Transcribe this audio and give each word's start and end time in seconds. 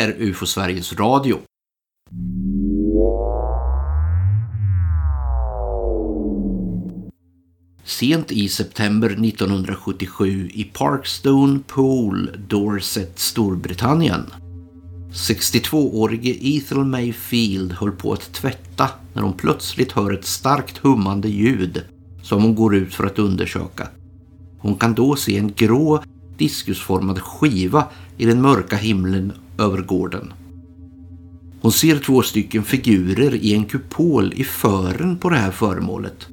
är 0.00 0.14
UFO 0.18 0.46
Sveriges 0.46 0.92
Radio. 0.92 1.38
Sent 7.84 8.32
i 8.32 8.48
september 8.48 9.10
1977 9.10 10.50
i 10.54 10.64
Parkstone 10.64 11.60
Pool, 11.66 12.30
Dorset, 12.48 13.18
Storbritannien. 13.18 14.26
62-årige 15.12 16.38
Ethel 16.40 16.84
Mayfield 16.84 17.72
höll 17.72 17.92
på 17.92 18.12
att 18.12 18.32
tvätta 18.32 18.88
när 19.12 19.22
hon 19.22 19.32
plötsligt 19.32 19.92
hör 19.92 20.12
ett 20.12 20.26
starkt 20.26 20.78
hummande 20.78 21.28
ljud 21.28 21.82
som 22.22 22.42
hon 22.42 22.54
går 22.54 22.74
ut 22.76 22.94
för 22.94 23.06
att 23.06 23.18
undersöka. 23.18 23.88
Hon 24.58 24.74
kan 24.74 24.94
då 24.94 25.16
se 25.16 25.38
en 25.38 25.52
grå 25.52 26.02
diskusformad 26.36 27.18
skiva 27.18 27.84
i 28.16 28.24
den 28.24 28.42
mörka 28.42 28.76
himlen 28.76 29.32
över 29.60 29.82
gården. 29.82 30.32
Hon 31.60 31.72
ser 31.72 31.98
två 31.98 32.22
stycken 32.22 32.62
figurer 32.62 33.34
i 33.34 33.54
en 33.54 33.64
kupol 33.64 34.32
i 34.36 34.44
fören 34.44 35.18
på 35.18 35.30
det 35.30 35.36
här 35.36 35.50
föremålet. 35.50 36.26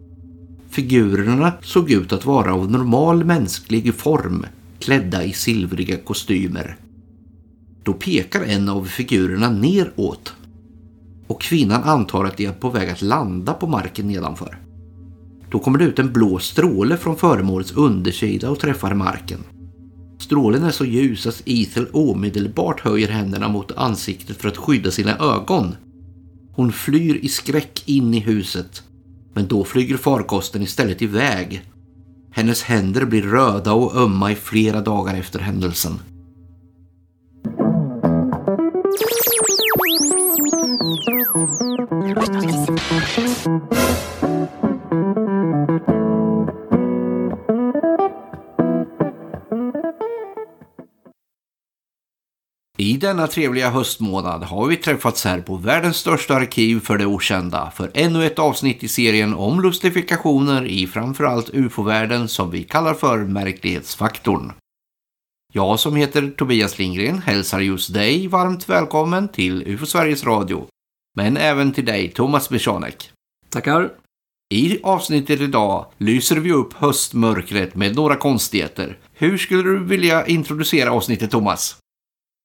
Figurerna 0.69 1.53
såg 1.61 1.91
ut 1.91 2.13
att 2.13 2.25
vara 2.25 2.53
av 2.53 2.71
normal 2.71 3.25
mänsklig 3.25 3.95
form, 3.95 4.45
klädda 4.79 5.23
i 5.23 5.33
silvriga 5.33 5.97
kostymer. 5.97 6.77
Då 7.83 7.93
pekar 7.93 8.41
en 8.41 8.69
av 8.69 8.85
figurerna 8.85 9.49
neråt 9.49 10.33
och 11.27 11.41
kvinnan 11.41 11.83
antar 11.83 12.25
att 12.25 12.37
de 12.37 12.45
är 12.45 12.51
på 12.51 12.69
väg 12.69 12.89
att 12.89 13.01
landa 13.01 13.53
på 13.53 13.67
marken 13.67 14.07
nedanför. 14.07 14.57
Då 15.51 15.59
kommer 15.59 15.79
det 15.79 15.85
ut 15.85 15.99
en 15.99 16.13
blå 16.13 16.39
stråle 16.39 16.97
från 16.97 17.17
föremålets 17.17 17.71
undersida 17.71 18.49
och 18.49 18.59
träffar 18.59 18.93
marken. 18.93 19.39
Strålen 20.27 20.63
är 20.63 20.71
så 20.71 20.85
ljus 20.85 21.27
att 21.27 21.41
Ethel 21.45 21.87
omedelbart 21.93 22.79
höjer 22.79 23.07
händerna 23.07 23.47
mot 23.47 23.71
ansiktet 23.71 24.37
för 24.37 24.47
att 24.47 24.57
skydda 24.57 24.91
sina 24.91 25.17
ögon. 25.17 25.75
Hon 26.51 26.71
flyr 26.71 27.15
i 27.15 27.29
skräck 27.29 27.83
in 27.85 28.13
i 28.13 28.19
huset, 28.19 28.83
men 29.33 29.47
då 29.47 29.63
flyger 29.63 29.97
farkosten 29.97 30.61
istället 30.61 31.01
iväg. 31.01 31.61
Hennes 32.31 32.63
händer 32.63 33.05
blir 33.05 33.21
röda 33.21 33.73
och 33.73 33.95
ömma 33.95 34.31
i 34.31 34.35
flera 34.35 34.81
dagar 34.81 35.15
efter 35.15 35.39
händelsen. 35.39 35.99
I 52.79 52.97
denna 52.97 53.27
trevliga 53.27 53.69
höstmånad 53.69 54.43
har 54.43 54.67
vi 54.67 54.77
träffats 54.77 55.25
här 55.25 55.41
på 55.41 55.55
världens 55.55 55.97
största 55.97 56.35
arkiv 56.35 56.79
för 56.79 56.97
det 56.97 57.05
okända 57.05 57.71
för 57.71 57.91
ännu 57.93 58.25
ett 58.25 58.39
avsnitt 58.39 58.83
i 58.83 58.87
serien 58.87 59.33
om 59.33 59.61
lustifikationer 59.61 60.65
i 60.65 60.87
framförallt 60.87 61.49
ufo-världen 61.53 62.27
som 62.27 62.51
vi 62.51 62.63
kallar 62.63 62.93
för 62.93 63.17
märklighetsfaktorn. 63.17 64.51
Jag 65.53 65.79
som 65.79 65.95
heter 65.95 66.29
Tobias 66.29 66.77
Lindgren 66.77 67.21
hälsar 67.21 67.59
just 67.59 67.93
dig 67.93 68.27
varmt 68.27 68.69
välkommen 68.69 69.27
till 69.27 69.63
UFO 69.67 69.85
Sveriges 69.85 70.23
Radio. 70.23 70.67
Men 71.15 71.37
även 71.37 71.73
till 71.73 71.85
dig 71.85 72.09
Thomas 72.09 72.49
Bishanek. 72.49 73.11
Tackar. 73.49 73.91
I 74.53 74.79
avsnittet 74.83 75.41
idag 75.41 75.85
lyser 75.97 76.35
vi 76.35 76.51
upp 76.51 76.73
höstmörkret 76.73 77.75
med 77.75 77.95
några 77.95 78.15
konstigheter. 78.15 78.97
Hur 79.13 79.37
skulle 79.37 79.63
du 79.63 79.83
vilja 79.83 80.25
introducera 80.25 80.91
avsnittet 80.91 81.31
Thomas? 81.31 81.77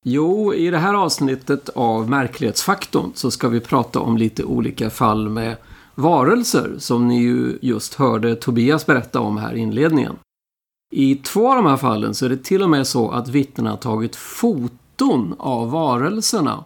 Jo, 0.04 0.54
i 0.54 0.70
det 0.70 0.78
här 0.78 0.94
avsnittet 0.94 1.68
av 1.68 2.10
Märklighetsfaktorn 2.10 3.10
så 3.14 3.30
ska 3.30 3.48
vi 3.48 3.60
prata 3.60 4.00
om 4.00 4.16
lite 4.16 4.44
olika 4.44 4.90
fall 4.90 5.28
med 5.28 5.56
varelser 5.94 6.74
som 6.78 7.08
ni 7.08 7.22
ju 7.22 7.58
just 7.62 7.94
hörde 7.94 8.36
Tobias 8.36 8.86
berätta 8.86 9.20
om 9.20 9.36
här 9.36 9.54
i 9.54 9.58
inledningen. 9.58 10.16
I 10.94 11.14
två 11.14 11.50
av 11.50 11.56
de 11.56 11.66
här 11.66 11.76
fallen 11.76 12.14
så 12.14 12.24
är 12.24 12.30
det 12.30 12.44
till 12.44 12.62
och 12.62 12.70
med 12.70 12.86
så 12.86 13.10
att 13.10 13.28
vittnena 13.28 13.70
har 13.70 13.76
tagit 13.76 14.16
foton 14.16 15.34
av 15.38 15.70
varelserna. 15.70 16.64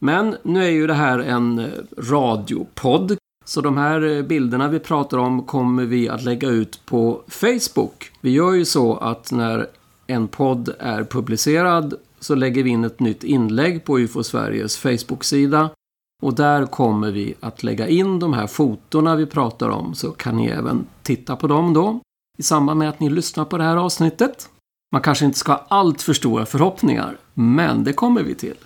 Men 0.00 0.36
nu 0.42 0.64
är 0.64 0.70
ju 0.70 0.86
det 0.86 0.94
här 0.94 1.18
en 1.18 1.70
radiopodd 1.98 3.16
så 3.44 3.60
de 3.60 3.76
här 3.76 4.22
bilderna 4.22 4.68
vi 4.68 4.78
pratar 4.78 5.18
om 5.18 5.42
kommer 5.42 5.84
vi 5.84 6.08
att 6.08 6.24
lägga 6.24 6.48
ut 6.48 6.86
på 6.86 7.22
Facebook. 7.28 8.10
Vi 8.20 8.30
gör 8.30 8.52
ju 8.52 8.64
så 8.64 8.96
att 8.96 9.32
när 9.32 9.66
en 10.06 10.28
podd 10.28 10.74
är 10.78 11.04
publicerad 11.04 11.94
så 12.24 12.34
lägger 12.34 12.62
vi 12.62 12.70
in 12.70 12.84
ett 12.84 13.00
nytt 13.00 13.24
inlägg 13.24 13.84
på 13.84 13.98
UFO 13.98 14.22
Sveriges 14.22 14.76
Facebook-sida. 14.76 15.70
Och 16.22 16.34
där 16.34 16.66
kommer 16.66 17.10
vi 17.10 17.34
att 17.40 17.62
lägga 17.62 17.88
in 17.88 18.18
de 18.18 18.32
här 18.32 18.46
fotona 18.46 19.16
vi 19.16 19.26
pratar 19.26 19.68
om 19.68 19.94
så 19.94 20.10
kan 20.10 20.36
ni 20.36 20.46
även 20.46 20.86
titta 21.02 21.36
på 21.36 21.46
dem 21.46 21.74
då 21.74 22.00
i 22.38 22.42
samband 22.42 22.78
med 22.78 22.88
att 22.88 23.00
ni 23.00 23.10
lyssnar 23.10 23.44
på 23.44 23.58
det 23.58 23.64
här 23.64 23.76
avsnittet. 23.76 24.48
Man 24.92 25.02
kanske 25.02 25.24
inte 25.24 25.38
ska 25.38 25.52
ha 25.52 25.66
allt 25.68 26.02
för 26.02 26.12
stora 26.12 26.46
förhoppningar, 26.46 27.16
men 27.34 27.84
det 27.84 27.92
kommer 27.92 28.22
vi 28.22 28.34
till. 28.34 28.56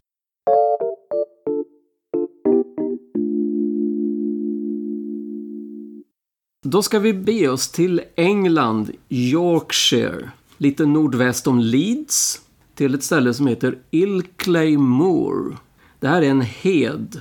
Då 6.65 6.83
ska 6.83 6.99
vi 6.99 7.13
be 7.13 7.49
oss 7.49 7.69
till 7.69 8.01
England, 8.15 8.91
Yorkshire, 9.09 10.31
lite 10.59 10.87
nordväst 10.87 11.47
om 11.47 11.59
Leeds, 11.59 12.48
till 12.79 12.95
ett 12.95 13.03
ställe 13.03 13.35
som 13.35 13.47
heter 13.47 13.79
Ilkley 13.91 14.77
Moor. 14.77 15.57
Det 16.01 16.09
här 16.09 16.23
är 16.23 16.31
en 16.31 16.41
hed 16.41 17.21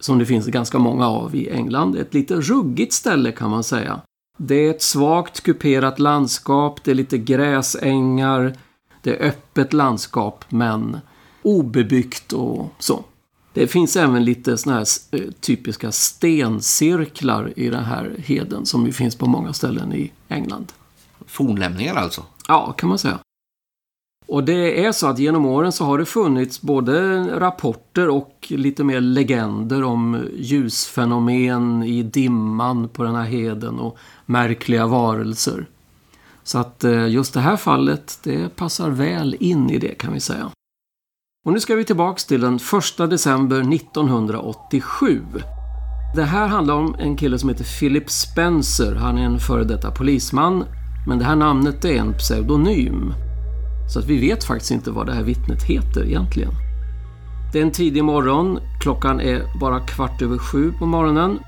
som 0.00 0.18
det 0.18 0.26
finns 0.26 0.46
ganska 0.46 0.78
många 0.78 1.08
av 1.08 1.34
i 1.34 1.50
England. 1.50 1.96
Ett 1.96 2.14
lite 2.14 2.34
ruggigt 2.34 2.92
ställe 2.92 3.32
kan 3.32 3.50
man 3.50 3.64
säga. 3.64 4.00
Det 4.38 4.54
är 4.54 4.70
ett 4.70 4.82
svagt 4.82 5.40
kuperat 5.40 5.98
landskap, 5.98 6.84
det 6.84 6.90
är 6.90 6.94
lite 6.94 7.18
gräsängar, 7.18 8.56
det 9.02 9.16
är 9.16 9.28
öppet 9.28 9.72
landskap 9.72 10.44
men 10.48 10.98
obebyggt 11.42 12.32
och 12.32 12.72
så. 12.78 13.04
Det 13.52 13.66
finns 13.66 13.96
även 13.96 14.24
lite 14.24 14.58
såna 14.58 14.76
här 14.76 14.86
eh, 15.10 15.20
typiska 15.40 15.92
stencirklar 15.92 17.52
i 17.56 17.68
den 17.70 17.84
här 17.84 18.14
heden 18.18 18.66
som 18.66 18.86
ju 18.86 18.92
finns 18.92 19.16
på 19.16 19.26
många 19.26 19.52
ställen 19.52 19.92
i 19.92 20.12
England. 20.28 20.72
Fornlämningar 21.26 21.94
alltså? 21.94 22.22
Ja, 22.48 22.72
kan 22.72 22.88
man 22.88 22.98
säga. 22.98 23.18
Och 24.28 24.44
det 24.44 24.84
är 24.84 24.92
så 24.92 25.06
att 25.06 25.18
genom 25.18 25.46
åren 25.46 25.72
så 25.72 25.84
har 25.84 25.98
det 25.98 26.04
funnits 26.04 26.62
både 26.62 27.22
rapporter 27.40 28.08
och 28.08 28.46
lite 28.48 28.84
mer 28.84 29.00
legender 29.00 29.82
om 29.82 30.24
ljusfenomen 30.36 31.82
i 31.82 32.02
dimman 32.02 32.88
på 32.88 33.02
den 33.02 33.14
här 33.14 33.24
heden 33.24 33.78
och 33.78 33.98
märkliga 34.26 34.86
varelser. 34.86 35.66
Så 36.42 36.58
att 36.58 36.84
eh, 36.84 37.08
just 37.08 37.34
det 37.34 37.40
här 37.40 37.56
fallet, 37.56 38.18
det 38.22 38.56
passar 38.56 38.90
väl 38.90 39.36
in 39.40 39.70
i 39.70 39.78
det 39.78 39.98
kan 39.98 40.12
vi 40.12 40.20
säga. 40.20 40.50
Och 41.44 41.52
nu 41.52 41.60
ska 41.60 41.74
vi 41.74 41.84
tillbaks 41.84 42.24
till 42.24 42.40
den 42.40 42.56
1 43.00 43.10
december 43.10 43.74
1987. 43.74 45.22
Det 46.16 46.24
här 46.24 46.46
handlar 46.46 46.74
om 46.74 46.94
en 46.98 47.16
kille 47.16 47.38
som 47.38 47.48
heter 47.48 47.78
Philip 47.78 48.10
Spencer. 48.10 48.94
Han 48.94 49.18
är 49.18 49.24
en 49.24 49.38
före 49.38 49.64
detta 49.64 49.90
polisman. 49.90 50.64
Men 51.06 51.18
det 51.18 51.24
här 51.24 51.36
namnet 51.36 51.84
är 51.84 51.96
en 51.96 52.12
pseudonym. 52.12 53.14
Så 53.92 53.98
att 53.98 54.04
vi 54.04 54.20
vet 54.20 54.44
faktiskt 54.44 54.70
inte 54.70 54.90
vad 54.90 55.06
det 55.06 55.12
här 55.12 55.22
vittnet 55.22 55.62
heter 55.62 56.04
egentligen. 56.04 56.50
Det 57.52 57.58
är 57.58 57.62
en 57.62 57.72
tidig 57.72 58.04
morgon, 58.04 58.58
klockan 58.80 59.20
är 59.20 59.58
bara 59.60 59.80
kvart 59.80 60.22
över 60.22 60.38
sju 60.38 60.72
på 60.78 60.86
morgonen 60.86 61.38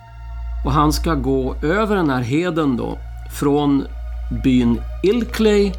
och 0.64 0.72
han 0.72 0.92
ska 0.92 1.14
gå 1.14 1.54
över 1.62 1.96
den 1.96 2.10
här 2.10 2.22
heden 2.22 2.76
då 2.76 2.98
från 3.32 3.84
byn 4.44 4.80
Ilkley 5.02 5.72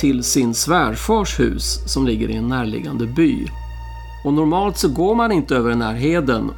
till 0.00 0.22
sin 0.22 0.54
svärfars 0.54 1.40
hus 1.40 1.92
som 1.92 2.06
ligger 2.06 2.28
i 2.28 2.36
en 2.36 2.48
närliggande 2.48 3.06
by. 3.06 3.46
Och 4.24 4.32
normalt 4.32 4.78
så 4.78 4.88
går 4.88 5.14
man 5.14 5.32
inte 5.32 5.56
över 5.56 5.70
den 5.70 5.82
här 5.82 5.94
heden 5.94 6.50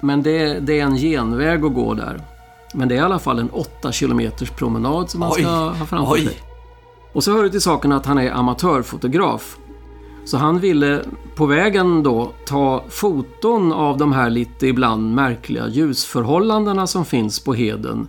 men 0.00 0.22
det, 0.22 0.60
det 0.60 0.80
är 0.80 0.84
en 0.84 0.96
genväg 0.96 1.64
att 1.64 1.74
gå 1.74 1.94
där. 1.94 2.20
Men 2.74 2.88
det 2.88 2.94
är 2.94 2.96
i 2.96 3.00
alla 3.00 3.18
fall 3.18 3.38
en 3.38 3.50
8 3.50 3.92
kilometers 3.92 4.50
promenad 4.50 5.10
som 5.10 5.20
man 5.20 5.32
ska 5.32 5.46
ha 5.46 5.74
framför 5.74 6.16
sig. 6.16 6.49
Och 7.12 7.24
så 7.24 7.32
hör 7.32 7.42
det 7.42 7.50
till 7.50 7.60
saken 7.60 7.92
att 7.92 8.06
han 8.06 8.18
är 8.18 8.30
amatörfotograf. 8.30 9.58
Så 10.24 10.36
han 10.36 10.58
ville 10.58 11.04
på 11.34 11.46
vägen 11.46 12.02
då 12.02 12.32
ta 12.46 12.84
foton 12.88 13.72
av 13.72 13.98
de 13.98 14.12
här 14.12 14.30
lite 14.30 14.66
ibland 14.66 15.14
märkliga 15.14 15.68
ljusförhållandena 15.68 16.86
som 16.86 17.04
finns 17.04 17.40
på 17.40 17.54
heden. 17.54 18.08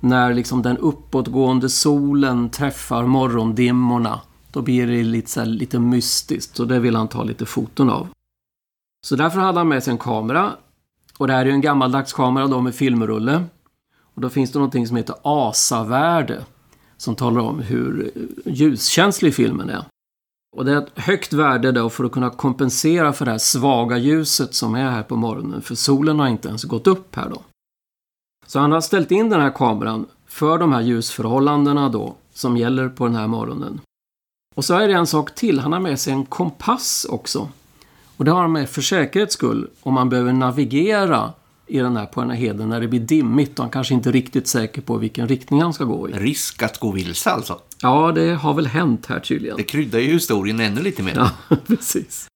När 0.00 0.34
liksom 0.34 0.62
den 0.62 0.78
uppåtgående 0.78 1.68
solen 1.68 2.50
träffar 2.50 3.06
morgondimmorna. 3.06 4.20
Då 4.52 4.62
blir 4.62 4.86
det 4.86 5.02
lite, 5.02 5.30
så 5.30 5.40
här, 5.40 5.46
lite 5.46 5.78
mystiskt 5.78 6.60
och 6.60 6.68
det 6.68 6.78
vill 6.78 6.96
han 6.96 7.08
ta 7.08 7.22
lite 7.22 7.46
foton 7.46 7.90
av. 7.90 8.08
Så 9.06 9.16
därför 9.16 9.40
hade 9.40 9.58
han 9.58 9.68
med 9.68 9.82
sig 9.82 9.90
en 9.90 9.98
kamera. 9.98 10.50
Och 11.18 11.26
det 11.26 11.32
här 11.32 11.40
är 11.40 11.46
ju 11.46 11.52
en 11.52 11.60
gammaldags 11.60 12.12
kamera 12.12 12.46
då 12.46 12.60
med 12.60 12.74
filmrulle. 12.74 13.44
Och 14.14 14.20
då 14.20 14.28
finns 14.28 14.52
det 14.52 14.58
någonting 14.58 14.86
som 14.86 14.96
heter 14.96 15.14
ASA-värde 15.22 16.44
som 17.00 17.16
talar 17.16 17.40
om 17.40 17.58
hur 17.58 18.10
ljuskänslig 18.44 19.34
filmen 19.34 19.70
är. 19.70 19.84
Och 20.56 20.64
det 20.64 20.72
är 20.72 20.76
ett 20.76 20.98
högt 20.98 21.32
värde 21.32 21.72
då 21.72 21.90
för 21.90 22.04
att 22.04 22.12
kunna 22.12 22.30
kompensera 22.30 23.12
för 23.12 23.24
det 23.24 23.30
här 23.30 23.38
svaga 23.38 23.98
ljuset 23.98 24.54
som 24.54 24.74
är 24.74 24.90
här 24.90 25.02
på 25.02 25.16
morgonen. 25.16 25.62
För 25.62 25.74
solen 25.74 26.18
har 26.18 26.28
inte 26.28 26.48
ens 26.48 26.64
gått 26.64 26.86
upp 26.86 27.16
här 27.16 27.28
då. 27.28 27.42
Så 28.46 28.58
han 28.58 28.72
har 28.72 28.80
ställt 28.80 29.10
in 29.10 29.30
den 29.30 29.40
här 29.40 29.50
kameran 29.50 30.06
för 30.26 30.58
de 30.58 30.72
här 30.72 30.80
ljusförhållandena 30.80 31.88
då 31.88 32.14
som 32.32 32.56
gäller 32.56 32.88
på 32.88 33.06
den 33.06 33.16
här 33.16 33.26
morgonen. 33.26 33.80
Och 34.54 34.64
så 34.64 34.74
är 34.74 34.88
det 34.88 34.94
en 34.94 35.06
sak 35.06 35.34
till. 35.34 35.60
Han 35.60 35.72
har 35.72 35.80
med 35.80 36.00
sig 36.00 36.12
en 36.12 36.26
kompass 36.26 37.06
också. 37.10 37.48
Och 38.16 38.24
det 38.24 38.30
har 38.30 38.40
han 38.40 38.52
med 38.52 38.68
för 38.68 38.82
säkerhets 38.82 39.34
skull 39.34 39.70
om 39.82 39.94
man 39.94 40.08
behöver 40.08 40.32
navigera 40.32 41.32
i 41.70 41.78
den 41.78 41.96
här, 41.96 42.06
på 42.06 42.20
den 42.20 42.30
här 42.30 42.36
heden 42.36 42.68
när 42.68 42.80
det 42.80 42.88
blir 42.88 43.00
dimmigt 43.00 43.58
och 43.58 43.64
han 43.64 43.70
kanske 43.70 43.94
inte 43.94 44.10
är 44.10 44.12
riktigt 44.12 44.46
säker 44.46 44.82
på 44.82 44.96
vilken 44.96 45.28
riktning 45.28 45.62
han 45.62 45.72
ska 45.72 45.84
gå 45.84 46.08
i. 46.08 46.12
Risk 46.12 46.62
att 46.62 46.78
gå 46.78 46.92
vilse 46.92 47.30
alltså. 47.30 47.60
Ja, 47.82 48.12
det 48.14 48.34
har 48.34 48.54
väl 48.54 48.66
hänt 48.66 49.06
här 49.06 49.20
tydligen. 49.20 49.56
Det 49.56 49.62
kryddar 49.62 49.98
ju 49.98 50.12
historien 50.12 50.60
ännu 50.60 50.82
lite 50.82 51.02
mer. 51.02 51.14
Ja, 51.16 51.56
precis. 51.66 52.26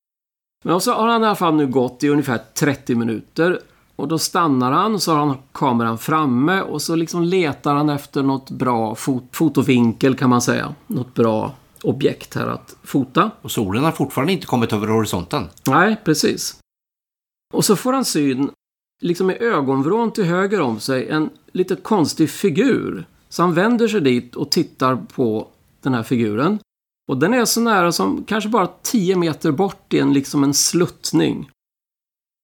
Men 0.65 0.81
så 0.81 0.93
har 0.93 1.09
han 1.09 1.23
i 1.23 1.27
alla 1.27 1.35
fall 1.35 1.55
nu 1.55 1.67
gått 1.67 2.05
i 2.05 2.09
ungefär 2.09 2.41
30 2.55 2.95
minuter. 2.95 3.61
Och 3.97 4.09
då 4.09 4.19
stannar 4.19 4.73
han, 4.73 5.01
så 5.01 5.13
har 5.13 5.27
han 5.27 5.37
kameran 5.53 5.99
framme 5.99 6.61
och 6.61 6.83
så 6.83 6.95
liksom 6.97 7.23
letar 7.23 7.75
han 7.75 7.89
efter 7.89 8.23
något 8.23 8.51
bra 8.51 8.95
fot 8.95 9.29
fotovinkel 9.33 10.17
kan 10.17 10.31
man 10.31 10.43
säga. 10.43 10.75
Något 10.87 11.15
bra 11.15 11.53
objekt 11.83 12.35
här 12.35 12.47
att 12.47 12.77
fota. 12.83 13.31
Och 13.43 13.51
solen 13.51 13.85
har 13.85 13.93
fortfarande 13.93 14.33
inte 14.33 14.47
kommit 14.47 14.73
över 14.73 14.87
horisonten. 14.89 15.49
Nej, 15.67 15.97
precis. 16.05 16.57
Och 17.55 17.65
så 17.65 17.77
får 17.77 17.93
han 17.93 18.05
syn, 18.05 18.51
liksom 19.05 19.31
i 19.31 19.39
ögonvrån 19.39 20.13
till 20.13 20.25
höger 20.25 20.61
om 20.61 20.81
sig, 20.81 21.09
en 21.09 21.31
lite 21.53 21.77
konstig 21.77 22.31
figur. 22.31 23.07
Så 23.29 23.43
han 23.43 23.55
vänder 23.55 23.89
sig 23.89 24.01
dit 24.01 24.37
och 24.37 24.51
tittar 24.51 24.97
på 24.97 25.49
den 25.81 25.95
här 25.95 26.03
figuren. 26.03 26.59
Och 27.09 27.19
den 27.19 27.35
är 27.35 27.45
så 27.45 27.61
nära 27.61 27.93
som 27.93 28.25
kanske 28.25 28.51
bara 28.51 28.67
10 28.83 29.17
meter 29.17 29.53
bort 29.53 29.95
i 29.95 29.99
en, 29.99 30.13
liksom 30.13 30.45
en 30.45 30.55
sluttning. 30.55 31.51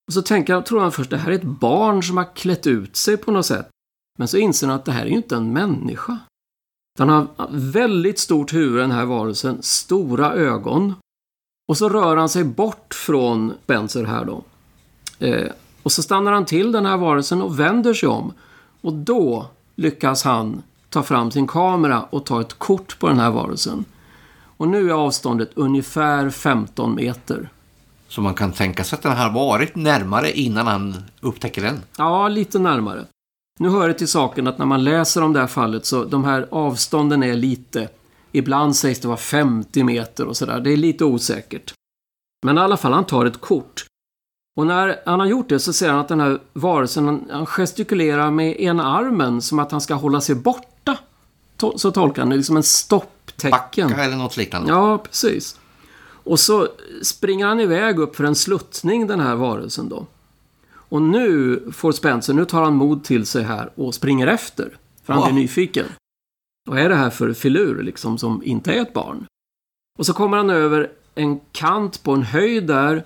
Och 0.07 0.13
så 0.13 0.23
tänker 0.23 0.53
jag, 0.53 0.67
tror 0.67 0.81
han 0.81 0.93
först, 0.93 1.11
det 1.11 1.17
här 1.17 1.31
är 1.31 1.35
ett 1.35 1.43
barn 1.43 2.03
som 2.03 2.17
har 2.17 2.37
klätt 2.37 2.67
ut 2.67 2.97
sig 2.97 3.17
på 3.17 3.33
något 3.33 3.47
sätt. 3.47 3.69
Men 4.19 4.29
så 4.29 4.37
inser 4.37 4.67
han 4.67 4.77
att 4.77 4.85
det 4.85 4.93
här 4.93 5.03
är 5.03 5.11
ju 5.11 5.17
inte 5.17 5.37
en 5.37 5.53
människa. 5.53 6.19
Den 6.99 7.09
har 7.09 7.27
väldigt 7.51 8.19
stort 8.19 8.53
huvud 8.53 8.81
den 8.81 8.91
här 8.91 9.05
varelsen, 9.05 9.63
stora 9.63 10.33
ögon. 10.33 10.95
Och 11.69 11.79
så 11.79 11.89
rör 11.89 12.17
han 12.17 12.29
sig 12.29 12.45
bort 12.45 12.95
från 12.95 13.53
Spencer 13.65 14.05
här 14.05 14.25
då. 14.25 14.45
Eh, 15.19 15.53
och 15.83 15.93
så 15.93 16.03
stannar 16.03 16.33
han 16.33 16.45
till 16.45 16.73
den 16.73 16.87
här 16.87 16.97
varelsen 16.97 17.43
och 17.43 17.61
vänder 17.61 17.95
sig 17.95 18.09
om. 18.09 18.33
Och 18.81 18.93
då 18.93 19.47
lyckas 19.77 20.25
han 20.25 20.63
ta 20.89 21.03
fram 21.03 21.31
sin 21.31 21.47
kamera 21.47 22.03
och 22.03 22.27
ta 22.27 22.41
ett 22.41 22.59
kort 22.59 22.99
på 22.99 23.09
den 23.09 23.19
här 23.19 23.31
varelsen. 23.31 23.85
Och 24.57 24.69
nu 24.69 24.91
är 24.91 24.95
avståndet 24.95 25.51
ungefär 25.55 26.31
15 26.31 26.95
meter. 26.95 27.49
Så 28.09 28.21
man 28.21 28.35
kan 28.35 28.53
tänka 28.53 28.85
sig 28.85 28.97
att 28.97 29.03
den 29.03 29.17
har 29.17 29.31
varit 29.31 29.77
närmare 29.77 30.33
innan 30.33 30.67
han 30.67 30.97
upptäcker 31.21 31.63
den. 31.63 31.81
Ja, 31.99 32.29
lite 32.29 32.59
närmare. 32.59 33.05
Nu 33.59 33.69
hör 33.69 33.89
det 33.89 33.95
till 33.95 34.09
saken 34.09 34.47
att 34.47 34.59
när 34.59 34.67
man 34.67 34.85
läser 34.85 35.23
om 35.23 35.33
det 35.33 35.41
här 35.41 35.47
fallet 35.47 35.87
så 35.87 36.05
de 36.05 36.25
här 36.25 36.47
avstånden 36.51 37.23
är 37.23 37.35
lite... 37.35 37.89
Ibland 38.33 38.77
sägs 38.77 39.01
det 39.01 39.09
vara 39.09 39.19
50 39.19 39.85
meter 39.85 40.27
och 40.27 40.37
sådär. 40.37 40.61
Det 40.61 40.73
är 40.73 40.77
lite 40.77 41.05
osäkert. 41.05 41.75
Men 42.47 42.59
i 42.59 42.61
alla 42.61 42.77
fall, 42.77 42.93
han 42.93 43.05
tar 43.05 43.27
ett 43.27 43.41
kort. 43.41 43.87
Och 44.57 44.67
när 44.67 45.01
han 45.07 45.21
har 45.21 45.27
gjort 45.27 45.49
det 45.49 45.59
så 45.59 45.73
ser 45.73 45.91
han 45.91 45.99
att 45.99 46.09
den 46.09 46.21
här 46.21 46.39
varelsen, 46.53 47.29
han 47.31 47.47
gestikulerar 47.47 48.31
med 48.31 48.61
ena 48.61 48.85
armen 48.85 49.43
som 49.43 49.59
att 49.59 49.71
han 49.71 49.81
ska 49.81 49.95
hålla 49.95 50.21
sig 50.21 50.35
borta. 50.35 50.99
Så 51.77 51.91
tolkar 51.91 52.23
han 52.23 52.31
det, 52.31 52.37
liksom 52.37 52.57
en 52.57 52.63
stopptecken. 52.63 53.51
Backa 53.91 54.05
eller 54.05 54.17
något 54.17 54.37
liknande. 54.37 54.73
Ja, 54.73 54.99
precis. 54.99 55.59
Och 56.25 56.41
så 56.41 56.69
springer 57.03 57.47
han 57.47 57.61
iväg 57.61 57.99
upp 57.99 58.17
för 58.17 58.25
en 58.25 58.35
sluttning, 58.35 59.07
den 59.07 59.21
här 59.21 59.35
varelsen 59.35 59.89
då. 59.89 60.07
Och 60.73 61.03
nu 61.03 61.63
får 61.73 61.93
Spencer, 61.93 62.35
nu 62.35 62.45
tar 62.45 62.63
han 62.63 62.75
mod 62.75 63.05
till 63.05 63.27
sig 63.27 63.43
här 63.43 63.71
och 63.75 63.95
springer 63.95 64.27
efter. 64.27 64.77
För 65.05 65.13
han 65.13 65.23
blir 65.25 65.43
nyfiken. 65.43 65.87
Vad 66.69 66.79
är 66.79 66.89
det 66.89 66.95
här 66.95 67.11
för 67.11 67.33
filur 67.33 67.83
liksom 67.83 68.19
som 68.19 68.43
inte 68.45 68.73
är 68.73 68.83
ett 68.83 68.93
barn? 68.93 69.27
Och 69.99 70.07
så 70.07 70.13
kommer 70.13 70.37
han 70.37 70.51
över 70.51 70.91
en 71.15 71.41
kant 71.53 72.03
på 72.03 72.13
en 72.13 72.23
höjd 72.23 72.67
där. 72.67 73.05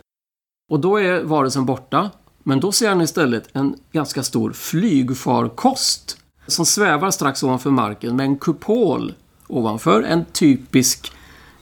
Och 0.74 0.80
då 0.80 1.00
är 1.00 1.22
varelsen 1.22 1.66
borta. 1.66 2.10
Men 2.42 2.60
då 2.60 2.72
ser 2.72 2.88
han 2.88 3.00
istället 3.00 3.48
en 3.52 3.76
ganska 3.92 4.22
stor 4.22 4.52
flygfarkost. 4.52 6.16
Som 6.46 6.66
svävar 6.66 7.10
strax 7.10 7.42
ovanför 7.42 7.70
marken 7.70 8.16
med 8.16 8.26
en 8.26 8.38
kupol 8.38 9.14
ovanför. 9.46 10.02
En 10.02 10.24
typisk, 10.24 11.12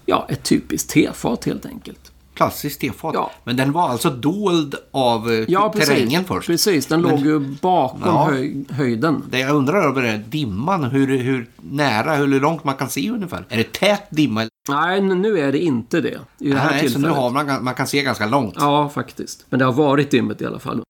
ja 0.07 0.27
ett 0.29 0.43
typiskt 0.43 0.91
tefat 0.91 1.45
helt 1.45 1.67
enkelt 1.67 2.13
klassiskt 2.35 2.81
tefat. 2.81 3.15
Ja. 3.15 3.31
Men 3.45 3.57
den 3.57 3.73
var 3.73 3.89
alltså 3.89 4.11
dold 4.11 4.75
av 4.91 5.33
eh, 5.33 5.45
ja, 5.49 5.73
terrängen 5.77 6.25
först. 6.25 6.47
Precis, 6.47 6.87
den 6.87 7.01
Men, 7.01 7.11
låg 7.11 7.21
ju 7.21 7.39
bakom 7.39 8.01
ja, 8.05 8.31
höj, 8.31 8.65
höjden. 8.71 9.23
Det 9.31 9.39
jag 9.39 9.57
undrar 9.57 9.89
över 9.89 10.03
är 10.03 10.19
dimman, 10.19 10.85
hur, 10.85 11.19
hur 11.19 11.47
nära, 11.57 12.15
hur 12.15 12.41
långt 12.41 12.65
man 12.65 12.75
kan 12.75 12.91
se 12.91 13.11
ungefär. 13.11 13.45
Är 13.49 13.57
det 13.57 13.73
tät 13.73 14.03
dimma? 14.11 14.49
Nej, 14.69 15.01
nu 15.01 15.39
är 15.39 15.53
det 15.53 15.59
inte 15.59 16.01
det. 16.01 16.21
I 16.39 16.51
det 16.51 16.59
här 16.59 16.71
Nej, 16.71 16.91
så 16.91 16.99
nu 16.99 17.09
har 17.09 17.31
man, 17.31 17.65
man 17.65 17.75
kan 17.75 17.87
se 17.87 18.03
ganska 18.03 18.27
långt. 18.27 18.55
Ja, 18.59 18.89
faktiskt. 18.89 19.47
Men 19.51 19.59
det 19.59 19.65
har 19.65 19.73
varit 19.73 20.11
dimmigt 20.11 20.41
i 20.41 20.47
alla 20.47 20.59
fall. 20.59 20.83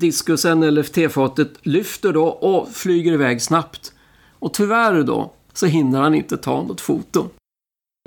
Diskusen 0.00 0.62
eller 0.62 0.82
tefatet 0.82 1.52
lyfter 1.62 2.12
då 2.12 2.26
och 2.26 2.68
flyger 2.68 3.12
iväg 3.12 3.42
snabbt. 3.42 3.92
Och 4.38 4.54
tyvärr 4.54 5.02
då 5.02 5.32
så 5.52 5.66
hinner 5.66 6.00
han 6.00 6.14
inte 6.14 6.36
ta 6.36 6.62
något 6.62 6.80
foto. 6.80 7.28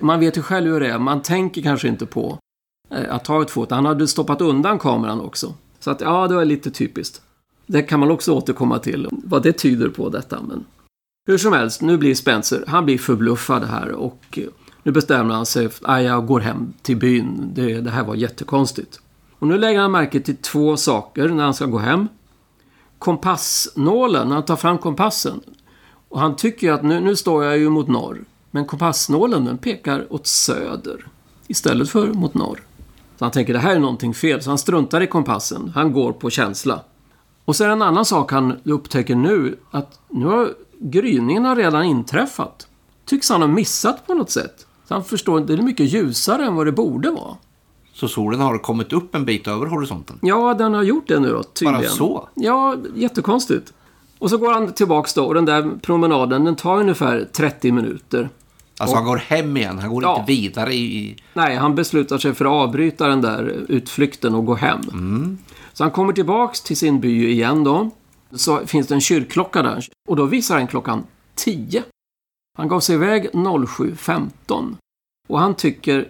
Man 0.01 0.19
vet 0.19 0.37
ju 0.37 0.41
själv 0.41 0.71
hur 0.71 0.79
det 0.79 0.87
är. 0.87 0.99
Man 0.99 1.21
tänker 1.21 1.61
kanske 1.61 1.87
inte 1.87 2.05
på 2.05 2.39
Eh, 2.89 3.15
att 3.15 3.25
ta 3.25 3.41
ett 3.41 3.51
foto. 3.51 3.75
Han 3.75 3.85
hade 3.85 4.07
stoppat 4.07 4.41
undan 4.41 4.79
kameran 4.79 5.21
också. 5.21 5.53
Så 5.79 5.91
att 5.91 6.01
ja, 6.01 6.27
det 6.27 6.35
var 6.35 6.45
lite 6.45 6.71
typiskt. 6.71 7.21
Det 7.65 7.81
kan 7.81 7.99
man 7.99 8.11
också 8.11 8.33
återkomma 8.33 8.79
till, 8.79 9.07
vad 9.11 9.43
det 9.43 9.53
tyder 9.53 9.89
på 9.89 10.09
detta. 10.09 10.41
Men 10.41 10.65
hur 11.27 11.37
som 11.37 11.53
helst, 11.53 11.81
nu 11.81 11.97
blir 11.97 12.15
Spencer, 12.15 12.63
han 12.67 12.85
blir 12.85 12.97
förbluffad 12.97 13.63
här 13.63 13.91
och 13.91 14.23
eh, 14.31 14.43
nu 14.89 14.93
bestämmer 14.93 15.33
han 15.33 15.45
sig 15.45 15.69
för 15.69 15.89
att 15.89 16.03
jag 16.03 16.25
går 16.25 16.39
hem 16.39 16.73
till 16.81 16.97
byn. 16.97 17.51
Det, 17.53 17.81
det 17.81 17.89
här 17.89 18.03
var 18.03 18.15
jättekonstigt. 18.15 18.99
Och 19.39 19.47
nu 19.47 19.57
lägger 19.57 19.79
han 19.79 19.91
märke 19.91 20.19
till 20.19 20.37
två 20.37 20.77
saker 20.77 21.29
när 21.29 21.43
han 21.43 21.53
ska 21.53 21.65
gå 21.65 21.77
hem. 21.77 22.07
Kompassnålen, 22.99 24.27
när 24.27 24.35
han 24.35 24.45
tar 24.45 24.55
fram 24.55 24.77
kompassen. 24.77 25.41
Och 26.09 26.19
han 26.19 26.35
tycker 26.35 26.71
att 26.71 26.83
nu, 26.83 26.99
nu 26.99 27.15
står 27.15 27.43
jag 27.43 27.57
ju 27.57 27.69
mot 27.69 27.87
norr. 27.87 28.23
Men 28.51 28.65
kompassnålen 28.65 29.45
den 29.45 29.57
pekar 29.57 30.13
åt 30.13 30.27
söder 30.27 31.07
istället 31.47 31.89
för 31.89 32.07
mot 32.07 32.33
norr. 32.33 32.61
Så 33.17 33.25
han 33.25 33.31
tänker 33.31 33.53
det 33.53 33.59
här 33.59 33.75
är 33.75 33.79
någonting 33.79 34.13
fel, 34.13 34.41
så 34.41 34.49
han 34.49 34.57
struntar 34.57 35.01
i 35.01 35.07
kompassen. 35.07 35.71
Han 35.75 35.93
går 35.93 36.11
på 36.11 36.29
känsla. 36.29 36.81
Och 37.45 37.55
så 37.55 37.63
är 37.63 37.67
det 37.67 37.73
en 37.73 37.81
annan 37.81 38.05
sak 38.05 38.31
han 38.31 38.57
upptäcker 38.63 39.15
nu, 39.15 39.57
att 39.71 39.99
nu 40.09 40.25
har 40.25 40.53
gryningen 40.79 41.45
har 41.45 41.55
redan 41.55 41.83
inträffat. 41.83 42.67
Tycks 43.05 43.29
han 43.29 43.41
ha 43.41 43.47
missat 43.47 44.07
på 44.07 44.13
något 44.13 44.31
sätt. 44.31 44.65
Så 44.89 44.95
han 44.95 45.03
förstår 45.03 45.37
att 45.37 45.47
det 45.47 45.53
är 45.53 45.57
mycket 45.57 45.85
ljusare 45.85 46.45
än 46.45 46.55
vad 46.55 46.65
det 46.65 46.71
borde 46.71 47.11
vara. 47.11 47.37
Så 47.93 48.07
solen 48.07 48.39
har 48.39 48.57
kommit 48.57 48.93
upp 48.93 49.15
en 49.15 49.25
bit 49.25 49.47
över 49.47 49.65
horisonten? 49.65 50.19
Ja, 50.21 50.53
den 50.53 50.73
har 50.73 50.83
gjort 50.83 51.07
det 51.07 51.19
nu 51.19 51.29
då, 51.29 51.43
tydligen. 51.43 51.81
Bara 51.81 51.89
så? 51.89 52.29
Ja, 52.35 52.75
jättekonstigt. 52.95 53.73
Och 54.19 54.29
så 54.29 54.37
går 54.37 54.53
han 54.53 54.73
tillbaks 54.73 55.13
då 55.13 55.25
och 55.25 55.33
den 55.33 55.45
där 55.45 55.71
promenaden 55.81 56.45
den 56.45 56.55
tar 56.55 56.79
ungefär 56.79 57.27
30 57.33 57.71
minuter. 57.71 58.29
Alltså 58.77 58.95
och, 58.95 58.97
han 58.97 59.07
går 59.07 59.17
hem 59.17 59.57
igen, 59.57 59.79
han 59.79 59.89
går 59.89 60.03
ja, 60.03 60.19
inte 60.19 60.31
vidare 60.31 60.73
i... 60.73 61.17
Nej, 61.33 61.55
han 61.55 61.75
beslutar 61.75 62.17
sig 62.17 62.33
för 62.33 62.45
att 62.45 62.51
avbryta 62.51 63.07
den 63.07 63.21
där 63.21 63.65
utflykten 63.67 64.35
och 64.35 64.45
gå 64.45 64.55
hem. 64.55 64.81
Mm. 64.93 65.37
Så 65.73 65.83
han 65.83 65.91
kommer 65.91 66.13
tillbaks 66.13 66.61
till 66.61 66.77
sin 66.77 66.99
by 66.99 67.29
igen 67.31 67.63
då. 67.63 67.89
Så 68.31 68.65
finns 68.65 68.87
det 68.87 68.93
en 68.93 69.01
kyrkklocka 69.01 69.61
där. 69.61 69.85
Och 70.07 70.15
då 70.15 70.25
visar 70.25 70.57
den 70.57 70.67
klockan 70.67 71.03
10. 71.35 71.83
Han 72.57 72.67
gav 72.67 72.79
sig 72.79 72.95
iväg 72.95 73.29
07.15. 73.29 74.75
Och 75.27 75.39
han 75.39 75.55
tycker 75.55 76.07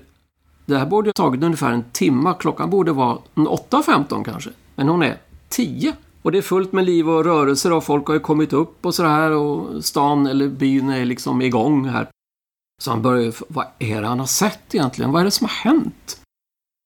det 0.65 0.77
här 0.77 0.85
borde 0.85 1.07
ha 1.07 1.13
tagit 1.13 1.43
ungefär 1.43 1.71
en 1.71 1.83
timme. 1.91 2.33
Klockan 2.39 2.69
borde 2.69 2.91
vara 2.91 3.17
8.15 3.35 4.23
kanske. 4.23 4.49
Men 4.75 4.87
hon 4.87 5.03
är 5.03 5.17
10. 5.49 5.95
Och 6.21 6.31
det 6.31 6.37
är 6.37 6.41
fullt 6.41 6.71
med 6.71 6.85
liv 6.85 7.09
och 7.09 7.23
rörelser 7.23 7.73
och 7.73 7.83
folk 7.83 8.07
har 8.07 8.13
ju 8.13 8.19
kommit 8.19 8.53
upp 8.53 8.85
och 8.85 8.95
sådär 8.95 9.31
och 9.31 9.85
stan 9.85 10.27
eller 10.27 10.47
byn 10.47 10.89
är 10.89 11.05
liksom 11.05 11.41
igång 11.41 11.85
här. 11.85 12.07
Så 12.81 12.91
han 12.91 13.01
börjar 13.01 13.33
vad 13.47 13.65
är 13.79 14.01
det 14.01 14.07
han 14.07 14.19
har 14.19 14.25
sett 14.25 14.75
egentligen? 14.75 15.11
Vad 15.11 15.21
är 15.21 15.25
det 15.25 15.31
som 15.31 15.45
har 15.45 15.71
hänt? 15.71 16.21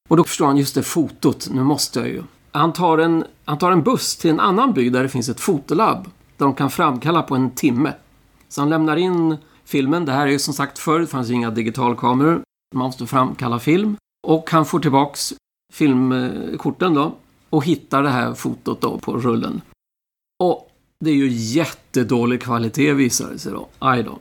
Och 0.10 0.18
då 0.18 0.24
förstår 0.24 0.46
han 0.46 0.58
just 0.58 0.76
det 0.76 0.84
fotot, 0.84 1.50
nu 1.52 1.64
måste 1.64 2.00
jag 2.00 2.10
ju. 2.10 2.24
Han 2.52 2.74
tar 2.74 2.98
en, 2.98 3.26
han 3.46 3.58
tar 3.58 3.72
en 3.72 3.84
buss 3.84 4.16
till 4.16 4.30
en 4.30 4.40
annan 4.40 4.74
by 4.74 4.90
där 4.90 5.04
det 5.04 5.10
finns 5.10 5.30
ett 5.30 5.40
fotolabb. 5.40 6.04
Där 6.38 6.46
de 6.46 6.54
kan 6.54 6.70
framkalla 6.70 7.22
på 7.22 7.36
en 7.36 7.52
timme. 7.52 7.94
Så 8.54 8.62
han 8.62 8.70
lämnar 8.70 8.98
in 8.98 9.38
filmen. 9.66 10.06
Det 10.06 10.12
här 10.12 10.28
är 10.28 10.32
ju 10.32 10.40
som 10.40 10.54
sagt 10.54 10.80
förr, 10.80 11.00
det 11.00 11.08
fanns 11.08 11.30
ju 11.30 11.34
inga 11.34 11.52
digitalkameror. 11.52 12.42
Man 12.76 12.86
måste 12.86 13.08
framkalla 13.08 13.60
film. 13.60 13.98
Och 14.28 14.50
han 14.52 14.66
får 14.66 14.80
tillbaks 14.80 15.34
filmkorten 15.74 16.94
då. 16.94 17.16
Och 17.50 17.66
hittar 17.66 18.04
det 18.04 18.10
här 18.10 18.34
fotot 18.34 18.82
då 18.82 18.98
på 18.98 19.18
rullen. 19.18 19.62
Och 20.40 20.72
det 21.00 21.10
är 21.10 21.16
ju 21.16 21.28
jättedålig 21.28 22.42
kvalitet 22.42 22.94
visar 22.94 23.32
det 23.32 23.40
sig 23.40 23.52
då. 23.52 23.68
Aj 23.80 24.04
då. 24.04 24.20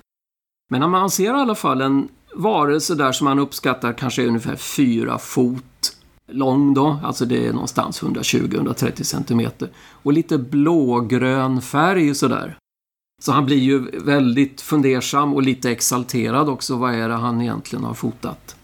Men 0.70 0.90
man 0.90 1.10
ser 1.10 1.24
i 1.24 1.40
alla 1.40 1.54
fall 1.54 1.80
en 1.80 2.08
varelse 2.34 2.94
där 2.94 3.12
som 3.12 3.24
man 3.24 3.38
uppskattar 3.38 3.92
kanske 3.92 4.22
är 4.22 4.26
ungefär 4.26 4.56
fyra 4.56 5.18
fot 5.18 5.96
lång 6.26 6.74
då. 6.74 6.98
Alltså 7.04 7.24
det 7.24 7.46
är 7.46 7.52
någonstans 7.52 8.02
120-130 8.02 9.02
centimeter. 9.02 9.70
Och 9.76 10.12
lite 10.12 10.38
blågrön 10.38 11.62
färg 11.62 12.14
sådär. 12.14 12.58
Så 13.22 13.32
han 13.32 13.46
blir 13.46 13.58
ju 13.58 14.00
väldigt 14.00 14.60
fundersam 14.60 15.34
och 15.34 15.42
lite 15.42 15.70
exalterad 15.70 16.48
också. 16.48 16.76
Vad 16.76 16.94
är 16.94 17.08
det 17.08 17.14
han 17.14 17.40
egentligen 17.40 17.84
har 17.84 17.94
fotat? 17.94 18.56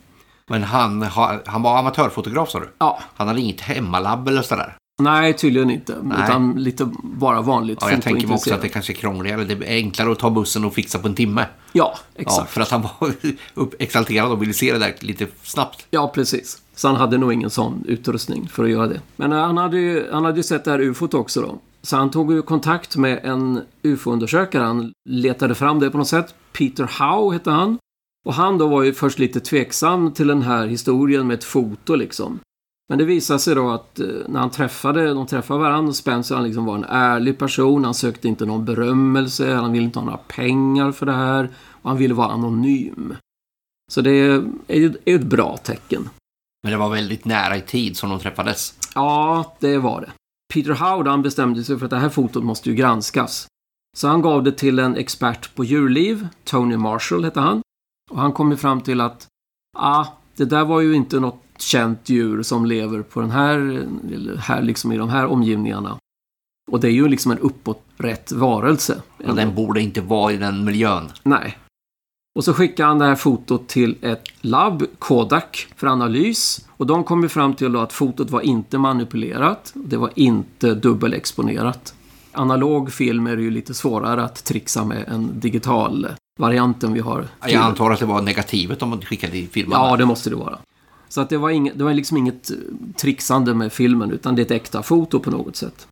Men 0.46 0.62
han, 0.62 1.02
han 1.46 1.62
var 1.62 1.78
amatörfotograf 1.78 2.50
sa 2.50 2.60
du? 2.60 2.72
Ja. 2.78 2.98
Han 3.16 3.28
hade 3.28 3.40
inget 3.40 3.60
hemmalabb 3.60 4.28
eller 4.28 4.42
sådär? 4.42 4.76
Nej, 5.00 5.32
tydligen 5.36 5.70
inte. 5.70 5.96
Nej. 6.02 6.18
Utan 6.24 6.52
lite 6.52 6.90
bara 7.02 7.40
vanligt 7.40 7.78
ja, 7.80 7.90
Jag 7.90 8.02
tänker 8.02 8.26
mig 8.26 8.34
också 8.34 8.54
att 8.54 8.62
det 8.62 8.68
kanske 8.68 8.92
är 8.92 8.94
krångligare. 8.94 9.44
Det 9.44 9.54
är 9.54 9.76
enklare 9.76 10.12
att 10.12 10.18
ta 10.18 10.30
bussen 10.30 10.64
och 10.64 10.74
fixa 10.74 10.98
på 10.98 11.08
en 11.08 11.14
timme. 11.14 11.46
Ja, 11.72 11.98
exakt. 12.14 12.38
Ja, 12.38 12.46
för 12.46 12.60
att 12.60 12.70
han 12.70 12.82
var 12.82 13.12
exalterad 13.78 14.32
och 14.32 14.42
ville 14.42 14.54
se 14.54 14.72
det 14.72 14.78
där 14.78 14.94
lite 15.00 15.26
snabbt. 15.42 15.86
Ja, 15.90 16.08
precis. 16.14 16.62
Så 16.74 16.88
han 16.88 16.96
hade 16.96 17.18
nog 17.18 17.32
ingen 17.32 17.50
sån 17.50 17.84
utrustning 17.88 18.48
för 18.48 18.64
att 18.64 18.70
göra 18.70 18.86
det. 18.86 19.00
Men 19.16 19.32
eh, 19.32 19.38
han 19.38 19.56
hade 19.56 19.78
ju, 19.78 20.12
han 20.12 20.24
hade 20.24 20.36
ju 20.36 20.42
sett 20.42 20.64
det 20.64 20.70
här 20.70 20.80
ufot 20.80 21.14
också 21.14 21.40
då. 21.40 21.58
Så 21.82 21.96
han 21.96 22.10
tog 22.10 22.32
ju 22.32 22.42
kontakt 22.42 22.96
med 22.96 23.20
en 23.24 23.62
ufo-undersökare. 23.82 24.62
Han 24.62 24.92
letade 25.08 25.54
fram 25.54 25.80
det 25.80 25.90
på 25.90 25.98
något 25.98 26.08
sätt. 26.08 26.34
Peter 26.52 26.90
Howe 26.98 27.32
hette 27.32 27.50
han. 27.50 27.78
Och 28.26 28.34
han 28.34 28.58
då 28.58 28.68
var 28.68 28.82
ju 28.82 28.92
först 28.92 29.18
lite 29.18 29.40
tveksam 29.40 30.12
till 30.12 30.26
den 30.26 30.42
här 30.42 30.66
historien 30.66 31.26
med 31.26 31.34
ett 31.34 31.44
foto 31.44 31.94
liksom. 31.94 32.40
Men 32.88 32.98
det 32.98 33.04
visade 33.04 33.38
sig 33.38 33.54
då 33.54 33.70
att 33.70 34.00
eh, 34.00 34.06
när 34.28 34.40
han 34.40 34.50
träffade, 34.50 35.14
de 35.14 35.26
träffade 35.26 35.60
varandra, 35.60 35.92
Spencer 35.92 36.34
han 36.34 36.44
liksom 36.44 36.64
var 36.64 36.74
en 36.74 36.84
ärlig 36.84 37.38
person. 37.38 37.84
Han 37.84 37.94
sökte 37.94 38.28
inte 38.28 38.46
någon 38.46 38.64
berömmelse, 38.64 39.54
han 39.54 39.72
ville 39.72 39.84
inte 39.84 39.98
ha 39.98 40.06
några 40.06 40.18
pengar 40.18 40.92
för 40.92 41.06
det 41.06 41.12
här. 41.12 41.50
Och 41.70 41.90
han 41.90 41.98
ville 41.98 42.14
vara 42.14 42.28
anonym. 42.28 43.16
Så 43.90 44.00
det 44.00 44.10
är 44.68 44.78
ju 44.78 44.94
ett 45.04 45.24
bra 45.24 45.56
tecken. 45.56 46.10
Men 46.62 46.72
det 46.72 46.78
var 46.78 46.88
väldigt 46.88 47.24
nära 47.24 47.56
i 47.56 47.60
tid 47.60 47.96
som 47.96 48.10
de 48.10 48.18
träffades. 48.18 48.74
Ja, 48.94 49.56
det 49.60 49.78
var 49.78 50.00
det. 50.00 50.10
Peter 50.54 50.70
Howard 50.70 51.06
han 51.06 51.22
bestämde 51.22 51.64
sig 51.64 51.78
för 51.78 51.84
att 51.84 51.90
det 51.90 51.98
här 51.98 52.08
fotot 52.08 52.44
måste 52.44 52.70
ju 52.70 52.76
granskas. 52.76 53.46
Så 53.96 54.08
han 54.08 54.22
gav 54.22 54.42
det 54.42 54.52
till 54.52 54.78
en 54.78 54.96
expert 54.96 55.54
på 55.54 55.64
djurliv, 55.64 56.28
Tony 56.44 56.76
Marshall 56.76 57.24
hette 57.24 57.40
han. 57.40 57.62
Och 58.10 58.20
han 58.20 58.32
kom 58.32 58.50
ju 58.50 58.56
fram 58.56 58.80
till 58.80 59.00
att 59.00 59.26
ah, 59.78 60.06
det 60.36 60.44
där 60.44 60.64
var 60.64 60.80
ju 60.80 60.94
inte 60.94 61.20
något 61.20 61.42
känt 61.58 62.08
djur 62.08 62.42
som 62.42 62.66
lever 62.66 63.02
på 63.02 63.20
den 63.20 63.30
här, 63.30 63.86
här 64.38 64.62
liksom 64.62 64.92
i 64.92 64.96
de 64.96 65.08
här 65.08 65.26
omgivningarna. 65.26 65.98
Och 66.70 66.80
det 66.80 66.88
är 66.88 66.92
ju 66.92 67.08
liksom 67.08 67.32
en 67.32 67.38
uppåträtt 67.38 68.32
varelse. 68.32 69.02
Och 69.26 69.36
den 69.36 69.54
borde 69.54 69.80
inte 69.80 70.00
vara 70.00 70.32
i 70.32 70.36
den 70.36 70.64
miljön. 70.64 71.08
Nej. 71.22 71.58
Och 72.38 72.44
så 72.44 72.54
skickade 72.54 72.88
han 72.88 72.98
det 72.98 73.04
här 73.04 73.14
fotot 73.14 73.68
till 73.68 73.96
ett 74.02 74.24
labb, 74.40 74.84
Kodak, 74.98 75.66
för 75.76 75.86
analys. 75.86 76.66
Och 76.70 76.86
de 76.86 77.04
kom 77.04 77.22
ju 77.22 77.28
fram 77.28 77.54
till 77.54 77.76
att 77.76 77.92
fotot 77.92 78.30
var 78.30 78.40
inte 78.40 78.78
manipulerat. 78.78 79.72
Det 79.74 79.96
var 79.96 80.10
inte 80.14 80.74
dubbelexponerat. 80.74 81.94
Analog 82.32 82.92
film 82.92 83.26
är 83.26 83.36
det 83.36 83.42
ju 83.42 83.50
lite 83.50 83.74
svårare 83.74 84.22
att 84.22 84.44
trixa 84.44 84.84
med 84.84 85.08
än 85.08 85.40
digital 85.40 86.08
varianten 86.38 86.92
vi 86.92 87.00
har. 87.00 87.28
Jag 87.40 87.54
antar 87.54 87.90
att 87.90 88.00
det 88.00 88.06
var 88.06 88.22
negativet 88.22 88.78
de 88.78 89.00
skickade 89.00 89.38
i 89.38 89.46
filmen. 89.46 89.80
Ja, 89.80 89.96
det 89.96 90.04
måste 90.04 90.30
det 90.30 90.36
vara. 90.36 90.58
Så 91.08 91.20
att 91.20 91.28
det 91.28 91.38
var, 91.38 91.50
inget, 91.50 91.78
det 91.78 91.84
var 91.84 91.94
liksom 91.94 92.16
inget 92.16 92.50
trixande 92.96 93.54
med 93.54 93.72
filmen 93.72 94.10
utan 94.10 94.34
det 94.34 94.42
är 94.42 94.44
ett 94.44 94.50
äkta 94.50 94.82
foto 94.82 95.20
på 95.20 95.30
något 95.30 95.56
sätt. 95.56 95.86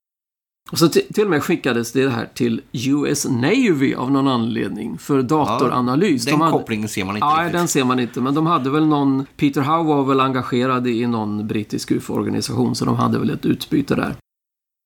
Och 0.73 0.79
så 0.79 0.89
till 0.89 1.25
och 1.25 1.31
med 1.31 1.43
skickades 1.43 1.93
det 1.93 2.09
här 2.09 2.29
till 2.35 2.63
US 2.73 3.27
Navy 3.31 3.95
av 3.95 4.11
någon 4.11 4.29
anledning 4.29 4.99
för 4.99 5.23
datoranalys. 5.23 6.27
Ja, 6.27 6.31
den 6.31 6.39
de 6.39 6.45
hade, 6.45 6.59
kopplingen 6.59 6.89
ser 6.89 7.05
man 7.05 7.17
inte 7.17 7.27
Nej, 7.27 7.53
den 7.53 7.69
ser 7.69 7.85
man 7.85 8.01
inte. 8.01 8.21
Men 8.21 8.35
de 8.35 8.47
hade 8.47 8.71
väl 8.71 8.87
någon... 8.87 9.27
Peter 9.37 9.61
Howe 9.61 9.85
var 9.85 10.05
väl 10.05 10.21
engagerad 10.21 10.87
i 10.87 11.07
någon 11.07 11.47
brittisk 11.47 11.91
UFO-organisation 11.91 12.75
så 12.75 12.85
de 12.85 12.97
hade 12.97 13.19
väl 13.19 13.31
ett 13.31 13.47
utbyte 13.47 13.95
där. 13.95 14.17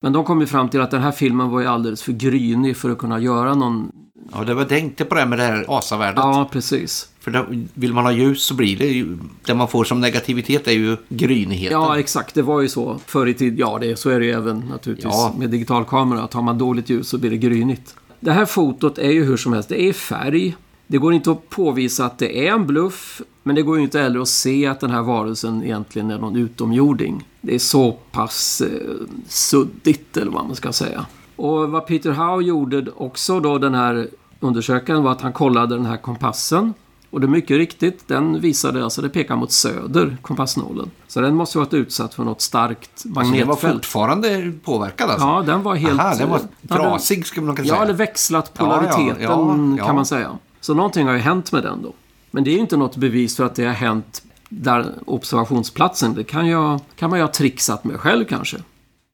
Men 0.03 0.13
de 0.13 0.25
kom 0.25 0.41
ju 0.41 0.47
fram 0.47 0.69
till 0.69 0.81
att 0.81 0.91
den 0.91 1.03
här 1.03 1.13
filmen 1.13 1.51
var 1.51 1.61
ju 1.61 1.67
alldeles 1.67 2.03
för 2.03 2.13
grynig 2.13 2.77
för 2.77 2.91
att 2.91 2.99
kunna 2.99 3.19
göra 3.19 3.55
någon... 3.55 3.93
Ja, 4.33 4.45
det 4.45 4.55
var 4.55 4.65
tänkte 4.65 5.05
på 5.05 5.15
det 5.15 5.27
med 5.27 5.39
det 5.39 5.45
här 5.45 5.65
asavärdet. 5.69 6.17
Ja, 6.17 6.49
precis. 6.53 7.09
För 7.21 7.31
då, 7.31 7.47
vill 7.75 7.93
man 7.93 8.05
ha 8.05 8.13
ljus 8.13 8.43
så 8.43 8.55
blir 8.55 8.77
det 8.77 8.87
ju... 8.87 9.19
Det 9.45 9.55
man 9.55 9.69
får 9.69 9.85
som 9.85 10.01
negativitet 10.01 10.69
är 10.69 10.73
ju 10.73 10.97
grynigheten. 11.09 11.81
Ja, 11.81 11.99
exakt. 11.99 12.35
Det 12.35 12.43
var 12.43 12.61
ju 12.61 12.69
så 12.69 12.99
förr 13.07 13.27
i 13.27 13.35
tiden. 13.35 13.59
Ja, 13.59 13.79
det, 13.81 13.99
så 13.99 14.11
är 14.11 14.21
det 14.21 14.27
ju 14.27 14.33
även 14.33 14.59
naturligtvis 14.59 15.15
ja. 15.15 15.35
med 15.39 15.51
digitalkamera. 15.51 16.23
Att 16.23 16.35
har 16.35 16.43
man 16.43 16.59
dåligt 16.59 16.91
ljus 16.91 17.09
så 17.09 17.19
blir 17.19 17.31
det 17.31 17.37
grynigt. 17.37 17.95
Det 18.21 18.33
här 18.33 18.47
fotot 18.47 18.99
är 18.99 19.11
ju 19.11 19.25
hur 19.25 19.37
som 19.37 19.53
helst. 19.53 19.69
Det 19.69 19.83
är 19.83 19.93
färg. 19.93 20.57
Det 20.87 20.99
går 20.99 21.13
inte 21.13 21.31
att 21.31 21.49
påvisa 21.49 22.05
att 22.05 22.19
det 22.19 22.49
är 22.49 22.53
en 22.53 22.67
bluff. 22.67 23.23
Men 23.43 23.55
det 23.55 23.63
går 23.63 23.77
ju 23.77 23.83
inte 23.83 24.01
heller 24.01 24.21
att 24.21 24.29
se 24.29 24.67
att 24.67 24.81
den 24.81 24.91
här 24.91 25.03
varelsen 25.03 25.65
egentligen 25.65 26.11
är 26.11 26.19
någon 26.19 26.37
utomjording. 26.37 27.29
Det 27.41 27.55
är 27.55 27.59
så 27.59 27.93
pass 27.93 28.61
eh, 28.61 28.69
suddigt 29.29 30.17
eller 30.17 30.33
vad 30.33 30.47
man 30.47 30.57
ska 30.57 30.73
säga. 30.73 31.07
Och 31.37 31.71
vad 31.71 31.87
Peter 31.87 32.11
Howe 32.11 32.45
gjorde 32.45 32.87
också 32.97 33.41
då 33.41 33.59
den 33.59 33.75
här 33.75 34.09
undersökaren 34.41 35.03
var 35.03 35.13
att 35.13 35.21
han 35.21 35.33
kollade 35.33 35.77
den 35.77 35.87
här 35.87 35.97
kompassen. 35.97 36.75
Och 37.11 37.21
det 37.21 37.27
är 37.27 37.29
mycket 37.29 37.57
riktigt, 37.57 38.09
den 38.09 38.41
visade, 38.41 38.85
alltså 38.85 39.03
det 39.03 39.09
pekar 39.09 39.37
mot 39.37 39.53
söder, 39.53 40.17
kompassnålen. 40.23 40.91
Så 41.09 41.21
den 41.21 41.35
måste 41.35 41.59
ha 41.59 41.65
varit 41.65 41.75
utsatt 41.75 42.15
för 42.15 42.25
något 42.25 42.41
starkt 42.41 43.05
magnetfält. 43.05 43.49
Alltså 43.49 43.67
den 43.67 43.73
var 43.73 43.75
fortfarande 43.75 44.53
påverkad 44.65 45.11
alltså? 45.11 45.27
Ja, 45.27 45.43
den 45.47 45.63
var 45.63 45.75
helt... 45.75 46.01
Aha, 46.01 46.15
den 46.15 46.31
var 46.31 46.41
trasig 46.69 47.27
skulle 47.27 47.47
man 47.47 47.57
kunna 47.57 47.69
säga. 47.69 47.79
Ja, 47.79 47.85
eller 47.85 47.95
växlat 47.95 48.55
polariteten 48.55 49.07
ja, 49.07 49.15
ja, 49.21 49.77
ja, 49.79 49.87
kan 49.87 49.95
man 49.95 50.07
säga. 50.07 50.39
Så 50.61 50.75
någonting 50.75 51.07
har 51.07 51.15
ju 51.15 51.21
hänt 51.21 51.53
med 51.53 51.63
den 51.63 51.83
då. 51.83 51.93
Men 52.31 52.45
det 52.45 52.51
är 52.51 52.55
ju 52.55 52.61
inte 52.61 52.77
något 52.77 52.97
bevis 52.97 53.37
för 53.37 53.45
att 53.45 53.55
det 53.55 53.65
har 53.65 53.73
hänt 53.73 54.23
där 54.49 54.95
observationsplatsen. 55.07 56.15
Det 56.15 56.25
kan, 56.25 56.47
jag, 56.47 56.81
kan 56.97 57.11
man 57.11 57.19
ju 57.19 57.25
ha 57.25 57.33
trixat 57.33 57.85
med 57.85 58.01
själv 58.01 58.25
kanske. 58.25 58.57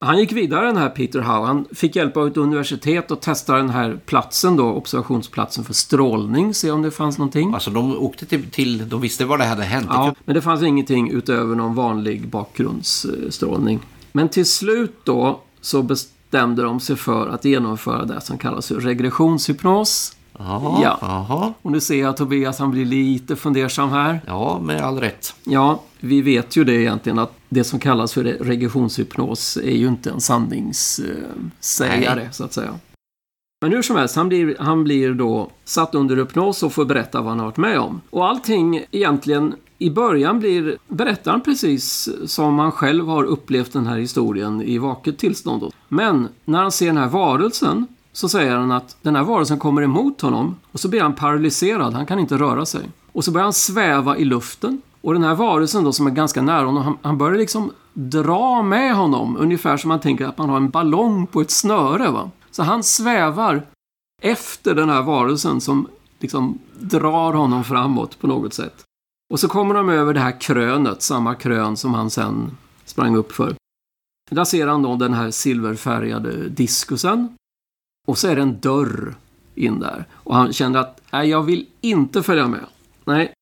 Han 0.01 0.19
gick 0.19 0.33
vidare 0.33 0.67
den 0.67 0.77
här 0.77 0.89
Peter 0.89 1.21
Howe. 1.21 1.47
Han 1.47 1.67
fick 1.73 1.97
hjälp 1.97 2.17
av 2.17 2.27
ett 2.27 2.37
universitet 2.37 3.11
att 3.11 3.23
testa 3.23 3.57
den 3.57 3.71
här 3.71 4.01
platsen 4.07 4.57
då, 4.57 4.73
observationsplatsen 4.73 5.65
för 5.65 5.75
strålning, 5.75 6.55
se 6.55 6.71
om 6.71 6.83
det 6.83 6.91
fanns 6.91 7.19
någonting. 7.19 7.55
Alltså 7.55 7.71
de 7.71 7.99
åkte 7.99 8.27
till, 8.27 8.51
till 8.51 8.89
de 8.89 9.01
visste 9.01 9.25
vad 9.25 9.39
det 9.39 9.45
hade 9.45 9.63
hänt. 9.63 9.87
Ja, 9.91 10.15
men 10.25 10.35
det 10.35 10.43
fanns 10.43 10.63
ingenting 10.63 11.11
utöver 11.11 11.55
någon 11.55 11.75
vanlig 11.75 12.29
bakgrundsstrålning. 12.29 13.81
Men 14.13 14.29
till 14.29 14.47
slut 14.47 15.01
då 15.05 15.41
så 15.61 15.83
bestämde 15.83 16.63
de 16.63 16.81
sig 16.81 16.97
för 16.97 17.29
att 17.29 17.45
genomföra 17.45 18.05
det 18.05 18.21
som 18.21 18.39
kallas 18.39 18.69
för 18.69 18.75
regressionshypnos. 18.75 20.17
Aha, 20.41 20.81
ja. 20.83 20.99
aha. 21.01 21.55
Och 21.63 21.73
nu 21.73 21.81
ser 21.81 22.01
jag 22.01 22.11
att 22.11 22.17
Tobias 22.17 22.59
han 22.59 22.71
blir 22.71 22.85
lite 22.85 23.37
fundersam 23.37 23.91
här. 23.91 24.21
Ja, 24.27 24.61
med 24.63 24.81
all 24.81 25.01
rätt. 25.01 25.35
Ja, 25.45 25.83
vi 26.01 26.23
vet 26.23 26.57
ju 26.57 26.65
det 26.65 26.75
egentligen 26.75 27.19
att 27.19 27.33
det 27.49 27.65
som 27.65 27.79
kallas 27.79 28.13
för 28.13 28.25
regressionshypnos 28.25 29.57
är 29.57 29.77
ju 29.77 29.89
inte 29.89 30.11
en 30.11 30.21
sanningssägare 30.21 32.15
Nej. 32.15 32.29
så 32.33 32.45
att 32.45 32.53
säga. 32.53 32.79
Men 33.61 33.73
hur 33.73 33.83
som 33.83 33.97
helst, 33.97 34.17
han 34.17 34.29
blir, 34.29 34.57
han 34.59 34.85
blir 34.85 35.15
då 35.15 35.51
satt 35.65 35.95
under 35.95 36.17
hypnos 36.17 36.63
och 36.63 36.73
får 36.73 36.85
berätta 36.85 37.21
vad 37.21 37.29
han 37.29 37.39
har 37.39 37.47
varit 37.47 37.57
med 37.57 37.79
om. 37.79 38.01
Och 38.11 38.29
allting 38.29 38.85
egentligen 38.91 39.55
i 39.79 39.91
början 39.91 40.39
blir 40.39 40.77
berättaren 40.89 41.41
precis 41.41 42.09
som 42.27 42.59
han 42.59 42.73
själv 42.73 43.07
har 43.07 43.25
upplevt 43.25 43.73
den 43.73 43.87
här 43.87 43.99
historien 43.99 44.63
i 44.63 44.79
vaket 44.79 45.19
tillstånd. 45.19 45.73
Men 45.89 46.29
när 46.45 46.63
han 46.63 46.73
ser 46.73 46.87
den 46.87 46.97
här 46.97 47.09
varelsen 47.09 47.87
så 48.17 48.29
säger 48.29 48.57
han 48.57 48.73
att 48.73 48.97
den 49.03 49.17
här 49.17 49.25
varelsen 49.25 49.59
kommer 49.59 49.83
emot 49.83 50.21
honom 50.21 50.57
och 50.73 50.81
så 50.81 50.89
blir 50.89 51.01
han 51.01 51.15
paralyserad, 51.15 51.95
han 51.95 52.07
kan 52.07 52.19
inte 52.19 52.39
röra 52.39 52.67
sig. 52.67 52.91
Och 53.13 53.25
så 53.25 53.31
börjar 53.31 53.45
han 53.45 53.53
sväva 53.53 54.17
i 54.17 54.25
luften 54.25 54.83
och 55.01 55.13
den 55.13 55.25
här 55.25 55.35
varelsen 55.35 55.85
då 55.85 55.93
som 55.93 56.07
är 56.07 56.11
ganska 56.11 56.43
nära 56.43 56.67
honom, 56.67 56.83
han, 56.83 56.99
han 57.03 57.19
börjar 57.19 57.39
liksom 57.39 57.73
dra 57.93 58.63
med 58.63 58.95
honom 58.95 59.37
ungefär 59.37 59.77
som 59.77 59.89
man 59.89 60.01
tänker 60.01 60.27
att 60.27 60.39
man 60.39 60.49
har 60.49 60.57
en 60.57 60.71
ballong 60.71 61.27
på 61.27 61.41
ett 61.41 61.51
snöre. 61.51 62.11
Va? 62.11 62.31
Så 62.51 62.63
han 62.63 62.83
svävar 62.83 63.63
efter 64.23 64.75
den 64.75 64.89
här 64.89 65.03
varelsen 65.03 65.61
som 65.61 65.89
liksom 66.19 66.59
drar 66.79 67.33
honom 67.33 67.65
framåt 67.65 68.19
på 68.21 68.27
något 68.27 68.55
sätt. 68.55 68.85
Och 69.33 69.41
så 69.41 69.49
kommer 69.49 69.75
de 69.75 69.89
över 69.89 70.15
det 70.15 70.21
här 70.21 70.41
krönet, 70.41 71.03
samma 71.03 71.35
krön 71.35 71.77
som 71.77 71.95
han 71.95 72.11
sen 72.11 72.57
sprang 72.85 73.17
upp 73.17 73.33
för. 73.33 73.55
Där 74.31 74.45
ser 74.45 74.67
han 74.67 74.83
då 74.83 74.97
den 74.97 75.15
här 75.15 75.31
silverfärgade 75.31 76.49
diskusen 76.49 77.37
och 78.07 78.19
så 78.19 78.29
är 78.29 78.37
det 78.37 78.43
en 78.43 78.61
dörr 78.61 79.15
in 79.55 79.81
där. 79.81 80.05
Och 80.13 80.35
han 80.35 80.53
kände 80.53 80.81
att, 80.81 81.01
nej, 81.13 81.29
jag 81.29 81.43
vill 81.43 81.67
inte 81.81 82.23
följa 82.23 82.49
med. 82.49 82.67
Nej. 83.05 83.33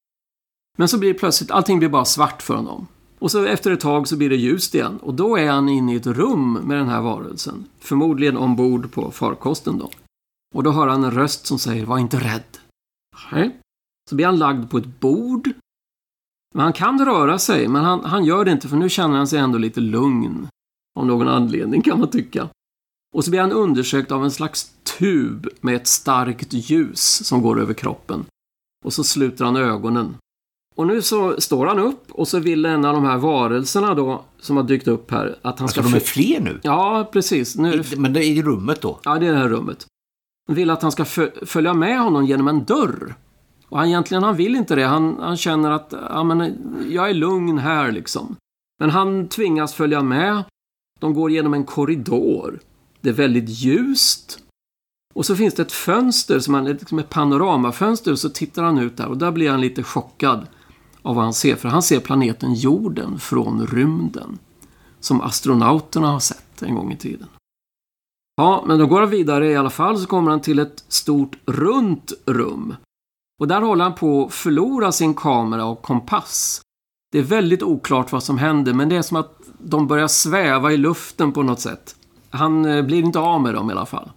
Men 0.79 0.89
så 0.89 0.99
blir 0.99 1.13
det 1.13 1.19
plötsligt, 1.19 1.51
allting 1.51 1.79
blir 1.79 1.89
bara 1.89 2.05
svart 2.05 2.43
för 2.43 2.55
honom. 2.55 2.87
Och 3.19 3.31
så 3.31 3.45
efter 3.45 3.71
ett 3.71 3.81
tag 3.81 4.09
så 4.09 4.17
blir 4.17 4.31
det 4.31 4.37
ljust 4.37 4.75
igen. 4.75 4.99
Och 5.03 5.15
då 5.15 5.39
är 5.39 5.51
han 5.51 5.69
inne 5.69 5.93
i 5.93 5.97
ett 5.97 6.07
rum 6.07 6.53
med 6.53 6.79
den 6.79 6.89
här 6.89 7.01
varelsen. 7.01 7.65
Förmodligen 7.79 8.37
ombord 8.37 8.93
på 8.93 9.11
farkosten 9.11 9.79
då. 9.79 9.91
Och 10.55 10.63
då 10.63 10.71
hör 10.71 10.87
han 10.87 11.05
en 11.05 11.11
röst 11.11 11.47
som 11.47 11.59
säger, 11.59 11.87
var 11.87 11.99
inte 11.99 12.19
rädd. 12.19 12.59
Nej. 13.33 13.61
Så 14.11 14.17
blir 14.17 14.27
han 14.27 14.39
lagd 14.39 14.71
på 14.71 14.79
ett 14.79 15.01
bord. 15.01 15.51
Men 16.55 16.65
han 16.65 16.73
kan 16.73 17.05
röra 17.05 17.39
sig, 17.39 17.69
men 17.69 17.85
han, 17.85 18.05
han 18.05 18.25
gör 18.25 18.45
det 18.45 18.51
inte 18.51 18.69
för 18.69 18.77
nu 18.77 18.89
känner 18.89 19.17
han 19.17 19.27
sig 19.27 19.39
ändå 19.39 19.59
lite 19.59 19.81
lugn. 19.81 20.49
Av 20.99 21.07
någon 21.07 21.29
anledning 21.29 21.83
kan 21.83 21.99
man 21.99 22.11
tycka. 22.11 22.49
Och 23.15 23.25
så 23.25 23.31
blir 23.31 23.41
han 23.41 23.53
undersökt 23.53 24.13
av 24.13 24.25
en 24.25 24.31
slags 24.31 24.71
tub 24.99 25.49
med 25.61 25.77
ett 25.77 25.87
starkt 25.87 26.53
ljus 26.53 27.27
som 27.27 27.43
går 27.43 27.61
över 27.61 27.75
kroppen. 27.75 28.25
Och 28.85 28.93
så 28.93 29.05
sluter 29.05 29.45
han 29.45 29.57
ögonen. 29.57 30.17
Och 30.77 30.87
nu 30.87 31.03
så 31.03 31.41
står 31.41 31.67
han 31.67 31.79
upp 31.79 32.11
och 32.11 32.29
så 32.29 32.39
vill 32.39 32.65
en 32.65 32.85
av 32.85 32.95
de 32.95 33.05
här 33.05 33.17
varelserna 33.17 33.95
då 33.95 34.25
som 34.41 34.57
har 34.57 34.65
dykt 34.65 34.89
upp 34.89 35.11
här 35.11 35.39
att 35.43 35.59
han 35.59 35.65
Alltså 35.65 35.83
ska... 35.83 35.91
de 35.91 35.97
är 35.97 36.01
fler 36.01 36.41
nu? 36.41 36.61
Ja, 36.63 37.09
precis. 37.13 37.57
Nu 37.57 37.73
är 37.73 37.77
det... 37.77 37.97
Men 37.97 38.13
det 38.13 38.25
är 38.25 38.31
i 38.31 38.43
rummet 38.43 38.81
då? 38.81 38.99
Ja, 39.05 39.19
det 39.19 39.27
är 39.27 39.33
det 39.33 39.39
här 39.39 39.49
rummet. 39.49 39.87
Han 40.47 40.57
vill 40.57 40.71
att 40.71 40.83
han 40.83 40.93
ska 40.93 41.05
fö- 41.05 41.47
följa 41.47 41.75
med 41.75 42.01
honom 42.01 42.25
genom 42.27 42.49
en 42.49 42.65
dörr. 42.65 43.15
Och 43.69 43.79
han 43.79 43.87
egentligen, 43.89 44.23
han 44.23 44.37
vill 44.37 44.57
inte 44.57 44.75
det. 44.75 44.85
Han, 44.85 45.17
han 45.21 45.37
känner 45.37 45.71
att, 45.71 45.95
ja 46.11 46.25
men, 46.25 46.55
jag 46.89 47.11
är 47.11 47.15
lugn 47.15 47.59
här 47.59 47.93
liksom. 47.93 48.37
Men 48.81 48.91
han 48.91 49.29
tvingas 49.29 49.75
följa 49.75 50.03
med. 50.03 50.45
De 51.01 51.15
går 51.15 51.31
genom 51.31 51.55
en 51.55 51.65
korridor. 51.65 52.61
Det 53.05 53.11
är 53.11 53.15
väldigt 53.15 53.49
ljust. 53.49 54.39
Och 55.15 55.27
så 55.27 55.37
finns 55.37 55.55
det 55.55 55.63
ett 55.63 55.73
fönster 55.73 56.39
som 56.39 56.55
han, 56.55 56.65
liksom 56.65 56.99
ett 56.99 57.11
panoramafönster 57.11 58.13
och 58.13 58.19
så 58.19 58.29
tittar 58.29 58.63
han 58.63 58.79
ut 58.79 58.97
där 58.97 59.07
och 59.07 59.19
där 59.19 59.33
blir 59.33 59.51
han 59.51 59.61
lite 59.61 59.83
chockad 59.83 60.47
av 61.03 61.15
vad 61.15 61.25
han 61.25 61.35
ser. 61.35 61.57
För 61.57 61.69
han 61.69 61.83
ser 61.83 62.01
planeten 62.01 62.55
jorden 62.55 63.19
från 63.19 63.67
rymden. 63.67 64.39
Som 65.01 65.21
astronauterna 65.21 66.07
har 66.07 66.21
sett 66.21 66.63
en 66.63 66.75
gång 66.75 66.93
i 66.93 66.97
tiden. 66.97 67.29
Ja, 68.37 68.65
men 68.67 68.79
då 68.79 68.87
går 68.87 69.01
han 69.01 69.11
vidare 69.11 69.51
i 69.51 69.57
alla 69.57 69.71
fall 69.71 69.99
så 69.99 70.07
kommer 70.07 70.31
han 70.31 70.41
till 70.41 70.59
ett 70.59 70.85
stort 70.89 71.37
runt 71.47 72.13
rum. 72.27 72.77
Och 73.41 73.49
där 73.49 73.61
håller 73.61 73.85
han 73.85 73.95
på 73.95 74.25
att 74.25 74.35
förlora 74.35 74.93
sin 74.93 75.15
kamera 75.15 75.65
och 75.65 75.83
kompass. 75.83 76.61
Det 77.13 77.19
är 77.19 77.23
väldigt 77.23 77.63
oklart 77.63 78.13
vad 78.13 78.23
som 78.23 78.39
händer 78.39 78.73
men 78.73 78.89
det 78.89 78.97
är 78.97 79.03
som 79.03 79.17
att 79.17 79.41
de 79.59 79.87
börjar 79.87 80.09
sväva 80.09 80.73
i 80.73 80.77
luften 80.77 81.33
på 81.33 81.43
något 81.43 81.61
sätt. 81.61 81.97
Han 82.35 82.65
eh, 82.65 82.83
blir 82.83 83.03
inte 83.03 83.19
av 83.19 83.43
med 83.43 83.55
dem 83.55 83.71
i 83.71 83.73
alla 83.73 83.87
fall. 83.87 84.11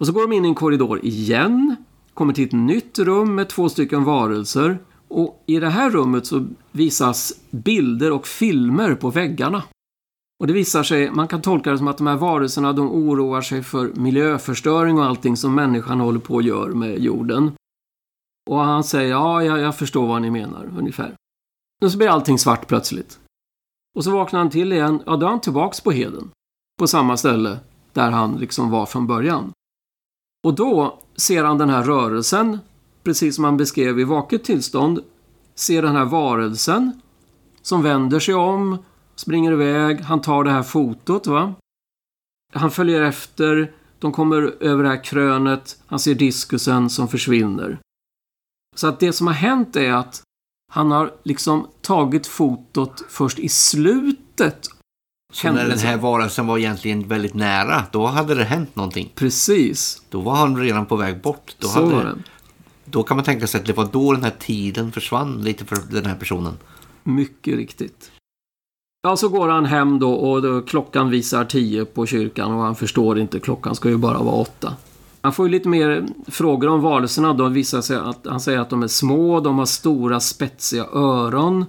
Och 0.00 0.06
så 0.06 0.12
går 0.12 0.22
de 0.22 0.32
in 0.32 0.44
i 0.44 0.48
en 0.48 0.54
korridor 0.54 1.04
igen. 1.04 1.76
Kommer 2.14 2.32
till 2.32 2.44
ett 2.44 2.52
nytt 2.52 2.98
rum 2.98 3.34
med 3.34 3.48
två 3.48 3.68
stycken 3.68 4.04
varelser. 4.04 4.78
Och 5.08 5.42
i 5.46 5.58
det 5.58 5.68
här 5.68 5.90
rummet 5.90 6.26
så 6.26 6.46
visas 6.72 7.32
bilder 7.50 8.12
och 8.12 8.26
filmer 8.26 8.94
på 8.94 9.10
väggarna. 9.10 9.62
Och 10.40 10.46
det 10.46 10.52
visar 10.52 10.82
sig, 10.82 11.10
man 11.10 11.28
kan 11.28 11.42
tolka 11.42 11.70
det 11.70 11.78
som 11.78 11.88
att 11.88 11.98
de 11.98 12.06
här 12.06 12.16
varelserna 12.16 12.72
de 12.72 12.90
oroar 12.90 13.40
sig 13.40 13.62
för 13.62 13.92
miljöförstöring 13.94 14.98
och 14.98 15.04
allting 15.04 15.36
som 15.36 15.54
människan 15.54 16.00
håller 16.00 16.20
på 16.20 16.38
att 16.38 16.44
göra 16.44 16.74
med 16.74 16.98
jorden. 16.98 17.52
Och 18.50 18.58
han 18.58 18.84
säger, 18.84 19.10
ja, 19.10 19.42
jag, 19.42 19.58
jag 19.58 19.76
förstår 19.76 20.06
vad 20.06 20.22
ni 20.22 20.30
menar, 20.30 20.70
ungefär. 20.78 21.14
Och 21.82 21.92
så 21.92 21.98
blir 21.98 22.08
allting 22.08 22.38
svart 22.38 22.68
plötsligt. 22.68 23.18
Och 23.96 24.04
så 24.04 24.10
vaknar 24.10 24.40
han 24.40 24.50
till 24.50 24.72
igen, 24.72 25.02
ja 25.06 25.16
då 25.16 25.26
är 25.26 25.30
han 25.30 25.40
tillbaks 25.40 25.80
på 25.80 25.90
heden. 25.90 26.30
På 26.80 26.86
samma 26.86 27.16
ställe 27.16 27.58
där 27.92 28.10
han 28.10 28.36
liksom 28.36 28.70
var 28.70 28.86
från 28.86 29.06
början. 29.06 29.52
Och 30.44 30.54
då 30.54 30.98
ser 31.16 31.44
han 31.44 31.58
den 31.58 31.70
här 31.70 31.82
rörelsen, 31.82 32.58
precis 33.02 33.34
som 33.34 33.44
han 33.44 33.56
beskrev 33.56 34.00
i 34.00 34.04
vaket 34.04 34.44
tillstånd, 34.44 35.00
ser 35.54 35.82
den 35.82 35.96
här 35.96 36.04
varelsen 36.04 37.00
som 37.62 37.82
vänder 37.82 38.20
sig 38.20 38.34
om, 38.34 38.78
springer 39.14 39.52
iväg, 39.52 40.00
han 40.00 40.20
tar 40.20 40.44
det 40.44 40.50
här 40.50 40.62
fotot 40.62 41.26
va. 41.26 41.54
Han 42.54 42.70
följer 42.70 43.02
efter, 43.02 43.72
de 43.98 44.12
kommer 44.12 44.56
över 44.60 44.82
det 44.82 44.88
här 44.88 45.04
krönet, 45.04 45.82
han 45.86 45.98
ser 45.98 46.14
diskusen 46.14 46.90
som 46.90 47.08
försvinner. 47.08 47.78
Så 48.76 48.86
att 48.86 49.00
det 49.00 49.12
som 49.12 49.26
har 49.26 49.34
hänt 49.34 49.76
är 49.76 49.92
att 49.92 50.22
han 50.72 50.90
har 50.90 51.14
liksom 51.22 51.66
tagit 51.80 52.26
fotot 52.26 53.04
först 53.08 53.38
i 53.38 53.48
slutet. 53.48 54.68
Så 55.30 55.52
när 55.52 55.68
den 55.68 55.78
här 55.78 55.96
varelsen 55.96 56.46
var 56.46 56.58
egentligen 56.58 57.08
väldigt 57.08 57.34
nära, 57.34 57.84
då 57.92 58.06
hade 58.06 58.34
det 58.34 58.44
hänt 58.44 58.76
någonting. 58.76 59.12
Precis, 59.14 60.02
Då 60.08 60.20
var 60.20 60.34
han 60.34 60.56
redan 60.56 60.86
på 60.86 60.96
väg 60.96 61.22
bort. 61.22 61.54
Då, 61.58 61.68
så 61.68 61.80
hade, 61.80 61.94
var 61.94 62.04
det. 62.04 62.14
då 62.84 63.02
kan 63.02 63.16
man 63.16 63.24
tänka 63.24 63.46
sig 63.46 63.60
att 63.60 63.66
det 63.66 63.72
var 63.72 63.88
då 63.92 64.12
den 64.12 64.22
här 64.22 64.34
tiden 64.38 64.92
försvann 64.92 65.42
lite 65.42 65.64
för 65.64 65.76
den 65.90 66.06
här 66.06 66.14
personen. 66.14 66.58
Mycket 67.02 67.56
riktigt. 67.56 68.10
Ja, 69.02 69.16
så 69.16 69.28
går 69.28 69.48
han 69.48 69.64
hem 69.64 69.98
då 69.98 70.12
och 70.12 70.42
då, 70.42 70.60
klockan 70.62 71.10
visar 71.10 71.44
tio 71.44 71.84
på 71.84 72.06
kyrkan 72.06 72.52
och 72.52 72.62
han 72.62 72.76
förstår 72.76 73.18
inte, 73.18 73.40
klockan 73.40 73.74
ska 73.74 73.88
ju 73.88 73.96
bara 73.96 74.18
vara 74.18 74.34
åtta. 74.34 74.74
Han 75.20 75.32
får 75.32 75.46
ju 75.46 75.52
lite 75.52 75.68
mer 75.68 76.06
frågor 76.26 76.68
om 76.68 76.80
varelserna 76.80 77.32
då. 77.34 77.48
Visar 77.48 77.80
sig 77.80 77.96
att, 77.96 78.26
han 78.26 78.40
säger 78.40 78.58
att 78.58 78.70
de 78.70 78.82
är 78.82 78.88
små, 78.88 79.40
de 79.40 79.58
har 79.58 79.66
stora 79.66 80.20
spetsiga 80.20 80.86
öron, 80.92 81.64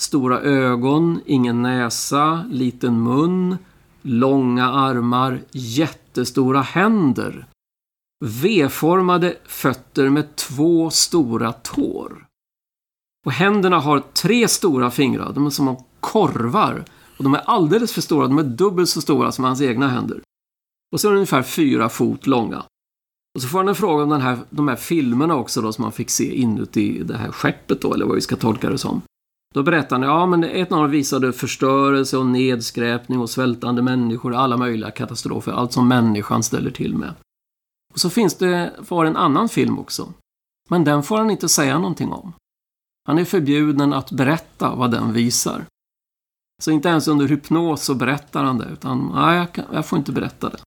stora 0.00 0.40
ögon, 0.40 1.20
ingen 1.26 1.62
näsa, 1.62 2.44
liten 2.50 3.02
mun, 3.02 3.56
långa 4.02 4.70
armar, 4.70 5.40
jättestora 5.52 6.60
händer. 6.60 7.46
V-formade 8.24 9.36
fötter 9.44 10.08
med 10.08 10.36
två 10.36 10.90
stora 10.90 11.52
tår. 11.52 12.26
Och 13.26 13.32
händerna 13.32 13.78
har 13.78 14.00
tre 14.00 14.48
stora 14.48 14.90
fingrar. 14.90 15.32
De 15.32 15.46
är 15.46 15.50
som 15.50 15.76
korvar. 16.00 16.84
Och 17.16 17.24
de 17.24 17.34
är 17.34 17.40
alldeles 17.40 17.92
för 17.92 18.00
stora. 18.00 18.26
De 18.26 18.38
är 18.38 18.42
dubbelt 18.42 18.88
så 18.88 19.00
stora 19.00 19.32
som 19.32 19.44
hans 19.44 19.60
egna 19.60 19.88
händer. 19.88 20.20
Och 20.92 21.00
så 21.00 21.08
är 21.08 21.12
de 21.12 21.16
ungefär 21.16 21.42
fyra 21.42 21.88
fot 21.88 22.26
långa. 22.26 22.64
Och 23.34 23.42
så 23.42 23.48
får 23.48 23.58
han 23.58 23.68
en 23.68 23.74
fråga 23.74 24.02
om 24.02 24.10
den 24.10 24.20
här, 24.20 24.38
de 24.50 24.68
här 24.68 24.76
filmerna 24.76 25.36
också 25.36 25.62
då 25.62 25.72
som 25.72 25.82
man 25.82 25.92
fick 25.92 26.10
se 26.10 26.34
inuti 26.34 27.02
det 27.02 27.16
här 27.16 27.32
skeppet 27.32 27.80
då, 27.80 27.94
eller 27.94 28.06
vad 28.06 28.14
vi 28.14 28.20
ska 28.20 28.36
tolka 28.36 28.70
det 28.70 28.78
som. 28.78 29.02
Då 29.54 29.62
berättar 29.62 29.98
han, 29.98 30.08
ja 30.08 30.26
men 30.26 30.44
ett 30.44 30.72
av 30.72 30.78
dem 30.82 30.90
visade 30.90 31.32
förstörelse 31.32 32.16
och 32.16 32.26
nedskräpning 32.26 33.20
och 33.20 33.30
svältande 33.30 33.82
människor, 33.82 34.34
alla 34.34 34.56
möjliga 34.56 34.90
katastrofer, 34.90 35.52
allt 35.52 35.72
som 35.72 35.88
människan 35.88 36.42
ställer 36.42 36.70
till 36.70 36.94
med. 36.94 37.14
Och 37.92 38.00
så 38.00 38.10
finns 38.10 38.34
det, 38.34 38.72
var 38.88 39.04
en 39.04 39.16
annan 39.16 39.48
film 39.48 39.78
också. 39.78 40.12
Men 40.68 40.84
den 40.84 41.02
får 41.02 41.18
han 41.18 41.30
inte 41.30 41.48
säga 41.48 41.78
någonting 41.78 42.12
om. 42.12 42.32
Han 43.04 43.18
är 43.18 43.24
förbjuden 43.24 43.92
att 43.92 44.10
berätta 44.10 44.74
vad 44.74 44.90
den 44.90 45.12
visar. 45.12 45.64
Så 46.62 46.70
inte 46.70 46.88
ens 46.88 47.08
under 47.08 47.28
hypnos 47.28 47.84
så 47.84 47.94
berättar 47.94 48.44
han 48.44 48.58
det, 48.58 48.68
utan 48.72 49.12
nej, 49.14 49.36
jag, 49.36 49.52
kan, 49.52 49.64
jag 49.72 49.86
får 49.86 49.98
inte 49.98 50.12
berätta 50.12 50.48
det. 50.48 50.58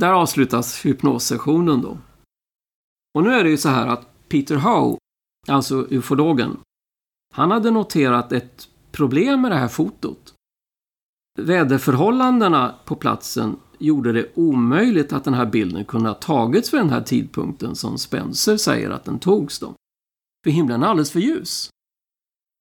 Där 0.00 0.12
avslutas 0.12 0.86
hypnossessionen 0.86 1.82
då. 1.82 1.98
Och 3.14 3.22
nu 3.22 3.32
är 3.32 3.44
det 3.44 3.50
ju 3.50 3.56
så 3.56 3.68
här 3.68 3.86
att 3.86 4.28
Peter 4.28 4.56
Howe, 4.56 4.98
alltså 5.48 5.86
ufologen, 5.90 6.56
han 7.36 7.50
hade 7.50 7.70
noterat 7.70 8.32
ett 8.32 8.68
problem 8.92 9.40
med 9.40 9.50
det 9.50 9.56
här 9.56 9.68
fotot. 9.68 10.34
Väderförhållandena 11.38 12.74
på 12.84 12.96
platsen 12.96 13.56
gjorde 13.78 14.12
det 14.12 14.26
omöjligt 14.34 15.12
att 15.12 15.24
den 15.24 15.34
här 15.34 15.46
bilden 15.46 15.84
kunde 15.84 16.08
ha 16.08 16.14
tagits 16.14 16.74
vid 16.74 16.80
den 16.80 16.90
här 16.90 17.02
tidpunkten 17.02 17.76
som 17.76 17.98
Spencer 17.98 18.56
säger 18.56 18.90
att 18.90 19.04
den 19.04 19.18
togs 19.18 19.58
då. 19.58 19.74
För 20.44 20.50
himlen 20.50 20.82
är 20.82 20.86
alldeles 20.86 21.10
för 21.10 21.20
ljus. 21.20 21.70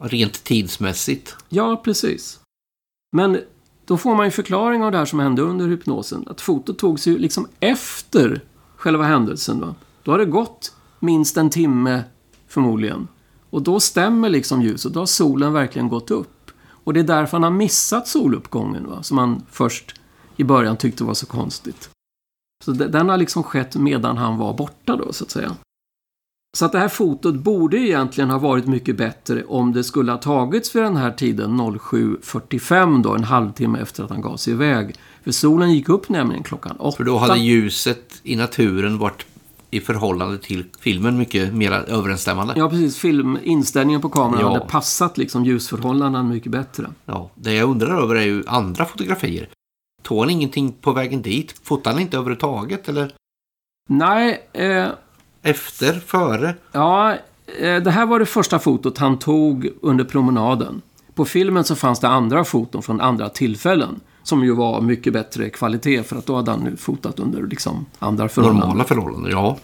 Rent 0.03 0.43
tidsmässigt. 0.43 1.35
Ja, 1.49 1.81
precis. 1.83 2.39
Men 3.11 3.39
då 3.85 3.97
får 3.97 4.15
man 4.15 4.25
ju 4.25 4.31
förklaring 4.31 4.83
av 4.83 4.91
det 4.91 4.97
här 4.97 5.05
som 5.05 5.19
hände 5.19 5.41
under 5.41 5.67
hypnosen. 5.67 6.27
Att 6.27 6.41
fotot 6.41 6.77
togs 6.77 7.07
ju 7.07 7.17
liksom 7.17 7.47
efter 7.59 8.41
själva 8.75 9.03
händelsen. 9.03 9.59
Va? 9.59 9.75
Då 10.03 10.11
har 10.11 10.17
det 10.17 10.25
gått 10.25 10.75
minst 10.99 11.37
en 11.37 11.49
timme 11.49 12.03
förmodligen. 12.47 13.07
Och 13.55 13.61
då 13.61 13.79
stämmer 13.79 14.29
liksom 14.29 14.61
ljuset. 14.61 14.93
Då 14.93 14.99
har 14.99 15.05
solen 15.05 15.53
verkligen 15.53 15.89
gått 15.89 16.11
upp. 16.11 16.51
Och 16.67 16.93
det 16.93 16.99
är 16.99 17.03
därför 17.03 17.37
han 17.37 17.43
har 17.43 17.51
missat 17.51 18.07
soluppgången. 18.07 18.87
Va? 18.89 19.03
Som 19.03 19.17
han 19.17 19.43
först 19.51 19.95
i 20.35 20.43
början 20.43 20.77
tyckte 20.77 21.03
var 21.03 21.13
så 21.13 21.25
konstigt. 21.25 21.89
Så 22.65 22.71
de- 22.71 22.87
den 22.87 23.09
har 23.09 23.17
liksom 23.17 23.43
skett 23.43 23.75
medan 23.75 24.17
han 24.17 24.37
var 24.37 24.53
borta 24.53 24.95
då, 24.95 25.13
så 25.13 25.23
att 25.23 25.31
säga. 25.31 25.51
Så 26.57 26.65
att 26.65 26.71
det 26.71 26.79
här 26.79 26.87
fotot 26.87 27.35
borde 27.35 27.77
egentligen 27.77 28.29
ha 28.29 28.37
varit 28.37 28.67
mycket 28.67 28.97
bättre 28.97 29.43
om 29.43 29.73
det 29.73 29.83
skulle 29.83 30.11
ha 30.11 30.19
tagits 30.19 30.75
vid 30.75 30.83
den 30.83 30.97
här 30.97 31.11
tiden 31.11 31.59
07.45 31.61 33.03
då, 33.03 33.15
en 33.15 33.23
halvtimme 33.23 33.79
efter 33.79 34.03
att 34.03 34.09
han 34.09 34.21
gav 34.21 34.37
sig 34.37 34.53
iväg. 34.53 34.95
För 35.23 35.31
solen 35.31 35.73
gick 35.73 35.89
upp 35.89 36.09
nämligen 36.09 36.43
klockan 36.43 36.75
åtta. 36.79 36.97
För 36.97 37.03
då 37.03 37.17
hade 37.17 37.39
ljuset 37.39 38.19
i 38.23 38.35
naturen 38.35 38.97
varit 38.97 39.25
i 39.75 39.81
förhållande 39.81 40.37
till 40.37 40.65
filmen 40.79 41.17
mycket 41.17 41.53
mer 41.53 41.71
överensstämmande. 41.71 42.53
Ja, 42.57 42.69
precis. 42.69 42.97
Film, 42.97 43.37
inställningen 43.43 44.01
på 44.01 44.09
kameran 44.09 44.41
Ja. 44.41 44.53
hade 44.53 44.65
passat 44.65 45.17
liksom 45.17 45.45
ljusförhållandena 45.45 46.23
mycket 46.23 46.51
bättre. 46.51 46.87
Ja, 47.05 47.29
det 47.35 47.53
jag 47.53 47.69
undrar 47.69 48.01
över 48.03 48.15
är 48.15 48.21
ju 48.25 48.43
andra 48.47 48.85
fotografier. 48.85 49.49
Tog 50.03 50.19
han 50.19 50.29
ingenting 50.29 50.71
på 50.81 50.91
vägen 50.91 51.21
dit? 51.21 51.55
Fotade 51.63 51.93
han 51.95 52.01
inte 52.01 52.17
överhuvudtaget? 52.17 52.89
Eller 52.89 53.11
Nej, 53.89 54.49
eh, 54.53 54.87
efter, 55.41 55.93
före? 55.93 56.55
ja, 56.71 57.13
eh, 57.59 57.83
det 57.83 57.91
här 57.91 58.05
var 58.05 58.19
det 58.19 58.25
första 58.25 58.59
fotot 58.59 58.97
han 58.97 59.19
tog 59.19 59.69
under 59.81 60.03
promenaden. 60.03 60.81
På 61.15 61.25
filmen 61.25 61.63
så 61.63 61.75
fanns 61.75 61.99
det 61.99 62.07
andra 62.07 62.43
foton 62.43 62.81
från 62.83 63.01
andra 63.01 63.29
tillfällen. 63.29 63.99
Som 64.25 64.43
ju 64.43 64.51
var 64.51 64.81
mycket 64.81 65.13
bättre 65.13 65.49
kvalitet 65.49 66.03
för 66.03 66.15
att 66.15 66.25
då 66.25 66.35
hade 66.35 66.51
han 66.51 66.59
nu 66.59 66.77
fotat 66.77 67.19
under 67.19 67.43
liksom 67.43 67.85
andra 67.99 68.29
förhållanden. 68.29 68.67
Normala 68.67 68.83
förhållanden, 68.83 69.31
ja. 69.31 69.57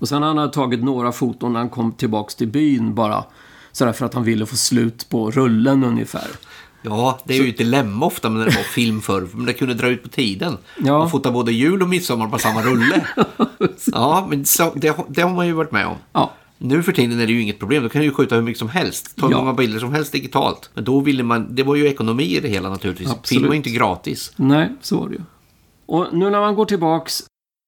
Och 0.00 0.08
sen 0.08 0.22
han 0.22 0.38
hade 0.38 0.52
tagit 0.52 0.84
några 0.84 1.12
foton 1.12 1.52
när 1.52 1.60
han 1.60 1.68
kom 1.68 1.92
tillbaks 1.92 2.34
till 2.34 2.48
byn 2.48 2.94
bara. 2.94 3.24
Sådär 3.72 3.92
för 3.92 4.06
att 4.06 4.14
han 4.14 4.24
ville 4.24 4.46
få 4.46 4.56
slut 4.56 5.08
på 5.08 5.30
rullen 5.30 5.84
ungefär. 5.84 6.26
Ja, 6.82 7.18
det 7.24 7.34
är 7.38 7.42
ju 7.42 7.48
ett 7.48 7.58
dilemma 7.58 8.06
ofta 8.06 8.28
när 8.28 8.44
det 8.44 8.56
var 8.56 8.62
film 8.62 9.00
förr. 9.00 9.28
Men 9.32 9.46
det 9.46 9.52
kunde 9.52 9.74
dra 9.74 9.88
ut 9.88 10.02
på 10.02 10.08
tiden. 10.08 10.56
Ja. 10.78 10.98
Man 10.98 11.10
fotar 11.10 11.30
både 11.30 11.52
jul 11.52 11.82
och 11.82 11.88
midsommar 11.88 12.28
på 12.28 12.38
samma 12.38 12.62
rulle. 12.62 13.06
ja, 13.92 14.26
men 14.30 14.44
så, 14.44 14.72
det, 14.74 14.96
det 15.08 15.22
har 15.22 15.34
man 15.34 15.46
ju 15.46 15.52
varit 15.52 15.72
med 15.72 15.86
om. 15.86 15.96
Ja, 16.12 16.32
Nu 16.64 16.82
för 16.82 16.92
tiden 16.92 17.20
är 17.20 17.26
det 17.26 17.32
ju 17.32 17.40
inget 17.42 17.58
problem. 17.58 17.82
Då 17.82 17.88
kan 17.88 18.00
du 18.00 18.06
ju 18.06 18.12
skjuta 18.14 18.34
hur 18.34 18.42
mycket 18.42 18.58
som 18.58 18.68
helst. 18.68 19.16
Ta 19.16 19.26
hur 19.26 19.32
Ja. 19.34 19.38
många 19.38 19.52
bilder 19.54 19.78
som 19.78 19.92
helst 19.92 20.12
digitalt. 20.12 20.70
Men 20.74 20.84
då 20.84 21.00
ville 21.00 21.22
man, 21.22 21.54
det 21.54 21.62
var 21.62 21.76
ju 21.76 21.86
ekonomi 21.88 22.36
i 22.36 22.40
det 22.40 22.48
hela 22.48 22.68
naturligtvis. 22.68 23.10
Absolut. 23.10 23.28
Film 23.28 23.42
var 23.46 23.52
ju 23.52 23.56
inte 23.56 23.70
gratis. 23.70 24.32
Nej, 24.36 24.72
så 24.80 24.98
var 25.00 25.08
det 25.08 25.14
ju. 25.14 25.20
Och 25.86 26.06
nu 26.12 26.30
när 26.30 26.40
man 26.40 26.54
går 26.54 26.64
tillbaks, 26.64 27.22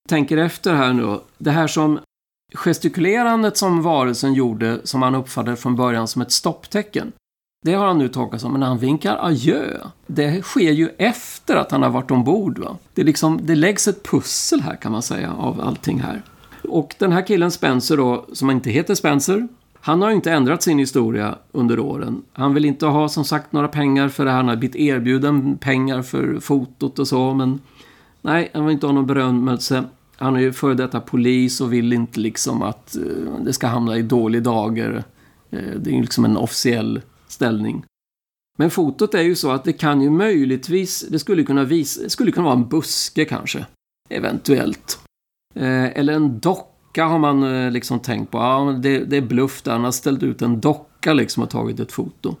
tänker 0.09 0.37
efter 0.37 0.73
här 0.73 0.93
nu. 0.93 1.19
Det 1.37 1.51
här 1.51 1.67
som 1.67 1.99
gestikulerandet 2.55 3.57
som 3.57 3.81
varelsen 3.81 4.33
gjorde, 4.33 4.79
som 4.83 5.01
han 5.01 5.15
uppfattade 5.15 5.55
från 5.55 5.75
början 5.75 6.07
som 6.07 6.21
ett 6.21 6.31
stopptecken. 6.31 7.11
Det 7.65 7.73
har 7.73 7.87
han 7.87 7.97
nu 7.97 8.07
tolkat 8.07 8.41
som, 8.41 8.51
men 8.51 8.61
han 8.61 8.77
vinkar 8.77 9.17
adjö. 9.21 9.77
Det 10.07 10.41
sker 10.41 10.71
ju 10.71 10.89
efter 10.97 11.55
att 11.55 11.71
han 11.71 11.83
har 11.83 11.89
varit 11.89 12.11
ombord. 12.11 12.59
Va? 12.59 12.77
Det, 12.93 13.01
är 13.01 13.05
liksom, 13.05 13.39
det 13.43 13.55
läggs 13.55 13.87
ett 13.87 14.03
pussel 14.03 14.61
här 14.61 14.75
kan 14.75 14.91
man 14.91 15.01
säga 15.01 15.33
av 15.33 15.61
allting 15.61 15.99
här. 15.99 16.21
Och 16.69 16.95
den 16.99 17.11
här 17.11 17.27
killen 17.27 17.51
Spencer 17.51 17.97
då, 17.97 18.25
som 18.33 18.51
inte 18.51 18.69
heter 18.69 18.95
Spencer, 18.95 19.47
han 19.85 20.01
har 20.01 20.09
ju 20.09 20.15
inte 20.15 20.31
ändrat 20.31 20.63
sin 20.63 20.79
historia 20.79 21.35
under 21.51 21.79
åren. 21.79 22.21
Han 22.33 22.53
vill 22.53 22.65
inte 22.65 22.85
ha 22.85 23.09
som 23.09 23.25
sagt 23.25 23.51
några 23.51 23.67
pengar 23.67 24.09
för 24.09 24.25
det 24.25 24.31
här. 24.31 24.37
Han 24.37 24.47
har 24.47 24.55
blivit 24.55 24.75
erbjuden 24.75 25.57
pengar 25.57 26.01
för 26.01 26.39
fotot 26.39 26.99
och 26.99 27.07
så, 27.07 27.33
men 27.33 27.59
nej, 28.21 28.51
han 28.53 28.65
vill 28.65 28.73
inte 28.73 28.85
ha 28.85 28.93
någon 28.93 29.05
berömmelse. 29.05 29.83
Han 30.15 30.35
är 30.35 30.39
ju 30.39 30.53
före 30.53 30.73
detta 30.73 30.99
polis 30.99 31.61
och 31.61 31.73
vill 31.73 31.93
inte 31.93 32.19
liksom 32.19 32.61
att 32.61 32.95
eh, 32.95 33.43
det 33.45 33.53
ska 33.53 33.67
hamna 33.67 33.97
i 33.97 34.01
dålig 34.01 34.43
dager. 34.43 35.03
Eh, 35.51 35.79
det 35.79 35.89
är 35.89 35.93
ju 35.93 36.01
liksom 36.01 36.25
en 36.25 36.37
officiell 36.37 37.01
ställning. 37.27 37.83
Men 38.57 38.71
fotot 38.71 39.13
är 39.13 39.21
ju 39.21 39.35
så 39.35 39.51
att 39.51 39.63
det 39.63 39.73
kan 39.73 40.01
ju 40.01 40.09
möjligtvis, 40.09 41.05
det 41.09 41.19
skulle 41.19 41.43
kunna 41.43 41.63
visa, 41.63 42.01
det 42.03 42.09
skulle 42.09 42.31
kunna 42.31 42.45
vara 42.45 42.55
en 42.55 42.67
buske 42.67 43.25
kanske. 43.25 43.65
Eventuellt. 44.09 44.99
Eh, 45.55 45.97
eller 45.97 46.13
en 46.13 46.39
docka 46.39 47.05
har 47.05 47.19
man 47.19 47.43
eh, 47.43 47.71
liksom 47.71 47.99
tänkt 47.99 48.31
på. 48.31 48.37
Ja, 48.37 48.79
det, 48.81 48.99
det 48.99 49.17
är 49.17 49.21
bluff 49.21 49.61
där. 49.61 49.71
Han 49.71 49.83
har 49.83 49.91
ställt 49.91 50.23
ut 50.23 50.41
en 50.41 50.59
docka 50.59 51.13
liksom 51.13 51.43
och 51.43 51.49
tagit 51.49 51.79
ett 51.79 51.91
foto. 51.91 52.35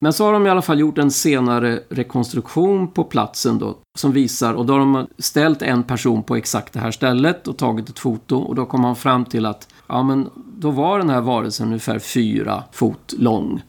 Men 0.00 0.12
så 0.12 0.24
har 0.24 0.32
de 0.32 0.46
i 0.46 0.50
alla 0.50 0.62
fall 0.62 0.80
gjort 0.80 0.98
en 0.98 1.10
senare 1.10 1.80
rekonstruktion 1.88 2.88
på 2.88 3.04
platsen 3.04 3.58
då 3.58 3.78
som 3.98 4.12
visar 4.12 4.54
och 4.54 4.66
då 4.66 4.72
har 4.72 4.80
de 4.80 5.06
ställt 5.18 5.62
en 5.62 5.82
person 5.82 6.22
på 6.22 6.36
exakt 6.36 6.72
det 6.72 6.80
här 6.80 6.90
stället 6.90 7.48
och 7.48 7.56
tagit 7.56 7.88
ett 7.88 7.98
foto 7.98 8.36
och 8.36 8.54
då 8.54 8.66
kom 8.66 8.80
man 8.80 8.96
fram 8.96 9.24
till 9.24 9.46
att 9.46 9.68
ja 9.86 10.02
men 10.02 10.30
då 10.58 10.70
var 10.70 10.98
den 10.98 11.10
här 11.10 11.20
varelsen 11.20 11.66
ungefär 11.66 11.98
fyra 11.98 12.62
fot 12.72 13.14
lång. 13.18 13.62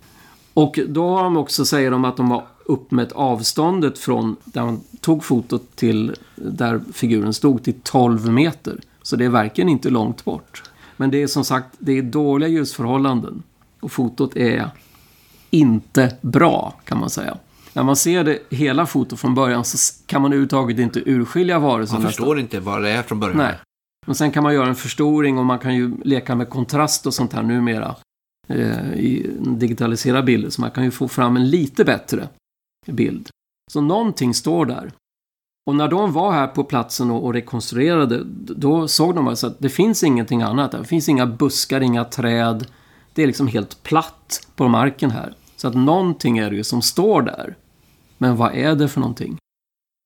Och 0.54 0.80
då 0.88 1.10
har 1.10 1.24
de 1.24 1.38
också, 1.38 1.66
säger 1.66 1.92
de 1.92 2.06
att 2.06 2.18
de 2.18 2.32
har 2.32 2.44
uppmätt 2.66 3.12
avståndet 3.12 4.00
från 4.00 4.36
där 4.46 4.78
tog 5.02 5.24
fotot 5.24 5.76
till 5.76 6.16
där 6.36 6.82
figuren 6.94 7.34
stod 7.34 7.64
till 7.64 7.74
12 7.84 8.32
meter. 8.32 8.80
Så 9.02 9.16
det 9.16 9.26
är 9.26 9.30
verkligen 9.30 9.70
inte 9.70 9.90
långt 9.90 10.26
bort. 10.26 10.64
Men 10.98 11.12
det 11.12 11.24
är 11.24 11.28
som 11.28 11.46
sagt, 11.46 11.68
det 11.80 11.98
är 11.98 12.02
dåliga 12.02 12.50
ljusförhållanden. 12.50 13.44
Och 13.80 13.92
fotot 13.92 14.36
är 14.36 14.70
inte 15.50 16.16
bra, 16.22 16.74
kan 16.86 17.00
man 17.00 17.10
säga. 17.10 17.38
När 17.74 17.84
man 17.84 17.96
ser 17.96 18.24
det 18.24 18.40
hela 18.50 18.86
fotot 18.86 19.20
från 19.20 19.36
början 19.36 19.66
så 19.66 20.04
kan 20.06 20.22
man 20.22 20.32
överhuvudtaget 20.32 20.80
inte 20.80 21.10
urskilja 21.10 21.60
varelsen. 21.60 21.96
Man 21.96 22.04
nästan. 22.04 22.12
förstår 22.12 22.40
inte 22.40 22.60
vad 22.60 22.84
det 22.84 22.90
är 22.90 23.04
från 23.04 23.20
början. 23.20 23.38
Nej. 23.38 23.56
Men 24.06 24.16
sen 24.16 24.32
kan 24.32 24.44
man 24.44 24.54
göra 24.54 24.68
en 24.68 24.76
förstoring 24.76 25.38
och 25.38 25.46
man 25.46 25.60
kan 25.60 25.76
ju 25.76 25.98
leka 26.04 26.36
med 26.36 26.50
kontrast 26.50 27.06
och 27.06 27.14
sånt 27.14 27.34
här 27.34 27.44
numera. 27.44 27.96
Eh, 28.48 28.94
I 28.94 29.32
digitalisera 29.40 30.22
bilder. 30.22 30.50
Så 30.50 30.62
man 30.62 30.72
kan 30.72 30.84
ju 30.84 30.92
få 30.92 31.08
fram 31.08 31.36
en 31.36 31.50
lite 31.50 31.86
bättre 31.86 32.30
bild. 32.86 33.30
Så 33.72 33.82
någonting 33.82 34.34
står 34.34 34.66
där. 34.66 34.92
Och 35.68 35.76
när 35.76 35.88
de 35.88 36.12
var 36.12 36.32
här 36.32 36.48
på 36.48 36.64
platsen 36.64 37.12
och, 37.12 37.26
och 37.26 37.34
rekonstruerade, 37.34 38.24
då 38.56 38.88
såg 38.88 39.16
de 39.16 39.28
alltså 39.28 39.48
att 39.48 39.60
det 39.60 39.70
finns 39.70 40.04
ingenting 40.04 40.42
annat. 40.42 40.72
där. 40.72 40.80
Det 40.80 40.86
finns 40.86 41.10
inga 41.10 41.26
buskar, 41.26 41.82
inga 41.82 42.06
träd. 42.06 42.68
Det 43.14 43.24
är 43.24 43.28
liksom 43.28 43.48
helt 43.48 43.84
platt 43.84 44.48
på 44.56 44.68
marken 44.68 45.12
här. 45.12 45.34
Så 45.56 45.68
att 45.68 45.74
någonting 45.76 46.38
är 46.38 46.50
det 46.50 46.56
ju 46.56 46.64
som 46.64 46.82
står 46.82 47.22
där. 47.22 47.56
Men 48.18 48.36
vad 48.36 48.56
är 48.56 48.76
det 48.76 48.88
för 48.88 49.00
någonting? 49.00 49.38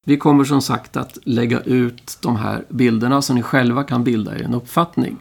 Vi 0.08 0.18
kommer 0.18 0.44
som 0.44 0.62
sagt 0.62 0.98
att 0.98 1.18
lägga 1.24 1.60
ut 1.60 2.18
de 2.22 2.36
här 2.36 2.66
bilderna 2.70 3.22
så 3.22 3.34
ni 3.34 3.42
själva 3.42 3.84
kan 3.84 4.04
bilda 4.04 4.36
er 4.36 4.44
en 4.44 4.54
uppfattning. 4.54 5.18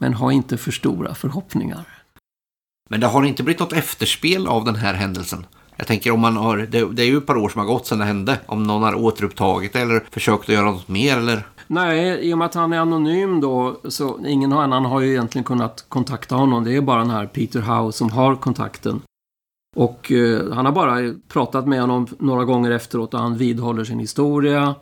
Men 0.00 0.14
ha 0.14 0.32
inte 0.32 0.56
för 0.56 0.72
stora 0.72 1.14
förhoppningar. 1.14 2.04
Men 2.90 3.00
det 3.00 3.06
har 3.06 3.22
inte 3.22 3.42
blivit 3.42 3.60
något 3.60 3.72
efterspel 3.72 4.46
av 4.46 4.64
den 4.64 4.76
här 4.76 4.94
händelsen. 4.94 5.46
Jag 5.78 5.86
tänker 5.86 6.10
om 6.10 6.20
man 6.20 6.36
har, 6.36 6.56
det, 6.56 6.92
det 6.92 7.02
är 7.02 7.06
ju 7.06 7.18
ett 7.18 7.26
par 7.26 7.36
år 7.36 7.48
som 7.48 7.58
har 7.58 7.66
gått 7.66 7.86
sedan 7.86 7.98
det 7.98 8.04
hände. 8.04 8.38
Om 8.46 8.62
någon 8.62 8.82
har 8.82 8.94
återupptagit 8.94 9.72
det 9.72 9.80
eller 9.80 10.04
försökt 10.10 10.42
att 10.42 10.48
göra 10.48 10.70
något 10.70 10.88
mer 10.88 11.16
eller... 11.16 11.46
Nej, 11.66 12.28
i 12.28 12.34
och 12.34 12.38
med 12.38 12.46
att 12.46 12.54
han 12.54 12.72
är 12.72 12.78
anonym 12.78 13.40
då, 13.40 13.80
så 13.88 14.18
ingen 14.26 14.52
annan 14.52 14.84
har 14.84 15.00
ju 15.00 15.10
egentligen 15.10 15.44
kunnat 15.44 15.84
kontakta 15.88 16.34
honom. 16.34 16.64
Det 16.64 16.76
är 16.76 16.80
bara 16.80 16.98
den 16.98 17.10
här 17.10 17.26
Peter 17.26 17.60
Howe 17.60 17.92
som 17.92 18.10
har 18.10 18.36
kontakten. 18.36 19.00
Och 19.76 20.12
eh, 20.12 20.52
han 20.52 20.66
har 20.66 20.72
bara 20.72 21.14
pratat 21.28 21.68
med 21.68 21.80
honom 21.80 22.06
några 22.18 22.44
gånger 22.44 22.70
efteråt 22.70 23.14
och 23.14 23.20
han 23.20 23.36
vidhåller 23.36 23.84
sin 23.84 23.98
historia. 23.98 24.74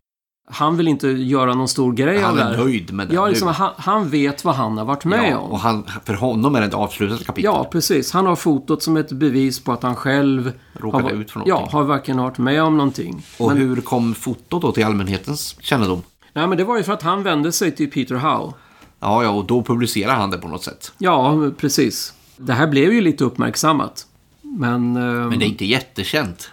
Han 0.50 0.76
vill 0.76 0.88
inte 0.88 1.09
göra 1.09 1.54
någon 1.54 1.68
stor 1.68 1.92
grej 1.92 2.16
av 2.16 2.22
Han 2.24 2.37
det 2.37 2.42
är 2.42 2.46
här. 2.46 2.56
nöjd 2.64 2.92
med 2.92 3.09
det 3.09 3.14
Ja, 3.14 3.26
liksom, 3.28 3.48
han, 3.48 3.72
han 3.76 4.09
vet 4.09 4.44
vad 4.44 4.54
han 4.54 4.78
har 4.78 4.85
varit 4.85 5.04
med 5.04 5.30
Ja, 5.32 5.38
om. 5.38 5.50
och 5.52 5.59
han, 5.61 5.87
för 6.04 6.14
honom 6.14 6.54
är 6.54 6.61
det 6.61 6.66
ett 6.66 6.74
avslutat 6.74 7.26
kapitel. 7.26 7.44
Ja, 7.44 7.68
precis. 7.72 8.12
Han 8.12 8.26
har 8.26 8.37
fotot 8.37 8.82
som 8.82 8.96
ett 8.96 9.12
bevis 9.12 9.61
på 9.64 9.72
att 9.72 9.82
han 9.82 9.96
själv 9.96 10.52
Råkade 10.72 11.02
har, 11.04 11.11
ut 11.11 11.30
för 11.30 11.42
Ja, 11.46 11.54
någonting. 11.54 11.76
har 11.78 11.85
verkligen 11.85 12.20
varit 12.20 12.38
med 12.38 12.62
om 12.62 12.76
någonting. 12.76 13.22
Och 13.38 13.48
men, 13.48 13.56
hur 13.56 13.80
kom 13.80 14.14
fotot 14.14 14.62
då 14.62 14.72
till 14.72 14.85
allmänhetens 14.85 15.56
kännedom? 15.61 16.02
nej, 16.32 16.46
men 16.46 16.59
det 16.59 16.64
var 16.64 16.76
ju 16.76 16.82
för 16.82 16.92
att 16.92 17.02
han 17.02 17.22
vände 17.22 17.52
sig 17.52 17.74
till 17.76 17.90
Peter 17.90 18.14
Howe. 18.14 18.52
Ja, 19.00 19.22
ja, 19.22 19.30
och 19.30 19.44
då 19.44 19.62
publicerar 19.62 20.14
han 20.14 20.30
det 20.30 20.38
på 20.38 20.48
något 20.48 20.64
sätt. 20.64 20.92
Ja, 20.98 21.50
precis. 21.59 22.12
Det 22.37 22.52
här 22.52 22.66
blev 22.66 22.92
ju 22.92 23.00
lite 23.00 23.24
uppmärksammat. 23.24 24.06
Men... 24.42 24.96
ehm, 24.96 25.28
Men 25.28 25.38
det 25.38 25.44
är 25.44 25.48
inte 25.48 25.64
jättekänt. 25.64 26.50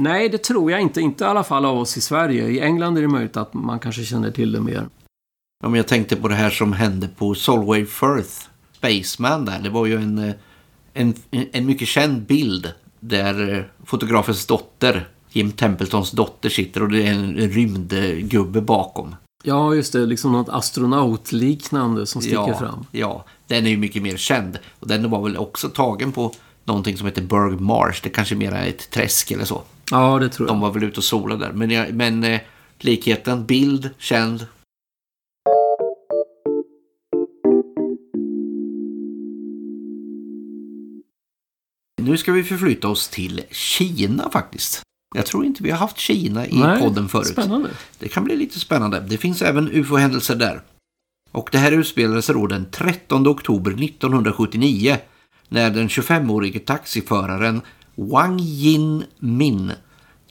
Nej, 0.00 0.28
det 0.28 0.38
tror 0.38 0.70
jag 0.70 0.80
inte. 0.80 1.00
Inte 1.00 1.24
i 1.24 1.26
alla 1.26 1.44
fall 1.44 1.64
av 1.64 1.78
oss 1.78 1.96
i 1.96 2.00
Sverige. 2.00 2.48
I 2.48 2.60
England 2.60 2.98
är 2.98 3.02
det 3.02 3.08
möjligt 3.08 3.36
att 3.36 3.54
man 3.54 3.78
kanske 3.78 4.04
känner 4.04 4.30
till 4.30 4.52
det 4.52 4.60
mer. 4.60 4.88
Ja, 5.62 5.68
men 5.68 5.74
jag 5.74 5.88
tänkte 5.88 6.16
på 6.16 6.28
det 6.28 6.34
här 6.34 6.50
som 6.50 6.72
hände 6.72 7.08
på 7.08 7.34
Solway 7.34 7.86
Firth, 7.86 8.48
Spaceman 8.72 9.44
där. 9.44 9.60
Det 9.62 9.70
var 9.70 9.86
ju 9.86 9.96
en, 9.96 10.18
eh, 10.18 10.34
en, 10.92 11.14
en 11.30 11.66
mycket 11.66 11.88
känd 11.88 12.22
bild 12.22 12.72
där 13.00 13.54
eh, 13.54 13.64
fotografens 13.84 14.46
dotter, 14.46 15.08
Jim 15.32 15.52
Templetons 15.52 16.10
dotter, 16.10 16.48
sitter 16.48 16.82
och 16.82 16.88
det 16.88 17.06
är 17.06 17.12
en 17.12 17.34
rymdgubbe 17.34 18.60
bakom. 18.60 19.14
Ja, 19.42 19.74
just 19.74 19.92
det. 19.92 20.06
Liksom 20.06 20.32
något 20.32 20.48
astronautliknande 20.48 22.06
som 22.06 22.22
sticker 22.22 22.36
ja, 22.36 22.58
fram. 22.58 22.86
Ja, 22.90 23.24
den 23.46 23.66
är 23.66 23.70
ju 23.70 23.76
mycket 23.76 24.02
mer 24.02 24.16
känd. 24.16 24.58
Och 24.80 24.88
den 24.88 25.10
var 25.10 25.22
väl 25.22 25.36
också 25.36 25.68
tagen 25.68 26.12
på 26.12 26.32
någonting 26.70 26.96
som 26.96 27.06
heter 27.06 27.22
Berg 27.22 27.56
Marsh. 27.56 28.00
Det 28.02 28.08
kanske 28.08 28.34
mer 28.34 28.52
är 28.52 28.66
ett 28.66 28.90
träsk 28.90 29.30
eller 29.30 29.44
så. 29.44 29.62
Ja, 29.90 30.18
det 30.18 30.28
tror 30.28 30.48
jag. 30.48 30.56
De 30.56 30.60
var 30.60 30.70
väl 30.72 30.84
ute 30.84 31.00
och 31.00 31.04
solade 31.04 31.44
där. 31.44 31.52
Men, 31.52 31.70
jag, 31.70 31.94
men 31.94 32.24
eh, 32.24 32.40
likheten, 32.78 33.46
bild, 33.46 33.90
känd. 33.98 34.46
Nu 42.02 42.16
ska 42.16 42.32
vi 42.32 42.44
förflytta 42.44 42.88
oss 42.88 43.08
till 43.08 43.42
Kina 43.50 44.30
faktiskt. 44.30 44.82
Jag 45.14 45.26
tror 45.26 45.44
inte 45.44 45.62
vi 45.62 45.70
har 45.70 45.78
haft 45.78 45.98
Kina 45.98 46.46
i 46.46 46.58
Nej, 46.58 46.80
podden 46.80 47.08
förut. 47.08 47.26
Spännande. 47.26 47.70
Det 47.98 48.08
kan 48.08 48.24
bli 48.24 48.36
lite 48.36 48.60
spännande. 48.60 49.00
Det 49.00 49.18
finns 49.18 49.42
även 49.42 49.70
UFO-händelser 49.72 50.34
där. 50.34 50.62
Och 51.32 51.48
det 51.52 51.58
här 51.58 51.72
utspelade 51.72 52.22
sig 52.22 52.34
då 52.34 52.46
den 52.46 52.70
13 52.70 53.28
oktober 53.28 53.70
1979 53.84 54.98
när 55.50 55.70
den 55.70 55.88
25-årige 55.88 56.58
taxiföraren 56.58 57.60
Wang 57.94 58.38
Jin 58.38 59.04
Min, 59.18 59.72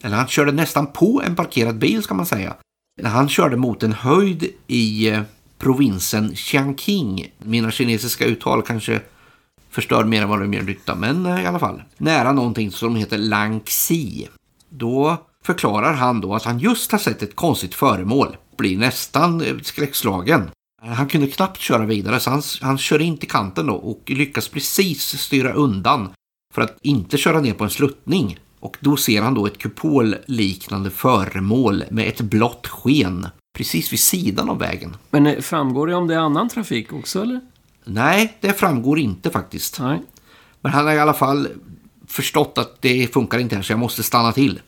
eller 0.02 0.16
han 0.16 0.28
körde 0.28 0.52
nästan 0.52 0.86
på 0.86 1.22
en 1.26 1.36
parkerad 1.36 1.78
bil 1.78 2.02
ska 2.02 2.14
man 2.14 2.26
säga, 2.26 2.54
när 3.02 3.10
han 3.10 3.28
körde 3.28 3.56
mot 3.56 3.82
en 3.82 3.92
höjd 3.92 4.48
i 4.66 5.08
eh, 5.08 5.22
provinsen 5.58 6.34
Xiangqing. 6.34 7.32
Mina 7.38 7.70
kinesiska 7.70 8.24
uttal 8.24 8.62
kanske 8.62 9.00
förstör 9.70 10.04
mer 10.04 10.22
än 10.22 10.28
vad 10.28 10.40
de 10.40 10.54
gör 10.54 10.62
nytta, 10.62 10.94
men 10.94 11.26
eh, 11.26 11.42
i 11.42 11.46
alla 11.46 11.58
fall. 11.58 11.82
Nära 11.96 12.32
någonting 12.32 12.70
som 12.70 12.96
heter 12.96 13.18
Langxi. 13.18 14.28
Då 14.68 15.16
förklarar 15.44 15.92
han 15.92 16.20
då 16.20 16.34
att 16.34 16.44
han 16.44 16.58
just 16.58 16.92
har 16.92 16.98
sett 16.98 17.22
ett 17.22 17.36
konstigt 17.36 17.74
föremål. 17.74 18.36
Blir 18.56 18.78
nästan 18.78 19.40
eh, 19.40 19.54
skräckslagen. 19.62 20.50
Han 20.82 21.08
kunde 21.08 21.26
knappt 21.26 21.60
köra 21.60 21.86
vidare 21.86 22.20
så 22.20 22.30
han, 22.30 22.42
han 22.60 22.78
kör 22.78 23.00
in 23.00 23.18
till 23.18 23.28
kanten 23.28 23.66
då 23.66 23.74
och 23.74 24.02
lyckas 24.06 24.48
precis 24.48 25.02
styra 25.02 25.52
undan 25.52 26.08
för 26.54 26.62
att 26.62 26.78
inte 26.82 27.18
köra 27.18 27.40
ner 27.40 27.54
på 27.54 27.64
en 27.64 27.70
sluttning. 27.70 28.38
Och 28.60 28.76
då 28.80 28.96
ser 28.96 29.22
han 29.22 29.34
då 29.34 29.46
ett 29.46 29.58
kupolliknande 29.58 30.90
föremål 30.90 31.84
med 31.90 32.08
ett 32.08 32.20
blått 32.20 32.66
sken 32.66 33.28
precis 33.58 33.92
vid 33.92 34.00
sidan 34.00 34.50
av 34.50 34.58
vägen. 34.58 34.96
Men 35.10 35.26
eh, 35.26 35.40
framgår 35.40 35.86
det 35.86 35.94
om 35.94 36.06
det 36.06 36.14
är 36.14 36.18
annan 36.18 36.48
trafik 36.48 36.92
också, 36.92 37.22
eller? 37.22 37.40
Nej, 37.84 38.36
det 38.40 38.52
framgår 38.52 38.98
inte 38.98 39.30
faktiskt. 39.30 39.80
Nej. 39.80 40.02
Men 40.60 40.72
han 40.72 40.86
har 40.86 40.92
i 40.92 40.98
alla 40.98 41.14
fall 41.14 41.48
förstått 42.06 42.58
att 42.58 42.82
det 42.82 43.12
funkar 43.12 43.38
inte 43.38 43.56
här 43.56 43.62
så 43.62 43.72
jag 43.72 43.78
måste 43.78 44.02
stanna 44.02 44.32
till. 44.32 44.60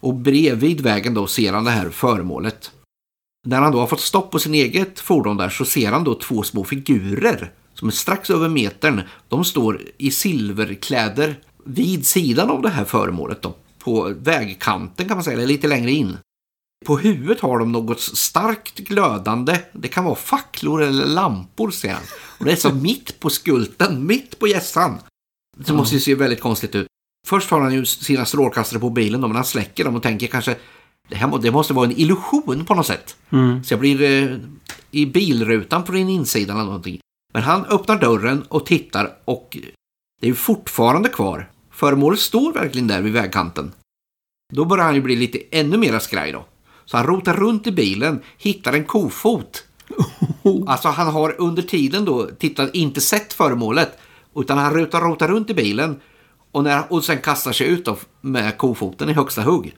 Och 0.00 0.14
bredvid 0.14 0.80
vägen 0.80 1.14
då 1.14 1.26
ser 1.26 1.52
han 1.52 1.64
det 1.64 1.70
här 1.70 1.90
föremålet. 1.90 2.70
När 3.46 3.60
han 3.60 3.72
då 3.72 3.80
har 3.80 3.86
fått 3.86 4.00
stopp 4.00 4.30
på 4.30 4.38
sin 4.38 4.54
eget 4.54 5.00
fordon 5.00 5.36
där 5.36 5.48
så 5.48 5.64
ser 5.64 5.92
han 5.92 6.04
då 6.04 6.14
två 6.14 6.42
små 6.42 6.64
figurer 6.64 7.52
som 7.74 7.88
är 7.88 7.92
strax 7.92 8.30
över 8.30 8.48
metern, 8.48 9.02
de 9.28 9.44
står 9.44 9.82
i 9.98 10.10
silverkläder 10.10 11.40
vid 11.64 12.06
sidan 12.06 12.50
av 12.50 12.62
det 12.62 12.68
här 12.68 12.84
föremålet 12.84 13.42
då, 13.42 13.54
på 13.78 14.14
vägkanten 14.18 15.08
kan 15.08 15.16
man 15.16 15.24
säga, 15.24 15.36
eller 15.36 15.46
lite 15.46 15.68
längre 15.68 15.90
in. 15.90 16.18
På 16.86 16.98
huvudet 16.98 17.40
har 17.40 17.58
de 17.58 17.72
något 17.72 18.00
starkt 18.00 18.78
glödande, 18.78 19.58
det 19.72 19.88
kan 19.88 20.04
vara 20.04 20.14
facklor 20.14 20.82
eller 20.82 21.06
lampor 21.06 21.70
ser 21.70 21.92
han. 21.92 22.02
Och 22.38 22.44
det 22.44 22.52
är 22.52 22.56
så 22.56 22.74
mitt 22.74 23.20
på 23.20 23.30
skulten, 23.30 24.06
mitt 24.06 24.38
på 24.38 24.48
gässan. 24.48 24.98
Det 25.56 25.72
måste 25.72 25.94
ju 25.94 26.00
se 26.00 26.14
väldigt 26.14 26.40
konstigt 26.40 26.74
ut. 26.74 26.86
Först 27.26 27.50
har 27.50 27.60
han 27.60 27.74
ju 27.74 27.84
sina 27.86 28.24
strålkastare 28.24 28.80
på 28.80 28.90
bilen 28.90 29.20
då, 29.20 29.28
men 29.28 29.36
han 29.36 29.44
släcker 29.44 29.84
dem 29.84 29.96
och 29.96 30.02
tänker 30.02 30.26
kanske 30.26 30.56
det, 31.08 31.16
här, 31.16 31.38
det 31.38 31.50
måste 31.50 31.74
vara 31.74 31.86
en 31.86 31.98
illusion 31.98 32.64
på 32.64 32.74
något 32.74 32.86
sätt. 32.86 33.16
Mm. 33.30 33.64
Så 33.64 33.72
jag 33.72 33.80
blir 33.80 34.02
eh, 34.02 34.38
i 34.90 35.06
bilrutan 35.06 35.84
på 35.84 35.92
din 35.92 36.08
insida 36.08 36.52
eller 36.52 36.64
någonting. 36.64 37.00
Men 37.32 37.42
han 37.42 37.64
öppnar 37.64 37.98
dörren 37.98 38.42
och 38.48 38.66
tittar 38.66 39.10
och 39.24 39.56
det 40.20 40.26
är 40.26 40.28
ju 40.28 40.34
fortfarande 40.34 41.08
kvar. 41.08 41.50
Föremålet 41.70 42.20
står 42.20 42.52
verkligen 42.52 42.88
där 42.88 43.02
vid 43.02 43.12
vägkanten. 43.12 43.72
Då 44.52 44.64
börjar 44.64 44.84
han 44.84 44.94
ju 44.94 45.02
bli 45.02 45.16
lite 45.16 45.38
ännu 45.50 45.76
mer 45.76 45.98
skraj 45.98 46.32
då. 46.32 46.44
Så 46.84 46.96
han 46.96 47.06
rotar 47.06 47.34
runt 47.34 47.66
i 47.66 47.72
bilen, 47.72 48.20
hittar 48.38 48.72
en 48.72 48.84
kofot. 48.84 49.64
Alltså 50.66 50.88
han 50.88 51.06
har 51.06 51.40
under 51.40 51.62
tiden 51.62 52.04
då 52.04 52.26
tittat, 52.26 52.74
inte 52.74 53.00
sett 53.00 53.32
föremålet. 53.32 53.98
Utan 54.36 54.58
han 54.58 54.74
rotar, 54.74 55.00
rotar 55.00 55.28
runt 55.28 55.50
i 55.50 55.54
bilen 55.54 56.00
och, 56.52 56.64
när, 56.64 56.92
och 56.92 57.04
sen 57.04 57.18
kastar 57.18 57.52
sig 57.52 57.66
ut 57.66 57.84
då 57.84 57.96
med 58.20 58.58
kofoten 58.58 59.10
i 59.10 59.12
högsta 59.12 59.42
hugg. 59.42 59.74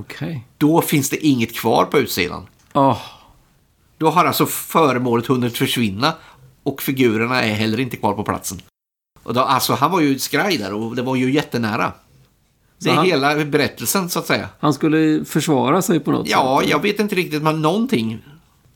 Okej. 0.00 0.46
Då 0.58 0.80
finns 0.82 1.10
det 1.10 1.26
inget 1.26 1.54
kvar 1.54 1.84
på 1.84 1.98
utsidan. 1.98 2.46
Åh, 2.72 2.98
Då 3.98 4.10
har 4.10 4.24
alltså 4.24 4.46
föremålet 4.46 5.26
hunnit 5.26 5.58
försvinna 5.58 6.12
och 6.62 6.82
figurerna 6.82 7.42
är 7.42 7.54
heller 7.54 7.80
inte 7.80 7.96
kvar 7.96 8.14
på 8.14 8.22
platsen. 8.22 8.60
Och 9.22 9.34
då, 9.34 9.40
alltså 9.40 9.72
han 9.74 9.90
var 9.90 10.00
ju 10.00 10.18
skraj 10.18 10.56
där 10.56 10.72
och 10.74 10.96
det 10.96 11.02
var 11.02 11.16
ju 11.16 11.32
jättenära. 11.32 11.92
Det 12.78 12.90
är 12.90 12.94
han- 12.94 13.06
hela 13.06 13.44
berättelsen 13.44 14.08
så 14.10 14.18
att 14.18 14.26
säga. 14.26 14.48
han 14.60 14.74
skulle 14.74 15.24
försvara 15.24 15.82
sig 15.82 16.00
på 16.00 16.10
något 16.12 16.28
Ja, 16.28 16.58
sätt. 16.62 16.70
jag 16.70 16.82
vet 16.82 17.00
inte 17.00 17.14
riktigt 17.14 17.42
men 17.42 17.62
någonting. 17.62 18.18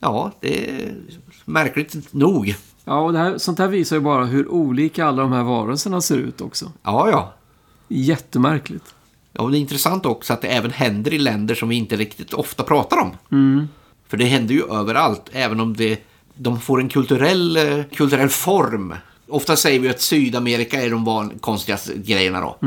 Ja, 0.00 0.30
det 0.40 0.70
är 0.70 0.94
märkligt 1.44 2.12
nog. 2.12 2.54
Ja, 2.84 2.98
och 3.00 3.12
här, 3.14 3.38
sånt 3.38 3.58
här 3.58 3.68
visar 3.68 3.96
ju 3.96 4.02
bara 4.02 4.24
hur 4.24 4.48
olika 4.48 5.06
alla 5.06 5.22
de 5.22 5.32
här 5.32 5.42
varelserna 5.42 6.00
ser 6.00 6.16
ut 6.18 6.40
också. 6.40 6.72
Ja, 6.82 7.10
ja. 7.10 7.32
Jättemärkligt. 7.88 8.94
Och 9.38 9.50
det 9.50 9.58
är 9.58 9.60
intressant 9.60 10.06
också 10.06 10.32
att 10.32 10.42
det 10.42 10.48
även 10.48 10.70
händer 10.70 11.14
i 11.14 11.18
länder 11.18 11.54
som 11.54 11.68
vi 11.68 11.76
inte 11.76 11.96
riktigt 11.96 12.32
ofta 12.32 12.62
pratar 12.62 12.98
om. 12.98 13.10
Mm. 13.32 13.68
För 14.08 14.16
det 14.16 14.24
händer 14.24 14.54
ju 14.54 14.72
överallt, 14.72 15.30
även 15.32 15.60
om 15.60 15.76
det, 15.76 16.00
de 16.34 16.60
får 16.60 16.80
en 16.80 16.88
kulturell, 16.88 17.56
eh, 17.56 17.84
kulturell 17.84 18.28
form. 18.28 18.94
Ofta 19.28 19.56
säger 19.56 19.80
vi 19.80 19.88
att 19.88 20.00
Sydamerika 20.00 20.82
är 20.82 20.90
de 20.90 21.04
van, 21.04 21.38
konstigaste 21.40 21.92
grejerna 21.96 22.40
då. 22.40 22.58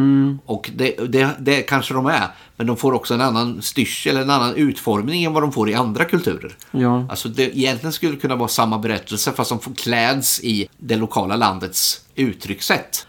Och 0.46 0.72
det, 0.76 0.96
det, 1.08 1.30
det 1.40 1.62
kanske 1.62 1.94
de 1.94 2.06
är. 2.06 2.28
Men 2.56 2.68
de 2.68 2.78
får 2.78 2.94
också 2.94 3.14
en 3.14 3.22
annan 3.22 3.62
styrsel, 3.62 4.18
en 4.18 4.30
annan 4.30 4.56
utformning 4.56 5.24
än 5.24 5.34
vad 5.34 5.44
de 5.44 5.52
får 5.52 5.70
i 5.70 5.74
andra 5.74 6.06
kulturer. 6.06 6.56
Ja. 6.72 7.08
Alltså 7.10 7.30
det 7.30 7.58
egentligen 7.58 7.94
skulle 7.94 8.16
kunna 8.16 8.36
vara 8.36 8.48
samma 8.48 8.78
berättelse 8.80 9.32
fast 9.32 9.50
de 9.50 9.74
kläds 9.74 10.40
i 10.44 10.68
det 10.78 10.96
lokala 10.96 11.36
landets 11.36 12.02
uttryckssätt. 12.16 13.07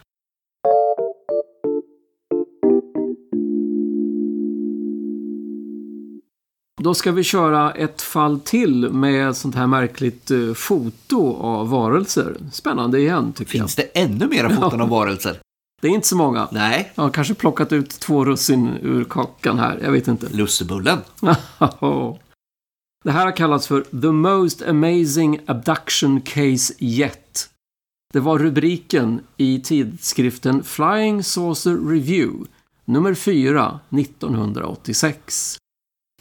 Då 6.79 6.95
ska 6.95 7.12
vi 7.12 7.23
köra 7.23 7.73
ett 7.73 8.03
fall 8.03 8.41
till 8.41 8.91
med 8.91 9.37
sånt 9.37 9.55
här 9.55 9.67
märkligt 9.67 10.31
eh, 10.31 10.53
foto 10.55 11.37
av 11.37 11.71
varelser. 11.71 12.37
Spännande 12.53 12.99
igen, 12.99 13.33
tycker 13.33 13.51
Finns 13.51 13.75
det 13.75 13.83
ännu 13.83 14.27
mera 14.29 14.51
foton 14.51 14.81
av 14.81 14.88
varelser? 14.88 15.31
jag. 15.31 15.38
Det 15.81 15.88
är 15.88 15.93
inte 15.93 16.09
så 16.09 16.17
många. 16.17 16.49
Nej, 16.53 16.93
Jag 16.95 17.03
har 17.03 17.11
kanske 17.11 17.35
plockat 17.35 17.73
ut 17.73 17.91
två 17.91 18.25
russin 18.25 18.71
ur 18.83 19.05
kakan 19.05 19.59
här. 19.59 19.81
Jag 19.83 19.93
vet 19.93 20.09
inte. 20.09 20.29
lussebullen. 20.29 20.99
Det 23.05 23.11
här 23.11 23.25
har 23.25 23.37
kallats 23.37 23.67
för 23.67 23.81
The 23.81 24.11
Most 24.12 24.62
Amazing 24.62 25.41
Abduction 25.47 26.21
Case 26.21 26.75
Yet. 26.79 27.51
Det 28.12 28.21
var 28.21 28.38
rubriken 28.38 29.21
i 29.37 29.61
tidskriften 29.61 30.62
Flying 30.62 31.25
Saucer 31.25 31.77
Review, 31.77 32.49
nummer 32.85 33.14
4, 33.14 33.81
1986. 33.91 35.59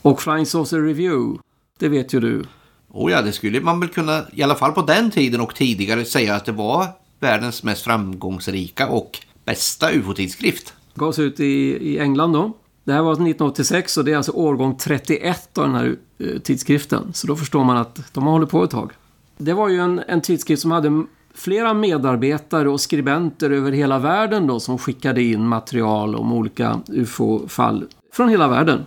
Och 0.02 0.22
Flying 0.22 0.46
Saucer 0.46 0.82
Review, 0.82 1.42
det 1.78 1.88
vet 1.88 2.12
ju 2.14 2.20
du. 2.20 2.44
Och 2.88 3.10
ja, 3.10 3.22
det 3.22 3.32
skulle 3.32 3.60
man 3.60 3.80
väl 3.80 3.88
kunna, 3.88 4.22
i 4.32 4.42
alla 4.42 4.54
fall 4.54 4.72
på 4.72 4.82
den 4.82 5.10
tiden 5.10 5.40
och 5.40 5.54
tidigare, 5.54 6.04
säga 6.04 6.34
att 6.34 6.44
det 6.44 6.52
var 6.52 6.86
världens 7.20 7.62
mest 7.62 7.82
framgångsrika 7.82 8.88
och 8.88 9.18
bästa 9.44 9.90
ufo-tidskrift. 9.90 10.74
Gavs 10.94 11.18
ut 11.18 11.40
i, 11.40 11.44
i 11.92 11.98
England 11.98 12.32
då. 12.32 12.52
Det 12.84 12.92
här 12.92 13.02
var 13.02 13.12
1986 13.12 13.96
och 13.96 14.04
det 14.04 14.12
är 14.12 14.16
alltså 14.16 14.32
årgång 14.32 14.76
31 14.76 15.58
av 15.58 15.64
den 15.64 15.74
här 15.74 15.96
eh, 16.18 16.38
tidskriften. 16.38 17.12
Så 17.14 17.26
då 17.26 17.36
förstår 17.36 17.64
man 17.64 17.76
att 17.76 18.14
de 18.14 18.24
har 18.24 18.32
hållit 18.32 18.50
på 18.50 18.64
ett 18.64 18.70
tag. 18.70 18.92
Det 19.38 19.52
var 19.52 19.68
ju 19.68 19.78
en, 19.78 19.98
en 20.08 20.20
tidskrift 20.20 20.62
som 20.62 20.70
hade 20.70 21.04
flera 21.34 21.74
medarbetare 21.74 22.68
och 22.68 22.80
skribenter 22.80 23.50
över 23.50 23.72
hela 23.72 23.98
världen 23.98 24.46
då 24.46 24.60
som 24.60 24.78
skickade 24.78 25.22
in 25.22 25.48
material 25.48 26.14
om 26.14 26.32
olika 26.32 26.80
ufo-fall 26.88 27.86
från 28.12 28.28
hela 28.28 28.48
världen. 28.48 28.86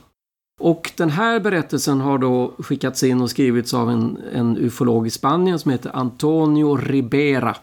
Och 0.62 0.92
den 0.98 1.10
här 1.10 1.40
berättelsen 1.40 2.02
har 2.02 2.18
då 2.18 2.54
skickats 2.60 3.04
in 3.04 3.22
och 3.22 3.30
skrivits 3.30 3.74
av 3.74 3.90
en, 3.90 4.18
en 4.34 4.58
ufolog 4.58 5.08
i 5.08 5.10
Spanien 5.10 5.60
som 5.60 5.72
heter 5.72 5.96
Antonio 5.96 6.76
Ribera. 6.76 7.56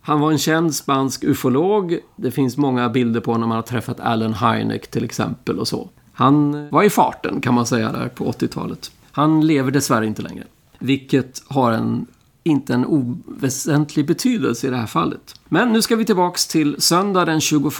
Han 0.00 0.20
var 0.20 0.32
en 0.32 0.38
känd 0.38 0.74
spansk 0.74 1.24
ufolog. 1.24 1.98
Det 2.16 2.30
finns 2.30 2.56
många 2.56 2.88
bilder 2.88 3.20
på 3.20 3.32
honom. 3.32 3.50
Han 3.50 3.56
har 3.56 3.62
träffat 3.62 4.00
Allen 4.00 4.34
Hynek 4.34 4.90
till 4.90 5.04
exempel 5.04 5.58
och 5.58 5.68
så. 5.68 5.88
Han 6.12 6.68
var 6.70 6.82
i 6.82 6.90
farten 6.90 7.40
kan 7.40 7.54
man 7.54 7.66
säga 7.66 7.92
där 7.92 8.08
på 8.08 8.24
80-talet. 8.24 8.90
Han 9.12 9.46
lever 9.46 9.70
dessvärre 9.70 10.06
inte 10.06 10.22
längre. 10.22 10.44
Vilket 10.78 11.42
har 11.48 11.72
en, 11.72 12.06
inte 12.42 12.74
en 12.74 12.86
oväsentlig 12.86 14.06
betydelse 14.06 14.66
i 14.66 14.70
det 14.70 14.76
här 14.76 14.86
fallet. 14.86 15.40
Men 15.48 15.72
nu 15.72 15.82
ska 15.82 15.96
vi 15.96 16.04
tillbaks 16.04 16.46
till 16.46 16.76
söndag 16.78 17.24
den 17.24 17.40
21 17.40 17.72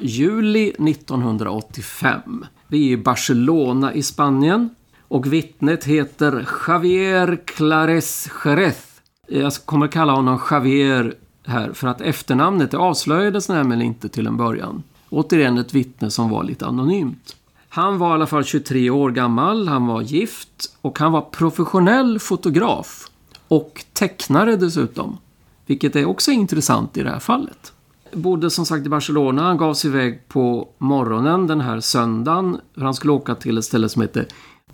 juli 0.00 0.68
1985. 0.68 2.44
Vi 2.70 2.88
är 2.88 2.92
i 2.92 2.96
Barcelona 2.96 3.94
i 3.94 4.02
Spanien. 4.02 4.70
Och 5.00 5.32
vittnet 5.32 5.84
heter 5.84 6.48
Javier 6.68 7.38
Clares 7.44 8.30
Jerez. 8.44 9.00
Jag 9.28 9.52
kommer 9.64 9.88
kalla 9.88 10.12
honom 10.12 10.40
Javier 10.50 11.14
här 11.46 11.72
för 11.72 11.88
att 11.88 12.00
efternamnet 12.00 12.70
det 12.70 12.78
avslöjades 12.78 13.48
nämligen 13.48 13.82
inte 13.82 14.08
till 14.08 14.26
en 14.26 14.36
början. 14.36 14.82
Återigen 15.10 15.58
ett 15.58 15.74
vittne 15.74 16.10
som 16.10 16.30
var 16.30 16.44
lite 16.44 16.66
anonymt. 16.66 17.36
Han 17.68 17.98
var 17.98 18.10
i 18.10 18.12
alla 18.12 18.26
fall 18.26 18.44
23 18.44 18.90
år 18.90 19.10
gammal, 19.10 19.68
han 19.68 19.86
var 19.86 20.02
gift 20.02 20.76
och 20.80 20.98
han 20.98 21.12
var 21.12 21.20
professionell 21.20 22.18
fotograf. 22.18 23.06
Och 23.48 23.84
tecknare 23.92 24.56
dessutom. 24.56 25.18
Vilket 25.66 25.96
är 25.96 26.04
också 26.04 26.30
intressant 26.30 26.96
i 26.96 27.02
det 27.02 27.10
här 27.10 27.18
fallet. 27.18 27.72
Bodde 28.12 28.50
som 28.50 28.66
sagt 28.66 28.86
i 28.86 28.88
Barcelona, 28.88 29.42
han 29.42 29.56
gav 29.56 29.74
sig 29.74 29.90
iväg 29.90 30.28
på 30.28 30.68
morgonen 30.78 31.46
den 31.46 31.60
här 31.60 31.80
söndagen. 31.80 32.60
För 32.74 32.80
han 32.80 32.94
skulle 32.94 33.12
åka 33.12 33.34
till 33.34 33.58
ett 33.58 33.64
ställe 33.64 33.88
som 33.88 34.02
heter 34.02 34.26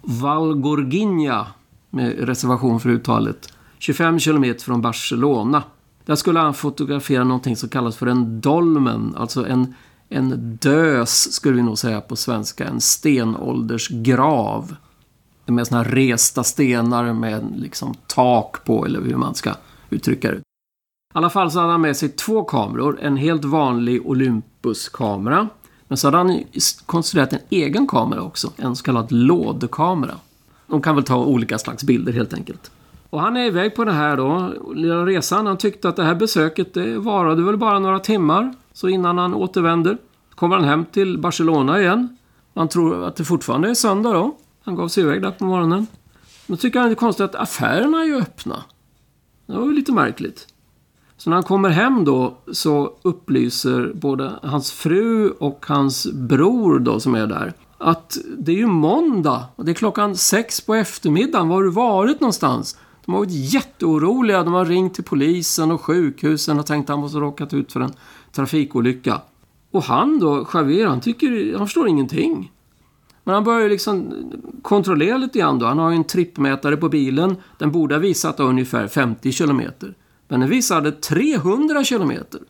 Valgorginha 0.02 1.46
Med 1.90 2.28
reservation 2.28 2.80
för 2.80 2.88
uttalet. 2.88 3.52
25 3.78 4.18
kilometer 4.18 4.64
från 4.64 4.82
Barcelona. 4.82 5.62
Där 6.04 6.14
skulle 6.14 6.40
han 6.40 6.54
fotografera 6.54 7.24
någonting 7.24 7.56
som 7.56 7.68
kallas 7.68 7.96
för 7.96 8.06
en 8.06 8.40
dolmen. 8.40 9.14
Alltså 9.16 9.46
en, 9.46 9.74
en 10.08 10.58
dös, 10.62 11.32
skulle 11.32 11.56
vi 11.56 11.62
nog 11.62 11.78
säga 11.78 12.00
på 12.00 12.16
svenska. 12.16 12.64
En 12.64 12.80
stenåldersgrav. 12.80 14.76
Med 15.46 15.66
såna 15.66 15.82
här 15.82 15.90
resta 15.90 16.44
stenar 16.44 17.12
med 17.12 17.52
liksom 17.56 17.94
tak 18.06 18.64
på, 18.64 18.86
eller 18.86 19.00
hur 19.00 19.16
man 19.16 19.34
ska 19.34 19.54
uttrycka 19.90 20.30
det. 20.30 20.40
I 21.16 21.18
alla 21.18 21.30
fall 21.30 21.50
så 21.50 21.60
hade 21.60 21.72
han 21.72 21.80
med 21.80 21.96
sig 21.96 22.08
två 22.08 22.44
kameror. 22.44 22.98
En 23.02 23.16
helt 23.16 23.44
vanlig 23.44 24.06
Olympus-kamera. 24.06 25.48
Men 25.88 25.98
så 25.98 26.06
hade 26.06 26.16
han 26.16 26.44
konstruerat 26.86 27.32
en 27.32 27.38
egen 27.50 27.86
kamera 27.86 28.22
också. 28.22 28.52
En 28.56 28.76
så 28.76 28.84
kallad 28.84 29.12
lådkamera. 29.12 30.14
De 30.66 30.82
kan 30.82 30.94
väl 30.94 31.04
ta 31.04 31.24
olika 31.24 31.58
slags 31.58 31.84
bilder 31.84 32.12
helt 32.12 32.34
enkelt. 32.34 32.70
Och 33.10 33.20
han 33.20 33.36
är 33.36 33.44
iväg 33.44 33.76
på 33.76 33.84
den 33.84 33.94
här 33.94 34.16
då, 34.16 34.52
lilla 34.74 35.06
resan. 35.06 35.46
Han 35.46 35.56
tyckte 35.56 35.88
att 35.88 35.96
det 35.96 36.04
här 36.04 36.14
besöket 36.14 36.74
det 36.74 36.98
varade 36.98 37.42
väl 37.42 37.56
bara 37.56 37.78
några 37.78 38.00
timmar. 38.00 38.54
Så 38.72 38.88
innan 38.88 39.18
han 39.18 39.34
återvänder 39.34 39.98
kommer 40.34 40.56
han 40.56 40.64
hem 40.64 40.84
till 40.84 41.18
Barcelona 41.18 41.80
igen. 41.80 42.16
Han 42.54 42.68
tror 42.68 43.04
att 43.04 43.16
det 43.16 43.24
fortfarande 43.24 43.70
är 43.70 43.74
söndag 43.74 44.12
då. 44.12 44.36
Han 44.64 44.74
gav 44.74 44.88
sig 44.88 45.02
iväg 45.02 45.22
där 45.22 45.30
på 45.30 45.44
morgonen. 45.44 45.86
Men 46.46 46.58
tycker 46.58 46.78
han 46.78 46.88
det 46.88 46.92
är 46.92 46.96
konstigt 46.96 47.24
att 47.24 47.34
affärerna 47.34 48.00
är 48.00 48.04
ju 48.04 48.16
öppna. 48.16 48.64
Det 49.46 49.52
var 49.52 49.64
ju 49.66 49.72
lite 49.72 49.92
märkligt. 49.92 50.46
Så 51.16 51.30
när 51.30 51.36
han 51.36 51.44
kommer 51.44 51.68
hem 51.68 52.04
då 52.04 52.36
så 52.52 52.92
upplyser 53.02 53.92
både 53.94 54.32
hans 54.42 54.72
fru 54.72 55.30
och 55.30 55.66
hans 55.68 56.12
bror 56.12 56.78
då 56.78 57.00
som 57.00 57.14
är 57.14 57.26
där 57.26 57.52
att 57.78 58.18
det 58.38 58.52
är 58.52 58.56
ju 58.56 58.66
måndag 58.66 59.44
och 59.56 59.64
det 59.64 59.72
är 59.72 59.74
klockan 59.74 60.16
sex 60.16 60.60
på 60.60 60.74
eftermiddagen. 60.74 61.48
Var 61.48 61.56
har 61.56 61.62
du 61.62 61.70
varit 61.70 62.20
någonstans? 62.20 62.78
De 63.04 63.12
har 63.14 63.18
varit 63.18 63.52
jätteoroliga. 63.52 64.44
De 64.44 64.52
har 64.52 64.64
ringt 64.64 64.94
till 64.94 65.04
polisen 65.04 65.70
och 65.70 65.80
sjukhusen 65.80 66.58
och 66.58 66.66
tänkt 66.66 66.84
att 66.84 66.88
han 66.94 67.00
måste 67.00 67.18
ha 67.18 67.24
råkat 67.24 67.54
ut 67.54 67.72
för 67.72 67.80
en 67.80 67.92
trafikolycka. 68.32 69.20
Och 69.70 69.82
han 69.82 70.18
då, 70.18 70.46
Javier, 70.54 70.86
han 70.86 71.00
tycker, 71.00 71.56
han 71.56 71.66
förstår 71.66 71.88
ingenting. 71.88 72.52
Men 73.24 73.34
han 73.34 73.44
börjar 73.44 73.68
liksom 73.68 74.14
kontrollera 74.62 75.16
lite 75.16 75.38
grann 75.38 75.58
då. 75.58 75.66
Han 75.66 75.78
har 75.78 75.90
ju 75.90 75.96
en 75.96 76.04
trippmätare 76.04 76.76
på 76.76 76.88
bilen. 76.88 77.36
Den 77.58 77.72
borde 77.72 77.94
ha 77.94 78.00
visat 78.00 78.40
ungefär 78.40 78.88
50 78.88 79.32
kilometer. 79.32 79.94
Men 80.28 80.40
den 80.40 80.48
visade 80.50 80.92
300 80.92 81.84
kilometer. 81.84 82.40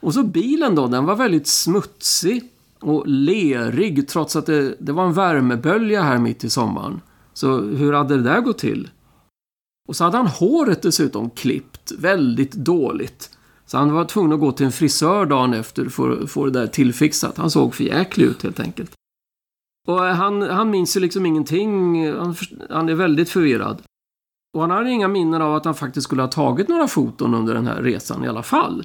Och 0.00 0.14
så 0.14 0.22
bilen 0.22 0.74
då, 0.74 0.86
den 0.86 1.04
var 1.04 1.16
väldigt 1.16 1.46
smutsig 1.46 2.44
och 2.80 3.06
lerig 3.06 4.08
trots 4.08 4.36
att 4.36 4.46
det, 4.46 4.76
det 4.78 4.92
var 4.92 5.06
en 5.06 5.12
värmebölja 5.12 6.02
här 6.02 6.18
mitt 6.18 6.44
i 6.44 6.50
sommaren. 6.50 7.00
Så 7.32 7.60
hur 7.60 7.92
hade 7.92 8.16
det 8.16 8.22
där 8.22 8.40
gått 8.40 8.58
till? 8.58 8.90
Och 9.88 9.96
så 9.96 10.04
hade 10.04 10.16
han 10.16 10.26
håret 10.26 10.82
dessutom 10.82 11.30
klippt 11.30 11.92
väldigt 11.98 12.52
dåligt. 12.52 13.30
Så 13.66 13.78
han 13.78 13.92
var 13.92 14.04
tvungen 14.04 14.32
att 14.32 14.40
gå 14.40 14.52
till 14.52 14.66
en 14.66 14.72
frisör 14.72 15.26
dagen 15.26 15.54
efter 15.54 15.88
för 15.88 16.22
att 16.22 16.30
få 16.30 16.44
det 16.44 16.50
där 16.50 16.66
tillfixat. 16.66 17.36
Han 17.36 17.50
såg 17.50 17.74
för 17.74 17.84
jäklig 17.84 18.26
ut 18.26 18.42
helt 18.42 18.60
enkelt. 18.60 18.92
Och 19.86 20.00
han, 20.00 20.42
han 20.42 20.70
minns 20.70 20.96
ju 20.96 21.00
liksom 21.00 21.26
ingenting. 21.26 22.06
Han, 22.12 22.34
han 22.70 22.88
är 22.88 22.94
väldigt 22.94 23.30
förvirrad. 23.30 23.82
Och 24.56 24.62
han 24.62 24.70
har 24.70 24.84
inga 24.84 25.08
minnen 25.08 25.42
av 25.42 25.54
att 25.54 25.64
han 25.64 25.74
faktiskt 25.74 26.04
skulle 26.04 26.22
ha 26.22 26.28
tagit 26.28 26.68
några 26.68 26.88
foton 26.88 27.34
under 27.34 27.54
den 27.54 27.66
här 27.66 27.82
resan 27.82 28.24
i 28.24 28.28
alla 28.28 28.42
fall. 28.42 28.84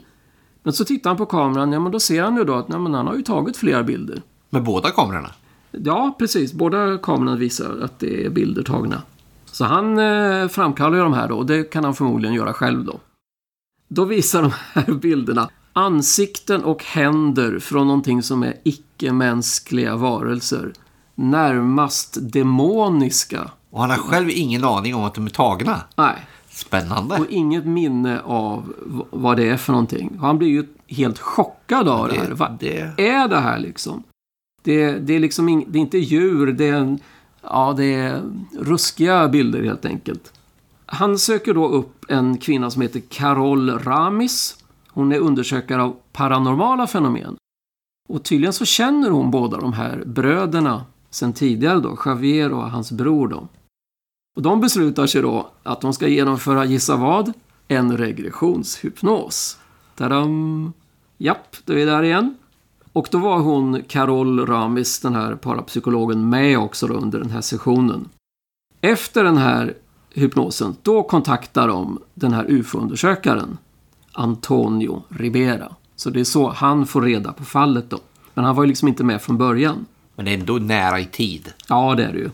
Men 0.64 0.74
så 0.74 0.86
tittar 0.86 1.10
han 1.10 1.18
på 1.18 1.26
kameran, 1.26 1.72
ja 1.72 1.80
men 1.80 1.92
då 1.92 2.00
ser 2.00 2.24
han 2.24 2.38
ju 2.38 2.44
då 2.44 2.54
att 2.54 2.68
nej, 2.68 2.80
men 2.80 2.94
han 2.94 3.08
har 3.08 3.16
ju 3.16 3.22
tagit 3.22 3.58
flera 3.58 3.84
bilder. 3.84 4.22
Med 4.50 4.64
båda 4.64 4.90
kamerorna? 4.90 5.32
Ja, 5.72 6.16
precis. 6.20 6.54
Båda 6.54 6.98
kamerorna 6.98 7.36
visar 7.36 7.80
att 7.84 8.00
det 8.00 8.26
är 8.26 8.30
bilder 8.30 8.64
tagna. 8.64 9.02
Så 9.46 9.66
han 9.66 10.00
eh, 10.00 10.48
framkallar 10.48 10.98
ju 10.98 11.04
de 11.04 11.14
här 11.14 11.28
då, 11.28 11.38
och 11.38 11.46
det 11.46 11.64
kan 11.64 11.84
han 11.84 11.94
förmodligen 11.94 12.36
göra 12.36 12.54
själv 12.54 12.86
då. 12.86 13.00
Då 13.88 14.06
visar 14.06 14.42
de 14.42 14.52
här 14.74 14.94
bilderna 15.02 15.50
ansikten 15.74 16.64
och 16.64 16.84
händer 16.84 17.60
från 17.60 17.88
någonting 17.88 18.24
som 18.24 18.44
är 18.44 18.54
icke-mänskliga 18.64 19.96
varelser. 19.96 20.74
Närmast 21.16 22.18
demoniska. 22.34 23.52
Och 23.72 23.82
han 23.82 23.90
har 23.90 23.98
själv 23.98 24.30
ingen 24.30 24.64
aning 24.64 24.96
om 24.96 25.04
att 25.04 25.14
de 25.14 25.26
är 25.26 25.30
tagna? 25.30 25.82
Nej. 25.96 26.16
Spännande. 26.50 27.16
Och 27.16 27.26
inget 27.30 27.66
minne 27.66 28.22
av 28.22 28.74
vad 29.12 29.38
det 29.38 29.50
är 29.50 29.58
för 29.58 29.72
någonting. 29.72 30.18
Han 30.22 30.38
blir 30.38 30.48
ju 30.50 30.68
helt 30.88 31.20
chockad 31.20 31.88
av 31.88 32.08
det, 32.08 32.14
det 32.14 32.20
här. 32.20 32.32
Vad 32.32 32.58
det... 32.60 32.80
är 32.98 33.28
det 33.28 33.40
här 33.40 33.60
liksom? 33.60 34.04
Det, 34.64 34.92
det 34.92 35.14
är 35.14 35.20
liksom 35.20 35.50
in, 35.50 35.66
det 35.68 35.78
är 35.78 35.82
inte 35.82 35.98
djur, 35.98 36.54
det 36.54 36.70
är, 36.70 36.74
en, 36.74 37.00
ja, 37.42 37.74
det 37.78 37.94
är 37.94 38.22
ruskiga 38.60 39.28
bilder 39.28 39.64
helt 39.64 39.86
enkelt. 39.86 40.34
Han 40.86 41.18
söker 41.18 41.54
då 41.54 41.68
upp 41.68 42.06
en 42.10 42.38
kvinna 42.38 42.72
som 42.72 42.82
heter 42.82 43.02
Carol 43.10 43.80
Ramis. 43.80 44.58
Hon 44.88 45.12
är 45.12 45.20
undersökare 45.20 45.84
av 45.84 45.96
paranormala 46.14 46.88
fenomen. 46.88 47.36
Och 48.10 48.24
tydligen 48.24 48.54
så 48.54 48.66
känner 48.66 49.10
hon 49.10 49.32
båda 49.32 49.58
de 49.58 49.74
här 49.74 50.04
bröderna 50.06 50.86
sen 51.10 51.34
tidigare 51.34 51.80
då, 51.80 51.98
Javier 52.06 52.52
och 52.52 52.72
hans 52.72 52.92
bror 52.92 53.28
då. 53.28 53.48
Och 54.36 54.42
de 54.42 54.62
beslutar 54.62 55.08
sig 55.08 55.22
då 55.22 55.52
att 55.64 55.82
de 55.82 55.94
ska 55.94 56.08
genomföra, 56.08 56.66
gissa 56.66 56.96
vad? 56.96 57.34
En 57.68 57.98
regressionshypnos. 57.98 59.58
Tadam! 59.96 60.74
Japp, 61.18 61.56
då 61.66 61.74
är 61.74 61.78
vi 61.78 61.86
där 61.86 62.04
igen. 62.04 62.38
Och 62.94 63.08
då 63.12 63.18
var 63.18 63.40
hon, 63.40 63.84
Carol 63.88 64.46
Ramis, 64.46 65.00
den 65.00 65.16
här 65.16 65.36
parapsykologen, 65.36 66.30
med 66.30 66.60
också 66.60 66.88
under 66.88 67.20
den 67.20 67.30
här 67.30 67.42
sessionen. 67.42 68.10
Efter 68.82 69.24
den 69.24 69.38
här 69.38 69.74
hypnosen, 70.14 70.76
då 70.82 71.04
kontaktar 71.04 71.68
de 71.68 72.00
den 72.14 72.34
här 72.34 72.46
UFO-undersökaren, 72.50 73.58
Antonio 74.12 75.04
Ribera. 75.10 75.76
Så 75.96 76.10
det 76.10 76.20
är 76.20 76.24
så 76.24 76.50
han 76.50 76.86
får 76.86 77.02
reda 77.02 77.34
på 77.34 77.44
fallet 77.44 77.90
då. 77.90 78.00
Men 78.34 78.46
han 78.46 78.56
var 78.56 78.64
ju 78.64 78.68
liksom 78.68 78.88
inte 78.88 79.04
med 79.04 79.22
från 79.22 79.38
början. 79.38 79.86
Men 80.16 80.26
det 80.26 80.32
är 80.32 80.38
ändå 80.38 80.54
nära 80.54 81.00
i 81.00 81.06
tid. 81.06 81.54
Ja, 81.68 81.96
det 81.96 82.06
är 82.06 82.14
det 82.14 82.20
ju. 82.20 82.30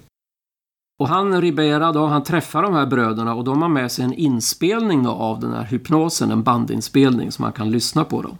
Och 0.99 1.07
han, 1.07 1.41
Ribera, 1.41 1.91
då, 1.91 2.05
han 2.05 2.23
träffar 2.23 2.63
de 2.63 2.73
här 2.73 2.86
bröderna 2.86 3.36
och 3.36 3.43
de 3.43 3.62
har 3.62 3.69
med 3.69 3.91
sig 3.91 4.05
en 4.05 4.13
inspelning 4.13 5.03
då 5.03 5.10
av 5.12 5.39
den 5.39 5.53
här 5.53 5.63
hypnosen, 5.63 6.31
en 6.31 6.43
bandinspelning 6.43 7.31
som 7.31 7.43
man 7.43 7.51
kan 7.51 7.71
lyssna 7.71 8.03
på 8.03 8.21
då. 8.21 8.38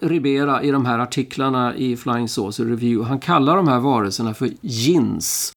Ribera 0.00 0.62
i 0.62 0.70
de 0.70 0.86
här 0.86 0.98
artiklarna 0.98 1.76
i 1.76 1.96
Flying 1.96 2.28
Saucer 2.28 2.64
Review, 2.64 3.08
han 3.08 3.20
kallar 3.20 3.56
de 3.56 3.68
här 3.68 3.80
varelserna 3.80 4.34
för 4.34 4.50
jins. 4.60 5.52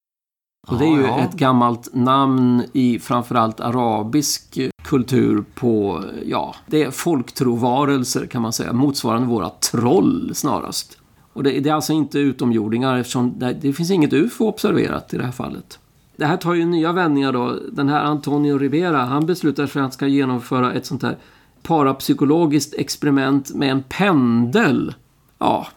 Och 0.67 0.77
det 0.77 0.85
är 0.85 0.95
ju 0.95 1.05
ett 1.05 1.33
gammalt 1.33 1.89
namn 1.93 2.63
i 2.73 2.99
framförallt 2.99 3.59
arabisk 3.59 4.59
kultur 4.83 5.43
på, 5.55 6.03
ja, 6.25 6.55
det 6.67 6.83
är 6.83 6.91
folktrovarelser 6.91 8.25
kan 8.25 8.41
man 8.41 8.53
säga, 8.53 8.73
motsvarande 8.73 9.27
våra 9.27 9.49
troll 9.49 10.31
snarast. 10.35 10.97
Och 11.33 11.43
det, 11.43 11.59
det 11.59 11.69
är 11.69 11.73
alltså 11.73 11.93
inte 11.93 12.19
utomjordingar 12.19 12.97
eftersom 12.97 13.39
det, 13.39 13.53
det 13.53 13.73
finns 13.73 13.91
inget 13.91 14.13
UFO 14.13 14.47
observerat 14.47 15.13
i 15.13 15.17
det 15.17 15.23
här 15.23 15.31
fallet. 15.31 15.79
Det 16.15 16.25
här 16.25 16.37
tar 16.37 16.53
ju 16.53 16.65
nya 16.65 16.91
vändningar 16.91 17.31
då. 17.31 17.59
Den 17.71 17.89
här 17.89 18.03
Antonio 18.03 18.57
Rivera, 18.57 19.05
han 19.05 19.25
beslutar 19.25 19.63
sig 19.63 19.71
för 19.71 19.79
att 19.79 19.83
han 19.83 19.91
ska 19.91 20.07
genomföra 20.07 20.73
ett 20.73 20.85
sånt 20.85 21.03
här 21.03 21.17
parapsykologiskt 21.63 22.73
experiment 22.73 23.53
med 23.53 23.71
en 23.71 23.83
pendel. 23.83 24.95
Ja. 25.39 25.67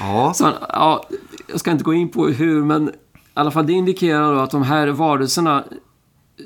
Ja. 0.00 0.32
Så, 0.34 0.52
ja. 0.68 1.04
Jag 1.46 1.60
ska 1.60 1.70
inte 1.70 1.84
gå 1.84 1.94
in 1.94 2.08
på 2.08 2.28
hur, 2.28 2.64
men 2.64 2.88
i 2.88 2.92
alla 3.34 3.50
fall 3.50 3.66
det 3.66 3.72
indikerar 3.72 4.34
då 4.34 4.40
att 4.40 4.50
de 4.50 4.62
här 4.62 4.88
varelserna 4.88 5.64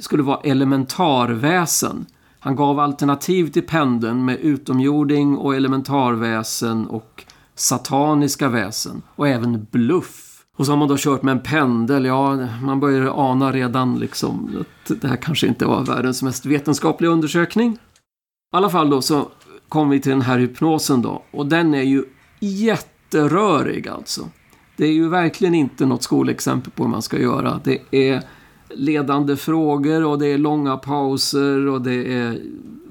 skulle 0.00 0.22
vara 0.22 0.40
elementarväsen. 0.40 2.06
Han 2.40 2.56
gav 2.56 2.80
alternativ 2.80 3.50
till 3.50 3.66
pendeln 3.66 4.24
med 4.24 4.36
utomjording 4.36 5.36
och 5.36 5.56
elementarväsen 5.56 6.86
och 6.86 7.24
sataniska 7.54 8.48
väsen 8.48 9.02
och 9.16 9.28
även 9.28 9.66
bluff. 9.70 10.29
Och 10.60 10.66
så 10.66 10.72
har 10.72 10.76
man 10.76 10.88
då 10.88 10.96
kört 10.98 11.22
med 11.22 11.32
en 11.32 11.40
pendel. 11.40 12.04
Ja, 12.04 12.48
man 12.62 12.80
börjar 12.80 13.30
ana 13.30 13.52
redan 13.52 13.98
liksom 13.98 14.50
att 14.60 15.00
det 15.00 15.08
här 15.08 15.16
kanske 15.16 15.46
inte 15.46 15.66
var 15.66 15.84
världens 15.84 16.22
mest 16.22 16.46
vetenskapliga 16.46 17.10
undersökning. 17.10 17.72
I 17.72 17.76
alla 18.56 18.70
fall 18.70 18.90
då 18.90 19.02
så 19.02 19.28
kom 19.68 19.90
vi 19.90 20.00
till 20.00 20.10
den 20.10 20.22
här 20.22 20.38
hypnosen 20.38 21.02
då. 21.02 21.22
Och 21.30 21.46
den 21.46 21.74
är 21.74 21.82
ju 21.82 22.04
jätterörig 22.40 23.88
alltså. 23.88 24.28
Det 24.76 24.86
är 24.86 24.92
ju 24.92 25.08
verkligen 25.08 25.54
inte 25.54 25.86
något 25.86 26.02
skolexempel 26.02 26.72
på 26.72 26.82
hur 26.82 26.90
man 26.90 27.02
ska 27.02 27.18
göra. 27.18 27.60
Det 27.64 27.78
är 27.90 28.22
ledande 28.68 29.36
frågor 29.36 30.04
och 30.04 30.18
det 30.18 30.26
är 30.26 30.38
långa 30.38 30.76
pauser 30.76 31.66
och 31.66 31.82
det 31.82 32.14
är 32.14 32.40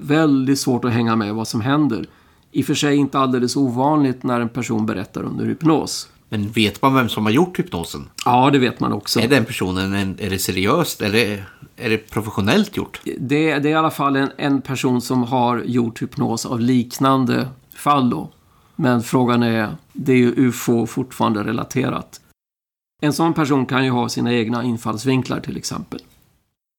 väldigt 0.00 0.58
svårt 0.58 0.84
att 0.84 0.92
hänga 0.92 1.16
med 1.16 1.34
vad 1.34 1.48
som 1.48 1.60
händer. 1.60 2.06
I 2.52 2.62
och 2.62 2.66
för 2.66 2.74
sig 2.74 2.96
inte 2.96 3.18
alldeles 3.18 3.56
ovanligt 3.56 4.22
när 4.22 4.40
en 4.40 4.48
person 4.48 4.86
berättar 4.86 5.22
under 5.22 5.44
hypnos. 5.44 6.08
Men 6.32 6.50
vet 6.50 6.82
man 6.82 6.94
vem 6.94 7.08
som 7.08 7.24
har 7.24 7.32
gjort 7.32 7.58
hypnosen? 7.58 8.08
Ja, 8.24 8.50
det 8.50 8.58
vet 8.58 8.80
man 8.80 8.92
också. 8.92 9.20
Är 9.20 9.28
den 9.28 9.44
personen, 9.44 9.94
en, 9.94 10.16
är 10.20 10.30
det 10.30 10.38
seriöst 10.38 11.02
eller 11.02 11.44
är 11.76 11.90
det 11.90 12.10
professionellt 12.10 12.76
gjort? 12.76 13.00
Det, 13.04 13.58
det 13.58 13.68
är 13.68 13.72
i 13.72 13.74
alla 13.74 13.90
fall 13.90 14.16
en, 14.16 14.30
en 14.36 14.62
person 14.62 15.00
som 15.00 15.22
har 15.22 15.62
gjort 15.62 16.02
hypnos 16.02 16.46
av 16.46 16.60
liknande 16.60 17.48
fall 17.74 18.10
då. 18.10 18.28
Men 18.76 19.02
frågan 19.02 19.42
är, 19.42 19.68
det 19.92 20.12
är 20.12 20.16
ju 20.16 20.34
UFO 20.36 20.86
fortfarande 20.86 21.44
relaterat. 21.44 22.20
En 23.02 23.12
sån 23.12 23.34
person 23.34 23.66
kan 23.66 23.84
ju 23.84 23.90
ha 23.90 24.08
sina 24.08 24.34
egna 24.34 24.64
infallsvinklar 24.64 25.40
till 25.40 25.56
exempel. 25.56 26.00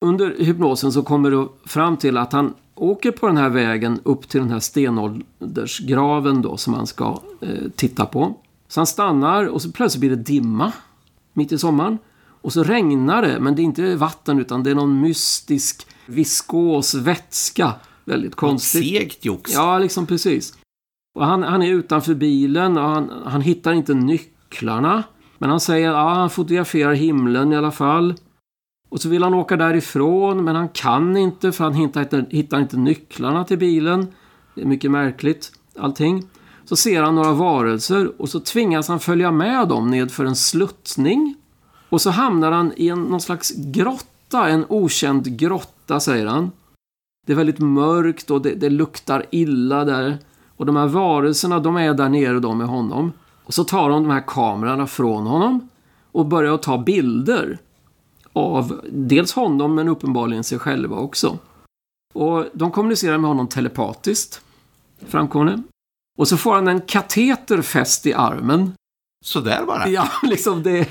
Under 0.06 0.36
hypnosen 0.40 0.92
så 0.92 1.04
kommer 1.04 1.32
du 1.32 1.50
fram 1.66 1.98
till 1.98 2.18
att 2.18 2.34
han 2.34 2.54
åker 2.76 3.12
på 3.12 3.28
den 3.28 3.38
här 3.38 3.50
vägen 3.50 4.00
upp 4.04 4.30
till 4.30 4.40
den 4.40 4.52
här 4.52 4.60
stenåldersgraven 4.60 6.42
då 6.42 6.58
som 6.58 6.74
han 6.74 6.88
ska 6.88 7.22
eh, 7.42 7.70
titta 7.76 8.06
på. 8.06 8.36
Så 8.72 8.80
han 8.80 8.88
stannar 8.88 9.46
och 9.46 9.62
så 9.62 9.72
plötsligt 9.72 10.00
blir 10.00 10.10
det 10.10 10.16
dimma 10.16 10.72
mitt 11.34 11.52
i 11.52 11.58
sommaren. 11.58 11.98
Och 12.42 12.54
så 12.54 12.64
regnar 12.64 13.22
det, 13.22 13.40
men 13.40 13.56
det 13.56 13.62
är 13.62 13.64
inte 13.64 13.96
vatten 13.96 14.40
utan 14.40 14.64
det 14.64 14.72
är 14.72 14.76
någon 14.76 15.02
mystisk 15.02 15.88
viskos 16.06 16.94
vätska. 16.94 17.74
Väldigt 18.06 18.36
konstigt. 18.36 18.84
Segt 18.84 19.26
jox. 19.26 19.54
Ja, 19.54 19.80
liksom 19.80 20.06
precis. 20.08 20.58
Och 21.16 21.26
han, 21.26 21.44
han 21.44 21.62
är 21.62 21.72
utanför 21.72 22.14
bilen 22.14 22.78
och 22.78 22.84
han, 22.84 23.12
han 23.26 23.42
hittar 23.42 23.74
inte 23.74 23.94
nycklarna. 23.94 25.04
Men 25.38 25.50
han 25.50 25.60
säger 25.60 25.90
att 25.90 25.96
ja, 25.96 26.14
han 26.14 26.30
fotograferar 26.30 26.94
himlen 26.94 27.54
i 27.54 27.58
alla 27.58 27.72
fall. 27.72 28.14
Och 28.90 29.02
så 29.02 29.10
vill 29.10 29.24
han 29.24 29.34
åka 29.34 29.58
därifrån 29.58 30.44
men 30.44 30.56
han 30.56 30.70
kan 30.70 31.18
inte 31.18 31.52
för 31.52 31.64
han 31.64 31.74
hittar 31.74 32.02
inte, 32.02 32.26
hittar 32.30 32.60
inte 32.60 32.78
nycklarna 32.78 33.44
till 33.44 33.58
bilen. 33.58 34.08
Det 34.56 34.62
är 34.62 34.66
mycket 34.66 34.92
märkligt 34.92 35.52
allting. 35.78 36.24
Så 36.72 36.76
ser 36.76 37.02
han 37.02 37.16
några 37.16 37.34
varelser 37.34 38.12
och 38.22 38.30
så 38.30 38.40
tvingas 38.40 38.88
han 38.88 39.00
följa 39.00 39.32
med 39.32 39.68
dem 39.68 39.90
nedför 39.90 40.26
en 40.26 40.36
sluttning. 40.36 41.36
Och 41.90 42.02
så 42.02 42.10
hamnar 42.10 42.52
han 42.52 42.74
i 42.76 42.90
en, 42.90 43.04
någon 43.04 43.22
slags 43.22 43.54
grotta, 43.56 44.50
en 44.50 44.66
okänd 44.70 45.38
grotta 45.38 46.00
säger 46.00 46.26
han. 46.26 46.52
Det 47.28 47.34
är 47.34 47.38
väldigt 47.38 47.60
mörkt 47.60 48.32
och 48.32 48.42
det, 48.42 48.56
det 48.56 48.70
luktar 48.70 49.26
illa 49.32 49.86
där. 49.86 50.18
Och 50.58 50.66
de 50.66 50.76
här 50.76 50.88
varelserna, 50.88 51.60
de 51.60 51.78
är 51.78 51.94
där 51.94 52.10
nere 52.10 52.40
då 52.40 52.54
med 52.54 52.68
honom. 52.68 53.12
Och 53.46 53.54
så 53.54 53.64
tar 53.64 53.90
de 53.90 54.04
de 54.04 54.12
här 54.12 54.24
kamerorna 54.28 54.88
från 54.88 55.28
honom 55.28 55.70
och 56.12 56.26
börjar 56.26 56.54
att 56.54 56.64
ta 56.64 56.78
bilder. 56.78 57.60
av 58.34 58.82
dels 58.92 59.34
honom 59.34 59.76
men 59.76 59.88
uppenbarligen 59.88 60.44
sig 60.44 60.60
själva 60.60 60.96
också. 60.96 61.38
Och 62.14 62.46
de 62.54 62.72
kommunicerar 62.72 63.18
med 63.18 63.30
honom 63.30 63.48
telepatiskt, 63.48 64.42
framkommer 65.08 65.52
det. 65.52 65.64
Och 66.22 66.28
så 66.28 66.38
får 66.38 66.56
han 66.56 66.68
en 66.68 66.82
kateter 66.82 67.62
fäst 67.62 68.06
i 68.06 68.14
armen. 68.14 68.74
Sådär 69.26 69.64
bara? 69.68 69.88
Ja, 69.88 70.08
liksom 70.24 70.64
det, 70.64 70.90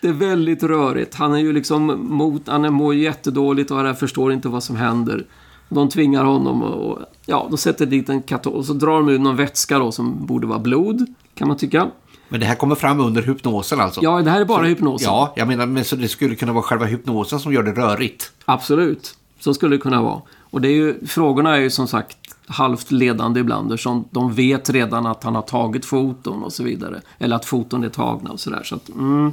det 0.00 0.08
är 0.08 0.12
väldigt 0.12 0.62
rörigt. 0.62 1.14
Han 1.14 1.34
är 1.34 1.38
ju 1.38 1.52
liksom 1.52 2.06
mot, 2.08 2.48
han 2.48 2.72
mår 2.72 2.94
jättedåligt 2.94 3.70
och 3.70 3.76
han 3.76 3.96
förstår 3.96 4.32
inte 4.32 4.48
vad 4.48 4.62
som 4.62 4.76
händer. 4.76 5.26
De 5.68 5.88
tvingar 5.88 6.24
honom 6.24 6.62
och, 6.62 6.98
ja, 7.26 7.46
de 7.50 7.58
sätter 7.58 7.86
dit 7.86 8.08
en 8.08 8.22
kateter 8.22 8.56
och 8.56 8.64
så 8.64 8.72
drar 8.72 8.92
de 8.92 9.08
ut 9.08 9.20
någon 9.20 9.36
vätska 9.36 9.78
då 9.78 9.92
som 9.92 10.26
borde 10.26 10.46
vara 10.46 10.58
blod, 10.58 11.14
kan 11.34 11.48
man 11.48 11.56
tycka. 11.56 11.90
Men 12.28 12.40
det 12.40 12.46
här 12.46 12.54
kommer 12.54 12.74
fram 12.74 13.00
under 13.00 13.22
hypnosen 13.22 13.80
alltså? 13.80 14.00
Ja, 14.02 14.22
det 14.22 14.30
här 14.30 14.40
är 14.40 14.44
bara 14.44 14.62
så, 14.62 14.68
hypnosen. 14.68 15.06
Ja, 15.06 15.32
jag 15.36 15.48
menar, 15.48 15.66
men 15.66 15.84
så 15.84 15.96
det 15.96 16.08
skulle 16.08 16.34
kunna 16.34 16.52
vara 16.52 16.62
själva 16.62 16.86
hypnosen 16.86 17.40
som 17.40 17.52
gör 17.52 17.62
det 17.62 17.72
rörigt? 17.72 18.32
Absolut, 18.44 19.14
så 19.38 19.54
skulle 19.54 19.76
det 19.76 19.80
kunna 19.80 20.02
vara. 20.02 20.22
Och 20.50 20.60
det 20.60 20.68
är 20.68 20.72
ju, 20.72 21.06
frågorna 21.06 21.56
är 21.56 21.60
ju 21.60 21.70
som 21.70 21.88
sagt 21.88 22.27
halvt 22.48 22.90
ledande 22.90 23.40
ibland 23.40 23.72
eftersom 23.72 24.04
de 24.10 24.32
vet 24.32 24.70
redan 24.70 25.06
att 25.06 25.24
han 25.24 25.34
har 25.34 25.42
tagit 25.42 25.84
foton 25.84 26.42
och 26.42 26.52
så 26.52 26.62
vidare. 26.62 27.00
Eller 27.18 27.36
att 27.36 27.44
foton 27.44 27.84
är 27.84 27.88
tagna 27.88 28.30
och 28.30 28.40
sådär. 28.40 28.62
Så 28.64 28.74
att, 28.74 28.88
mm. 28.88 29.32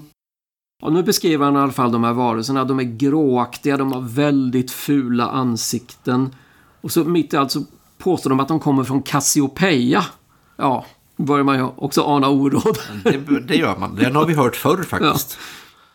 Och 0.83 0.93
nu 0.93 1.03
beskriver 1.03 1.45
han 1.45 1.55
i 1.55 1.59
alla 1.59 1.71
fall 1.71 1.91
de 1.91 2.03
här 2.03 2.13
varelserna. 2.13 2.65
De 2.65 2.79
är 2.79 2.83
gråaktiga, 2.83 3.77
de 3.77 3.91
har 3.91 4.01
väldigt 4.01 4.71
fula 4.71 5.29
ansikten. 5.29 6.35
Och 6.81 6.91
så 6.91 7.03
mitt 7.03 7.33
i 7.33 7.37
allt 7.37 7.51
så 7.51 7.63
påstår 7.97 8.29
de 8.29 8.39
att 8.39 8.47
de 8.47 8.59
kommer 8.59 8.83
från 8.83 9.01
Cassiopeia. 9.01 10.05
Ja, 10.57 10.85
börjar 11.15 11.43
man 11.43 11.57
ju 11.57 11.63
också 11.75 12.03
ana 12.03 12.29
oråd. 12.29 12.77
Det, 13.03 13.47
det 13.47 13.55
gör 13.55 13.77
man. 13.77 13.95
Den 13.95 14.15
har 14.15 14.25
vi 14.25 14.33
hört 14.33 14.55
förr 14.55 14.83
faktiskt. 14.83 15.37
Ja. 15.39 15.45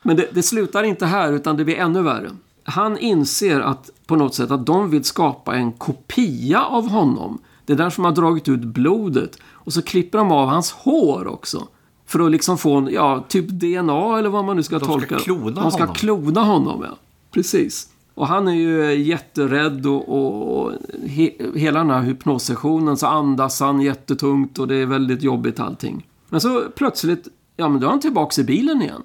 Men 0.03 0.17
det, 0.17 0.29
det 0.33 0.43
slutar 0.43 0.83
inte 0.83 1.07
här, 1.07 1.33
utan 1.33 1.57
det 1.57 1.65
blir 1.65 1.77
ännu 1.77 2.03
värre. 2.03 2.31
Han 2.71 2.99
inser 2.99 3.61
att 3.61 3.91
på 4.07 4.17
något 4.17 4.35
sätt 4.35 4.51
att 4.51 4.67
de 4.67 4.91
vill 4.91 5.05
skapa 5.05 5.55
en 5.55 5.73
kopia 5.73 6.65
av 6.65 6.89
honom. 6.89 7.39
Det 7.67 7.73
är 7.73 7.77
därför 7.77 8.03
de 8.03 8.05
har 8.05 8.13
dragit 8.13 8.49
ut 8.49 8.61
blodet. 8.61 9.39
Och 9.49 9.73
så 9.73 9.83
klipper 9.83 10.19
de 10.19 10.33
av 10.33 10.49
hans 10.49 10.73
hår 10.73 11.27
också. 11.27 11.69
För 12.07 12.21
att 12.21 12.31
liksom 12.31 12.59
få 12.59 12.75
en, 12.75 12.89
ja, 12.93 13.25
typ 13.29 13.49
DNA 13.49 14.19
eller 14.19 14.29
vad 14.29 14.45
man 14.45 14.57
nu 14.57 14.63
ska 14.63 14.79
de 14.79 14.87
tolka. 14.87 15.19
Ska 15.19 15.25
klona 15.25 15.63
de 15.63 15.71
ska 15.71 15.81
honom. 15.81 15.95
klona 15.95 16.41
honom, 16.41 16.83
ja. 16.83 16.97
Precis. 17.31 17.89
Och 18.15 18.27
han 18.27 18.49
är 18.49 18.53
ju 18.53 18.95
jätterädd 18.95 19.87
och, 19.87 20.09
och, 20.09 20.59
och 20.59 20.73
he, 21.07 21.31
hela 21.55 21.79
den 21.79 21.91
här 21.91 22.03
hypnossessionen 22.03 22.97
så 22.97 23.07
andas 23.07 23.61
han 23.61 23.81
jättetungt 23.81 24.59
och 24.59 24.69
det 24.69 24.75
är 24.75 24.87
väldigt 24.87 25.23
jobbigt 25.23 25.61
allting. 25.61 26.07
Men 26.29 26.41
så 26.41 26.63
plötsligt, 26.77 27.29
ja 27.57 27.69
men 27.69 27.81
då 27.81 27.87
är 27.87 27.91
han 27.91 28.01
tillbaks 28.01 28.39
i 28.39 28.45
bilen 28.45 28.83
igen. 28.83 29.03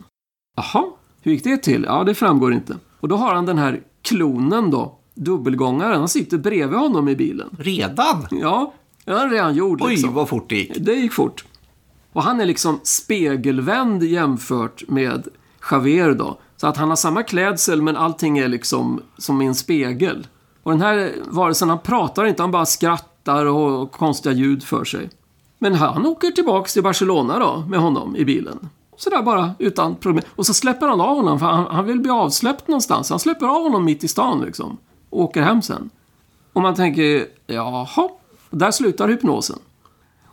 Jaha, 0.55 0.86
hur 1.22 1.32
gick 1.32 1.43
det 1.43 1.57
till? 1.57 1.84
Ja, 1.88 2.03
det 2.03 2.16
framgår 2.16 2.53
inte. 2.53 2.78
Och 3.06 3.10
då 3.10 3.16
har 3.16 3.36
han 3.36 3.45
den 3.45 3.58
här 3.58 3.82
klonen 4.01 4.72
då, 4.72 4.99
dubbelgångaren, 5.14 5.99
han 5.99 6.10
sitter 6.10 6.38
bredvid 6.38 6.80
honom 6.80 7.10
i 7.10 7.16
bilen. 7.16 7.49
Redan? 7.60 8.28
Ja, 8.32 8.74
har 9.06 9.14
han 9.14 9.30
redan 9.30 9.56
gjort. 9.56 9.82
Oj, 9.82 9.91
liksom. 9.91 10.14
vad 10.14 10.30
fort 10.30 10.49
det 10.49 10.56
gick. 10.56 10.78
Det 10.80 10.93
gick 10.93 11.14
fort. 11.14 11.45
Och 12.14 12.24
han 12.24 12.41
är 12.41 12.45
liksom 12.45 12.80
spegelvänd 12.84 14.03
jämfört 14.03 14.84
med 14.88 15.28
Javier 15.72 16.12
då. 16.12 16.38
Så 16.58 16.68
att 16.68 16.78
han 16.78 16.89
har 16.89 16.95
samma 16.95 17.24
klädsel 17.24 17.82
men 17.82 17.95
allting 17.97 18.38
är 18.38 18.47
liksom 18.47 19.01
som 19.18 19.41
i 19.41 19.45
en 19.45 19.56
spegel. 19.56 20.28
Och 20.64 20.72
den 20.72 20.82
här 20.82 21.14
varelsen, 21.26 21.70
han 21.70 21.80
pratar 21.80 22.26
inte, 22.26 22.43
han 22.43 22.51
bara 22.51 22.66
skrattar 22.66 23.45
och 23.45 23.91
konstiga 23.91 24.36
ljud 24.36 24.64
för 24.64 24.86
sig. 24.86 25.10
Men 25.60 25.74
han 25.74 26.06
åker 26.06 26.32
tillbaks 26.32 26.74
till 26.74 26.84
Barcelona 26.84 27.39
då, 27.39 27.64
med 27.70 27.80
honom 27.80 28.16
i 28.16 28.26
bilen. 28.26 28.70
Sådär 28.98 29.22
bara, 29.22 29.52
utan 29.60 29.96
problem. 29.96 30.26
Och 30.36 30.46
så 30.46 30.54
släpper 30.54 30.88
han 30.88 31.02
av 31.02 31.16
honom, 31.16 31.39
för 31.39 31.46
han, 31.46 31.66
han 31.66 31.86
vill 31.86 32.00
bli 32.00 32.12
avsläppt 32.12 32.68
någonstans. 32.68 33.10
Han 33.10 33.20
släpper 33.20 33.46
av 33.46 33.64
honom 33.64 33.86
mitt 33.86 34.04
i 34.04 34.08
stan 34.08 34.41
liksom. 34.41 34.78
Och 35.10 35.22
åker 35.22 35.41
hem 35.41 35.62
sen. 35.62 35.89
Och 36.54 36.62
man 36.62 36.76
tänker, 36.76 37.26
jaha, 37.48 38.10
där 38.50 38.72
slutar 38.72 39.08
hypnosen. 39.08 39.60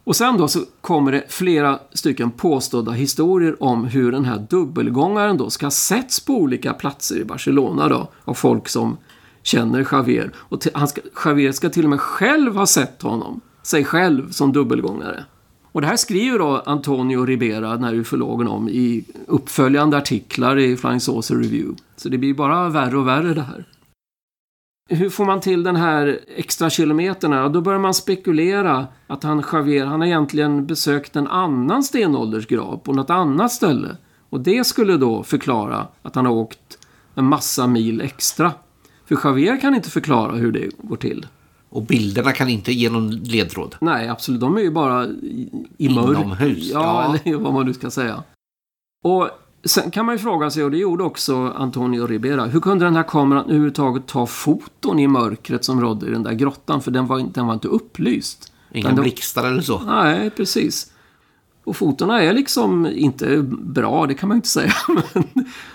Och 0.05 0.17
sen 0.17 0.37
då 0.37 0.49
så 0.49 0.61
kommer 0.81 1.13
det 1.13 1.25
flera 1.29 1.79
stycken 1.93 2.31
påstådda 2.31 2.93
historier 2.93 3.63
om 3.63 3.85
hur 3.85 4.13
den 4.13 4.25
här 4.25 4.47
dubbelgångaren 4.51 5.37
då 5.37 5.51
ska 5.51 5.67
ha 5.67 5.71
setts 5.71 6.21
på 6.21 6.35
olika 6.35 6.73
platser 6.73 7.17
i 7.17 7.25
Barcelona 7.25 7.89
då. 7.89 8.09
Av 8.25 8.35
folk 8.35 8.69
som 8.69 8.97
känner 9.43 9.89
Javier. 9.93 10.33
Och 10.37 10.67
han 10.75 10.89
ska, 10.89 11.01
Javier 11.25 11.53
ska 11.53 11.69
till 11.69 11.85
och 11.85 11.91
med 11.91 12.01
själv 12.01 12.57
ha 12.57 12.67
sett 12.67 13.03
honom. 13.03 13.41
Sig 13.63 13.85
själv 13.85 14.31
som 14.31 14.53
dubbelgångare. 14.53 15.25
Och 15.73 15.81
det 15.81 15.87
här 15.87 15.97
skriver 15.97 16.39
då 16.39 16.63
Antonio 16.67 17.25
Ribera, 17.25 17.71
den 17.71 17.85
här 17.85 17.95
ufologen, 17.95 18.49
om 18.49 18.69
i 18.69 19.05
uppföljande 19.27 19.97
artiklar 19.97 20.59
i 20.59 20.77
Flying 20.77 21.01
Saucer 21.01 21.35
Review. 21.35 21.83
Så 21.97 22.09
det 22.09 22.19
blir 22.19 22.35
bara 22.35 22.69
värre 22.69 22.97
och 22.97 23.09
värre 23.09 23.35
det 23.35 23.43
här. 23.43 23.65
Hur 24.89 25.11
får 25.11 25.25
man 25.25 25.41
till 25.41 25.63
den 25.63 25.77
här 25.77 26.21
extra 26.37 26.71
kilometern? 26.71 27.33
Ja, 27.33 27.49
Då 27.49 27.61
börjar 27.61 27.79
man 27.79 27.95
spekulera 27.95 28.87
att 29.07 29.23
han 29.23 29.45
Javier, 29.53 29.87
han 29.87 30.01
har 30.01 30.07
egentligen 30.07 30.67
besökt 30.67 31.17
en 31.17 31.27
annan 31.27 31.83
stenåldersgrav 31.83 32.77
på 32.77 32.93
något 32.93 33.11
annat 33.11 33.53
ställe. 33.53 33.97
Och 34.31 34.41
det 34.41 34.65
skulle 34.65 34.97
då 34.97 35.23
förklara 35.23 35.87
att 36.03 36.15
han 36.15 36.27
har 36.27 36.33
åkt 36.33 36.79
en 37.15 37.25
massa 37.25 37.67
mil 37.67 38.01
extra. 38.01 38.53
För 39.07 39.19
Javier 39.25 39.61
kan 39.61 39.75
inte 39.75 39.91
förklara 39.91 40.33
hur 40.33 40.53
det 40.53 40.69
går 40.79 40.97
till. 40.97 41.27
Och 41.73 41.83
bilderna 41.83 42.33
kan 42.33 42.49
inte 42.49 42.73
ge 42.73 42.91
någon 42.91 43.11
ledtråd? 43.11 43.77
Nej, 43.81 44.09
absolut. 44.09 44.41
De 44.41 44.57
är 44.57 44.61
ju 44.61 44.71
bara 44.71 45.07
i, 45.07 45.51
i 45.79 45.89
mörk. 45.89 46.19
Inomhus? 46.19 46.71
Ja, 46.73 47.15
ja, 47.15 47.19
eller 47.31 47.39
vad 47.39 47.53
man 47.53 47.67
nu 47.67 47.75
ska 47.75 47.91
säga. 47.91 48.23
Och 49.05 49.31
sen 49.65 49.91
kan 49.91 50.07
man 50.07 50.15
ju 50.15 50.19
fråga 50.19 50.51
sig, 50.51 50.65
och 50.65 50.71
det 50.71 50.77
gjorde 50.77 51.05
också 51.05 51.53
Antonio 51.57 52.07
Ribera, 52.07 52.45
hur 52.45 52.61
kunde 52.61 52.85
den 52.85 52.97
här 52.97 53.03
kameran 53.03 53.45
överhuvudtaget 53.45 54.07
ta 54.07 54.27
foton 54.27 54.99
i 54.99 55.09
mörkret 55.09 55.65
som 55.65 55.81
rådde 55.81 56.07
i 56.07 56.11
den 56.11 56.23
där 56.23 56.33
grottan? 56.33 56.83
För 56.83 56.91
den 56.91 57.07
var, 57.07 57.19
den 57.35 57.47
var 57.47 57.55
inte 57.55 57.69
upplyst. 57.69 58.53
Inga 58.73 58.93
blixtar 58.93 59.47
eller 59.47 59.63
så? 59.63 59.79
Nej, 59.79 60.31
precis. 60.31 60.93
Och 61.65 61.77
fotona 61.77 62.23
är 62.23 62.33
liksom 62.33 62.87
inte 62.87 63.43
bra, 63.49 64.07
det 64.07 64.15
kan 64.15 64.29
man 64.29 64.37
ju 64.37 64.39
inte 64.39 64.49
säga. 64.49 64.73
Men 65.15 65.25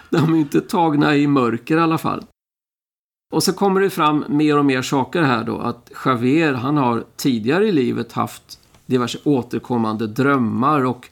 de 0.09 0.33
är 0.33 0.37
inte 0.37 0.61
tagna 0.61 1.15
i 1.15 1.27
mörker 1.27 1.77
i 1.77 1.79
alla 1.79 1.97
fall. 1.97 2.23
Och 3.29 3.43
så 3.43 3.53
kommer 3.53 3.81
det 3.81 3.89
fram 3.89 4.25
mer 4.27 4.57
och 4.57 4.65
mer 4.65 4.81
saker 4.81 5.21
här 5.21 5.43
då. 5.43 5.57
Att 5.57 5.91
Javier, 6.05 6.53
han 6.53 6.77
har 6.77 7.03
tidigare 7.15 7.67
i 7.67 7.71
livet 7.71 8.11
haft 8.11 8.59
diverse 8.85 9.17
återkommande 9.23 10.07
drömmar 10.07 10.85
och 10.85 11.09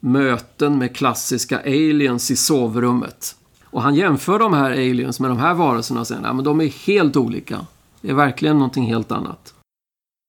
möten 0.00 0.78
med 0.78 0.96
klassiska 0.96 1.58
aliens 1.60 2.30
i 2.30 2.36
sovrummet. 2.36 3.36
Och 3.64 3.82
han 3.82 3.94
jämför 3.94 4.38
de 4.38 4.52
här 4.52 4.70
aliens 4.70 5.20
med 5.20 5.30
de 5.30 5.38
här 5.38 5.54
varelserna 5.54 6.00
och 6.00 6.06
säger 6.06 6.22
att 6.22 6.36
men 6.36 6.44
de 6.44 6.60
är 6.60 6.86
helt 6.86 7.16
olika. 7.16 7.66
Det 8.00 8.10
är 8.10 8.14
verkligen 8.14 8.56
någonting 8.56 8.84
helt 8.84 9.12
annat. 9.12 9.54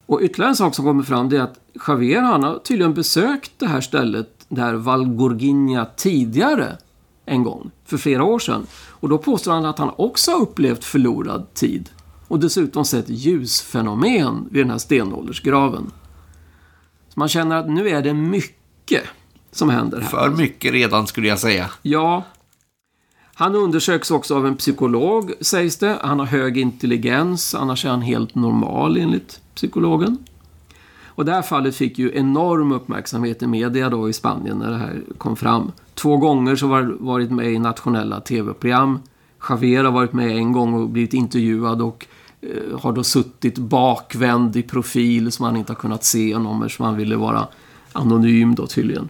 Och 0.05 0.19
ytterligare 0.21 0.49
en 0.49 0.55
sak 0.55 0.76
som 0.76 0.86
kommer 0.86 1.03
fram 1.03 1.30
det 1.30 1.38
är 1.38 1.41
att 1.41 1.59
Javier 1.88 2.21
han 2.21 2.43
har 2.43 2.59
tydligen 2.59 2.93
besökt 2.93 3.51
det 3.57 3.67
här 3.67 3.82
stället, 3.82 4.45
det 4.47 4.61
här 4.61 4.73
Valgorginha, 4.73 5.86
tidigare 5.95 6.78
en 7.26 7.43
gång, 7.43 7.71
för 7.86 7.97
flera 7.97 8.23
år 8.23 8.39
sedan. 8.39 8.67
Och 9.06 9.10
då 9.10 9.18
påstår 9.18 9.51
han 9.51 9.66
att 9.66 9.80
han 9.80 9.91
också 9.97 10.32
har 10.32 10.41
upplevt 10.41 10.84
förlorad 10.84 11.53
tid. 11.53 11.89
Och 12.28 12.39
dessutom 12.39 12.86
sett 12.86 13.10
ljusfenomen 13.10 14.47
vid 14.51 14.62
den 14.62 14.72
här 14.72 14.78
stenåldersgraven. 14.78 15.91
Så 17.10 17.20
man 17.20 17.28
känner 17.28 17.56
att 17.56 17.70
nu 17.70 17.89
är 17.89 18.01
det 18.01 18.14
mycket 18.14 19.03
som 19.51 19.70
händer 19.70 20.01
här. 20.01 20.10
För 20.10 20.30
mycket 20.30 20.74
redan 20.74 21.08
skulle 21.08 21.28
jag 21.28 21.39
säga. 21.39 21.70
Ja. 21.82 22.24
Han 23.36 23.56
undersöks 23.56 24.12
också 24.12 24.36
av 24.36 24.47
en 24.47 24.56
psykolog, 24.56 25.34
sägs 25.41 25.78
det. 25.78 25.99
Han 26.03 26.20
har 26.20 26.26
hög 26.26 26.58
intelligens, 26.58 27.56
annars 27.56 27.86
är 27.86 27.89
han 27.89 28.01
helt 28.01 28.36
normal 28.36 28.97
enligt 28.97 29.41
psykologen. 29.56 30.18
Och 31.16 31.26
det 31.26 31.32
här 31.32 31.41
fallet 31.41 31.76
fick 31.76 31.99
ju 31.99 32.11
enorm 32.16 32.72
uppmärksamhet 32.72 33.43
i 33.43 33.47
media 33.47 33.89
då 33.89 34.09
i 34.09 34.13
Spanien 34.13 34.57
när 34.57 34.72
det 34.72 34.78
här 34.78 35.01
kom 35.18 35.36
fram. 35.36 35.72
Två 35.93 36.18
gånger 36.18 36.55
så 36.55 36.68
har 36.68 36.82
det 36.82 36.93
varit 36.99 37.32
med 37.32 37.51
i 37.51 37.59
nationella 37.59 38.20
tv-program. 38.20 38.99
Javier 39.49 39.84
har 39.84 39.91
varit 39.91 40.13
med 40.13 40.38
en 40.38 40.51
gång 40.51 40.74
och 40.74 40.89
blivit 40.89 41.13
intervjuad 41.13 41.82
och 41.82 42.05
eh, 42.41 42.80
har 42.80 42.93
då 42.93 43.03
suttit 43.03 43.57
bakvänd 43.57 44.55
i 44.55 44.63
profil 44.63 45.32
som 45.32 45.45
han 45.45 45.57
inte 45.57 45.72
har 45.72 45.78
kunnat 45.78 46.03
se 46.03 46.34
honom 46.34 46.63
eftersom 46.63 46.86
han 46.86 46.97
ville 46.97 47.16
vara 47.16 47.47
anonym 47.93 48.55
då 48.55 48.68
tydligen. 48.68 49.09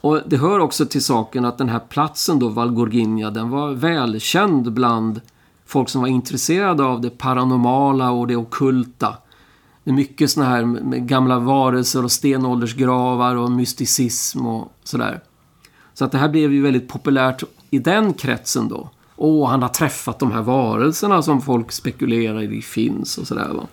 Och 0.00 0.20
det 0.26 0.36
hör 0.36 0.58
också 0.58 0.86
till 0.86 1.04
saken 1.04 1.44
att 1.44 1.58
den 1.58 1.68
här 1.68 1.78
platsen 1.78 2.38
då, 2.38 2.48
Valgorginia, 2.48 3.30
den 3.30 3.50
var 3.50 3.72
välkänd 3.72 4.72
bland 4.72 5.20
folk 5.66 5.88
som 5.88 6.00
var 6.00 6.08
intresserade 6.08 6.84
av 6.84 7.00
det 7.00 7.10
paranormala 7.10 8.10
och 8.10 8.26
det 8.26 8.36
okulta. 8.36 9.16
Det 9.84 9.90
är 9.90 9.94
mycket 9.94 10.30
såna 10.30 10.46
här 10.46 10.64
med 10.64 11.08
gamla 11.08 11.38
varelser 11.38 12.04
och 12.04 12.12
stenåldersgravar 12.12 13.36
och 13.36 13.50
mysticism 13.50 14.46
och 14.46 14.72
sådär. 14.84 15.20
Så 15.94 16.04
att 16.04 16.12
det 16.12 16.18
här 16.18 16.28
blev 16.28 16.52
ju 16.52 16.62
väldigt 16.62 16.88
populärt 16.88 17.42
i 17.70 17.78
den 17.78 18.14
kretsen 18.14 18.68
då. 18.68 18.90
Och 19.16 19.48
han 19.48 19.62
har 19.62 19.68
träffat 19.68 20.18
de 20.18 20.32
här 20.32 20.42
varelserna 20.42 21.22
som 21.22 21.40
folk 21.42 21.72
spekulerar 21.72 22.42
i 22.42 22.62
finns 22.62 23.18
och 23.18 23.26
sådär 23.26 23.48
va. 23.48 23.66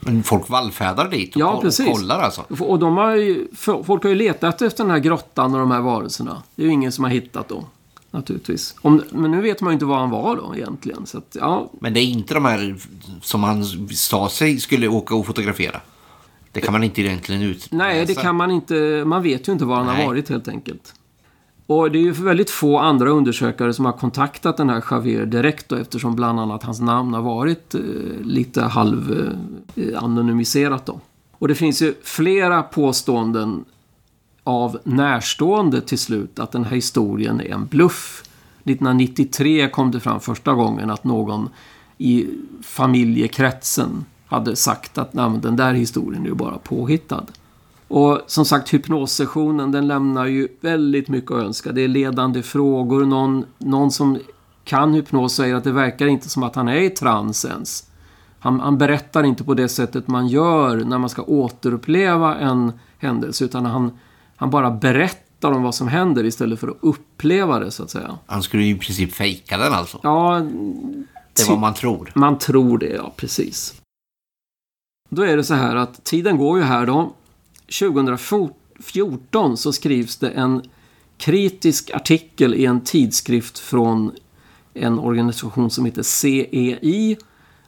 Men 0.00 0.22
folk 0.22 0.48
vallfärdar 0.48 1.08
dit 1.08 1.36
och, 1.36 1.40
ja, 1.40 1.60
precis. 1.60 1.88
och 1.88 1.94
kollar 1.94 2.20
alltså? 2.20 2.44
Och 2.60 2.78
de 2.78 2.96
har 2.96 3.14
ju, 3.14 3.48
folk 3.84 4.02
har 4.02 4.08
ju 4.08 4.14
letat 4.14 4.62
efter 4.62 4.84
den 4.84 4.90
här 4.90 4.98
grottan 4.98 5.54
och 5.54 5.60
de 5.60 5.70
här 5.70 5.80
varelserna. 5.80 6.42
Det 6.54 6.62
är 6.62 6.66
ju 6.66 6.72
ingen 6.72 6.92
som 6.92 7.04
har 7.04 7.10
hittat 7.10 7.48
då. 7.48 7.64
Naturligtvis. 8.14 8.74
Om, 8.80 9.02
men 9.10 9.30
nu 9.30 9.40
vet 9.40 9.60
man 9.60 9.70
ju 9.70 9.72
inte 9.72 9.84
var 9.84 9.98
han 9.98 10.10
var 10.10 10.36
då 10.36 10.56
egentligen. 10.56 11.06
Så 11.06 11.18
att, 11.18 11.36
ja. 11.40 11.70
Men 11.80 11.94
det 11.94 12.00
är 12.00 12.04
inte 12.04 12.34
de 12.34 12.44
här 12.44 12.76
som 13.20 13.42
han 13.42 13.64
sa 13.90 14.28
sig 14.28 14.60
skulle 14.60 14.88
åka 14.88 15.14
och 15.14 15.26
fotografera. 15.26 15.80
Det 16.52 16.60
kan 16.60 16.72
man 16.72 16.84
inte 16.84 17.02
egentligen 17.02 17.42
utläsa. 17.42 17.76
Nej, 17.76 18.06
det 18.06 18.14
kan 18.14 18.36
man 18.36 18.50
inte. 18.50 19.04
Man 19.06 19.22
vet 19.22 19.48
ju 19.48 19.52
inte 19.52 19.64
var 19.64 19.76
han 19.76 19.86
Nej. 19.86 19.96
har 19.96 20.06
varit 20.06 20.28
helt 20.28 20.48
enkelt. 20.48 20.94
Och 21.66 21.90
det 21.90 21.98
är 21.98 22.02
ju 22.02 22.10
väldigt 22.10 22.50
få 22.50 22.78
andra 22.78 23.10
undersökare 23.10 23.72
som 23.72 23.84
har 23.84 23.92
kontaktat 23.92 24.56
den 24.56 24.70
här 24.70 24.84
Javier 24.90 25.26
direkt 25.26 25.68
då, 25.68 25.76
eftersom 25.76 26.14
bland 26.14 26.40
annat 26.40 26.62
hans 26.62 26.80
namn 26.80 27.14
har 27.14 27.22
varit 27.22 27.74
eh, 27.74 27.80
lite 28.22 28.62
halv 28.62 29.30
eh, 29.76 30.02
anonymiserat 30.04 30.86
då. 30.86 31.00
Och 31.38 31.48
det 31.48 31.54
finns 31.54 31.82
ju 31.82 31.94
flera 32.02 32.62
påståenden 32.62 33.64
av 34.44 34.78
närstående 34.84 35.80
till 35.80 35.98
slut 35.98 36.38
att 36.38 36.52
den 36.52 36.64
här 36.64 36.74
historien 36.74 37.40
är 37.40 37.52
en 37.54 37.66
bluff. 37.66 38.22
1993 38.64 39.68
kom 39.68 39.90
det 39.90 40.00
fram 40.00 40.20
första 40.20 40.52
gången 40.52 40.90
att 40.90 41.04
någon 41.04 41.48
i 41.98 42.26
familjekretsen 42.62 44.04
hade 44.26 44.56
sagt 44.56 44.98
att 44.98 45.14
Nej, 45.14 45.30
den 45.42 45.56
där 45.56 45.74
historien 45.74 46.22
är 46.22 46.28
ju 46.28 46.34
bara 46.34 46.58
påhittad. 46.58 47.26
Och 47.88 48.20
som 48.26 48.44
sagt, 48.44 48.74
hypnossessionen 48.74 49.72
den 49.72 49.86
lämnar 49.86 50.26
ju 50.26 50.48
väldigt 50.60 51.08
mycket 51.08 51.30
att 51.30 51.42
önska. 51.42 51.72
Det 51.72 51.80
är 51.80 51.88
ledande 51.88 52.42
frågor. 52.42 53.04
Någon, 53.04 53.44
någon 53.58 53.90
som 53.90 54.18
kan 54.64 54.94
hypnos 54.94 55.34
säger 55.34 55.54
att 55.54 55.64
det 55.64 55.72
verkar 55.72 56.06
inte 56.06 56.28
som 56.28 56.42
att 56.42 56.56
han 56.56 56.68
är 56.68 56.80
i 56.80 56.90
trans 56.90 57.44
ens. 57.44 57.90
Han, 58.38 58.60
han 58.60 58.78
berättar 58.78 59.24
inte 59.24 59.44
på 59.44 59.54
det 59.54 59.68
sättet 59.68 60.08
man 60.08 60.28
gör 60.28 60.76
när 60.76 60.98
man 60.98 61.10
ska 61.10 61.22
återuppleva 61.22 62.36
en 62.36 62.72
händelse. 62.98 63.44
Utan 63.44 63.66
han, 63.66 63.90
han 64.36 64.50
bara 64.50 64.70
berättar 64.70 65.52
om 65.52 65.62
vad 65.62 65.74
som 65.74 65.88
händer 65.88 66.24
istället 66.24 66.60
för 66.60 66.68
att 66.68 66.76
uppleva 66.80 67.58
det 67.58 67.70
så 67.70 67.82
att 67.82 67.90
säga. 67.90 68.18
Han 68.26 68.42
skulle 68.42 68.62
ju 68.62 68.74
i 68.74 68.78
princip 68.78 69.12
fejka 69.12 69.56
den 69.58 69.72
alltså. 69.72 70.00
Ja, 70.02 70.46
Det 71.32 71.42
är 71.42 71.48
vad 71.48 71.58
man 71.58 71.74
tror. 71.74 72.12
man 72.14 72.38
tror 72.38 72.78
det, 72.78 72.86
ja 72.88 73.12
precis. 73.16 73.74
Då 75.10 75.22
är 75.22 75.36
det 75.36 75.44
så 75.44 75.54
här 75.54 75.76
att 75.76 76.04
tiden 76.04 76.36
går 76.36 76.58
ju 76.58 76.64
här 76.64 76.86
då. 76.86 77.12
2014 77.80 79.56
så 79.56 79.72
skrivs 79.72 80.16
det 80.16 80.28
en 80.30 80.62
kritisk 81.16 81.90
artikel 81.90 82.54
i 82.54 82.64
en 82.66 82.80
tidskrift 82.80 83.58
från 83.58 84.12
en 84.74 84.98
organisation 84.98 85.70
som 85.70 85.84
heter 85.84 86.02
CEI, 86.02 87.16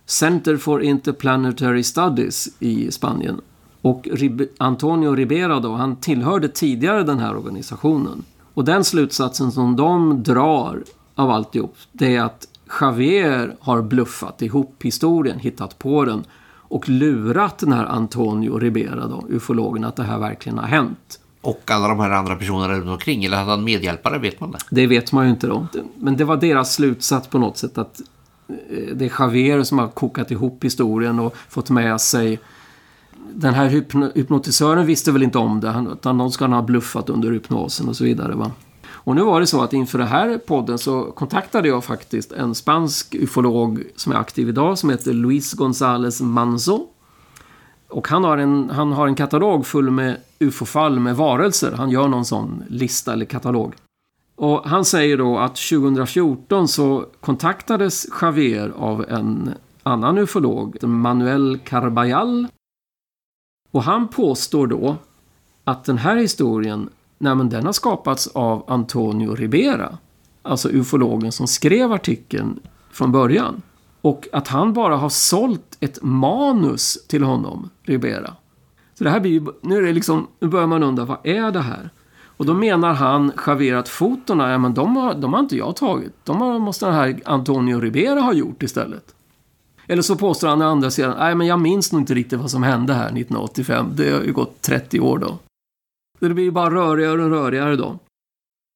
Center 0.07 0.57
for 0.57 0.83
Interplanetary 0.83 1.83
Studies 1.83 2.49
i 2.59 2.91
Spanien. 2.91 3.41
Och 3.87 4.05
Rib- 4.05 4.49
Antonio 4.59 5.15
Ribera 5.15 5.61
då, 5.61 5.73
han 5.73 5.97
tillhörde 5.97 6.49
tidigare 6.49 7.03
den 7.03 7.19
här 7.19 7.37
organisationen. 7.37 8.25
Och 8.55 8.65
den 8.65 8.85
slutsatsen 8.85 9.53
som 9.53 9.77
de 9.77 10.23
drar 10.23 10.85
av 11.15 11.31
alltihop, 11.31 11.77
det 11.93 12.17
är 12.17 12.23
att 12.23 12.49
Javier 12.81 13.57
har 13.61 13.83
bluffat 13.83 14.43
ihop 14.43 14.83
historien, 14.83 15.39
hittat 15.39 15.79
på 15.79 16.05
den 16.05 16.25
och 16.69 16.89
lurat 16.89 17.59
den 17.59 17.73
här 17.73 17.85
Antonio 17.85 18.59
Ribera 18.59 19.07
då, 19.07 19.25
ufologen, 19.29 19.85
att 19.85 19.97
det 19.97 20.03
här 20.03 20.19
verkligen 20.19 20.59
har 20.59 20.67
hänt. 20.67 21.21
Och 21.41 21.71
alla 21.71 21.89
de 21.89 22.01
här 22.01 22.11
andra 22.11 22.37
personerna 22.37 22.75
runt 22.75 22.91
omkring. 22.91 23.25
Eller 23.25 23.37
hade 23.37 23.51
han 23.51 23.65
medhjälpare, 23.65 24.19
vet 24.19 24.41
man 24.41 24.51
det? 24.51 24.59
Det 24.71 24.87
vet 24.87 25.13
man 25.13 25.25
ju 25.25 25.31
inte 25.31 25.47
då. 25.47 25.67
Men 25.95 26.17
det 26.17 26.25
var 26.25 26.37
deras 26.37 26.75
slutsats 26.75 27.29
på 27.29 27.39
något 27.39 27.59
sätt 27.59 27.79
att 27.79 28.01
eh, 28.49 28.95
det 28.95 29.05
är 29.05 29.13
Javier 29.19 29.63
som 29.63 29.79
har 29.79 29.89
kokat 29.89 30.31
ihop 30.31 30.65
historien 30.65 31.19
och 31.19 31.37
fått 31.49 31.71
med 31.71 32.01
sig 32.01 32.39
den 33.35 33.55
här 33.55 33.67
hypno 33.67 34.11
hypnotisören 34.15 34.87
visste 34.87 35.13
väl 35.13 35.23
inte 35.23 35.39
om 35.39 35.61
det, 35.61 35.87
utan 35.93 36.17
någon 36.17 36.33
ska 36.33 36.47
ha 36.47 36.63
bluffat 36.63 37.11
under 37.11 37.33
hypnosen 37.33 37.89
och 37.89 37.97
så 37.97 38.05
vidare. 38.05 38.35
Va? 38.35 38.51
Och 39.07 39.15
nu 39.15 39.23
var 39.23 39.41
det 39.41 39.47
så 39.47 39.63
att 39.63 39.73
inför 39.73 39.99
den 39.99 40.09
här 40.09 40.39
podden 40.39 40.79
så 40.79 41.03
kontaktade 41.03 41.69
jag 41.69 41.85
faktiskt 41.85 42.33
en 42.33 42.55
spansk 42.55 43.15
ufolog 43.15 43.83
som 43.97 44.13
är 44.13 44.17
aktiv 44.17 44.49
idag 44.49 44.79
som 44.79 44.91
heter 44.91 45.13
Luis 45.13 45.55
González 45.55 46.23
Manzo. 46.23 46.87
Och 47.89 48.09
han 48.09 48.25
har, 48.25 48.39
en, 48.39 48.71
han 48.71 48.93
har 48.93 49.07
en 49.07 49.15
katalog 49.15 49.67
full 49.67 49.91
med 49.91 50.17
ufo-fall 50.39 51.01
med 51.01 51.17
varelser. 51.17 51.73
Han 51.73 51.91
gör 51.91 52.09
någon 52.09 52.25
sån 52.25 52.63
lista 52.69 53.13
eller 53.13 53.25
katalog. 53.25 53.75
Och 54.37 54.69
han 54.69 54.85
säger 54.85 55.19
då 55.19 55.39
att 55.39 55.57
2014 55.57 56.69
så 56.69 57.07
kontaktades 57.21 58.07
Javier 58.21 58.73
av 58.77 59.05
en 59.09 59.51
annan 59.83 60.19
ufolog, 60.19 60.83
Manuel 60.83 61.59
Carbajal. 61.65 62.47
Och 63.77 63.83
han 63.83 64.09
påstår 64.09 64.67
då 64.67 64.97
att 65.65 65.85
den 65.85 65.99
här 65.99 66.17
historien, 66.17 66.89
nej 67.19 67.35
men 67.35 67.49
den 67.49 67.67
har 67.67 67.73
skapats 67.73 68.27
av 68.27 68.65
Antonio 68.69 69.35
Ribera. 69.35 69.99
Alltså 70.43 70.69
ufologen 70.73 71.33
som 71.33 71.47
skrev 71.47 71.93
artikeln 71.93 72.61
från 72.91 73.13
början. 73.13 73.63
Och 74.01 74.29
att 74.33 74.49
han 74.49 74.73
bara 74.73 74.97
har 74.97 75.09
sålt 75.09 75.77
ett 75.81 75.99
manus 76.03 77.07
till 77.09 77.23
honom, 77.23 77.71
Ribera. 77.83 78.35
Så 78.95 79.05
det 79.05 79.11
här 79.11 79.21
blir 79.21 79.33
ju, 79.33 79.47
nu 79.61 79.79
är 79.79 79.83
det 79.83 79.93
liksom, 79.93 80.27
nu 80.41 80.49
börjar 80.49 80.67
man 80.67 80.83
undra, 80.83 81.05
vad 81.05 81.19
är 81.23 81.51
det 81.51 81.61
här? 81.61 81.91
Och 82.37 82.47
då 82.47 82.55
menar 82.55 82.95
han, 82.95 83.33
Javier, 83.47 83.77
att 83.77 83.89
fotona, 83.89 84.51
ja 84.51 84.59
men 84.59 84.75
de 84.75 84.97
har, 84.97 85.15
de 85.15 85.33
har 85.33 85.41
inte 85.41 85.57
jag 85.57 85.77
tagit. 85.77 86.13
De 86.25 86.41
har, 86.41 86.59
måste 86.59 86.87
den 86.87 86.95
här 86.95 87.21
Antonio 87.25 87.81
Ribera 87.81 88.21
ha 88.21 88.33
gjort 88.33 88.63
istället. 88.63 89.16
Eller 89.89 90.03
så 90.03 90.17
påstår 90.17 90.49
han 90.49 90.63
å 90.63 90.65
andra 90.65 90.91
sidan, 90.91 91.17
nej 91.19 91.35
men 91.35 91.47
jag 91.47 91.61
minns 91.61 91.93
nog 91.93 92.03
inte 92.03 92.15
riktigt 92.15 92.41
vad 92.41 92.51
som 92.51 92.63
hände 92.63 92.95
här 92.95 93.07
1985. 93.07 93.87
Det 93.95 94.11
har 94.11 94.23
ju 94.23 94.33
gått 94.33 94.63
30 94.63 95.01
år 95.01 95.19
då. 95.19 95.39
Det 96.21 96.29
blir 96.29 96.45
ju 96.45 96.51
bara 96.51 96.71
rörigare 96.71 97.25
och 97.25 97.31
rörigare 97.31 97.77
då. 97.77 97.99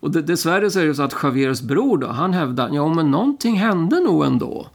Och 0.03 0.11
det, 0.11 0.23
dessvärre 0.23 0.71
så 0.71 0.81
är 0.81 0.87
det 0.87 0.95
så 0.95 1.03
att 1.03 1.17
Javiers 1.23 1.61
bror 1.61 1.99
då, 1.99 2.07
han 2.07 2.33
hävdar, 2.33 2.71
ja 2.73 2.95
men 2.95 3.11
någonting 3.11 3.59
hände 3.59 4.01
nog 4.01 4.25
ändå. 4.25 4.67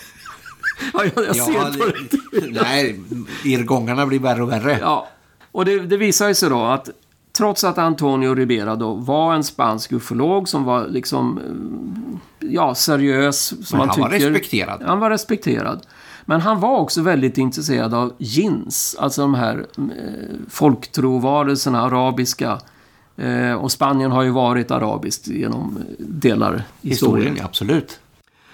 ja, 0.92 1.04
jag, 1.14 1.26
jag 1.26 1.36
ser 1.36 1.78
på 1.78 1.86
det. 1.86 2.50
nej, 2.62 3.00
irrgångarna 3.44 4.06
blir 4.06 4.18
värre 4.18 4.42
och 4.42 4.50
värre. 4.50 4.78
Ja, 4.80 5.08
och 5.52 5.64
det, 5.64 5.78
det 5.78 5.96
visar 5.96 6.28
ju 6.28 6.34
sig 6.34 6.50
då 6.50 6.62
att 6.64 6.90
trots 7.32 7.64
att 7.64 7.78
Antonio 7.78 8.34
Ribera 8.34 8.76
då 8.76 8.94
var 8.94 9.34
en 9.34 9.44
spansk 9.44 9.92
ufolog 9.92 10.48
som 10.48 10.64
var 10.64 10.88
liksom, 10.88 11.38
eh, 11.38 12.18
ja, 12.50 12.74
seriös. 12.74 13.46
Som 13.46 13.56
Men 13.70 13.78
man 13.78 13.88
han 13.88 14.00
var 14.00 14.08
tycker. 14.10 14.30
respekterad. 14.30 14.82
Han 14.82 15.00
var 15.00 15.10
respekterad. 15.10 15.86
Men 16.24 16.40
han 16.40 16.60
var 16.60 16.78
också 16.78 17.02
väldigt 17.02 17.38
intresserad 17.38 17.94
av 17.94 18.12
jins, 18.18 18.96
alltså 18.98 19.20
de 19.20 19.34
här 19.34 19.66
eh, 19.78 19.84
folktrovarelserna, 20.48 21.80
arabiska. 21.82 22.58
Eh, 23.16 23.52
och 23.52 23.72
Spanien 23.72 24.10
har 24.10 24.22
ju 24.22 24.30
varit 24.30 24.70
arabiskt 24.70 25.28
genom 25.28 25.76
eh, 25.76 26.04
delar 26.06 26.62
i 26.82 26.88
historien. 26.88 27.26
Historien, 27.26 27.44
absolut. 27.44 28.00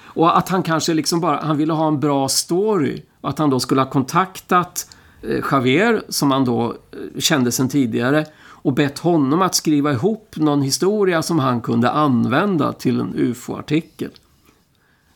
Och 0.04 0.38
att 0.38 0.48
han 0.48 0.62
kanske 0.62 0.94
liksom 0.94 1.20
bara, 1.20 1.40
han 1.42 1.56
ville 1.56 1.72
ha 1.72 1.88
en 1.88 2.00
bra 2.00 2.28
story. 2.28 3.02
Och 3.20 3.28
att 3.30 3.38
han 3.38 3.50
då 3.50 3.60
skulle 3.60 3.80
ha 3.80 3.90
kontaktat 3.90 4.86
eh, 5.22 5.44
Javier, 5.50 6.02
som 6.08 6.30
han 6.30 6.44
då 6.44 6.64
eh, 6.66 7.20
kände 7.20 7.52
sedan 7.52 7.68
tidigare. 7.68 8.26
Och 8.66 8.72
bett 8.72 8.98
honom 8.98 9.42
att 9.42 9.54
skriva 9.54 9.92
ihop 9.92 10.34
någon 10.36 10.62
historia 10.62 11.22
som 11.22 11.38
han 11.38 11.60
kunde 11.60 11.90
använda 11.90 12.72
till 12.72 13.00
en 13.00 13.14
UFO-artikel. 13.16 14.10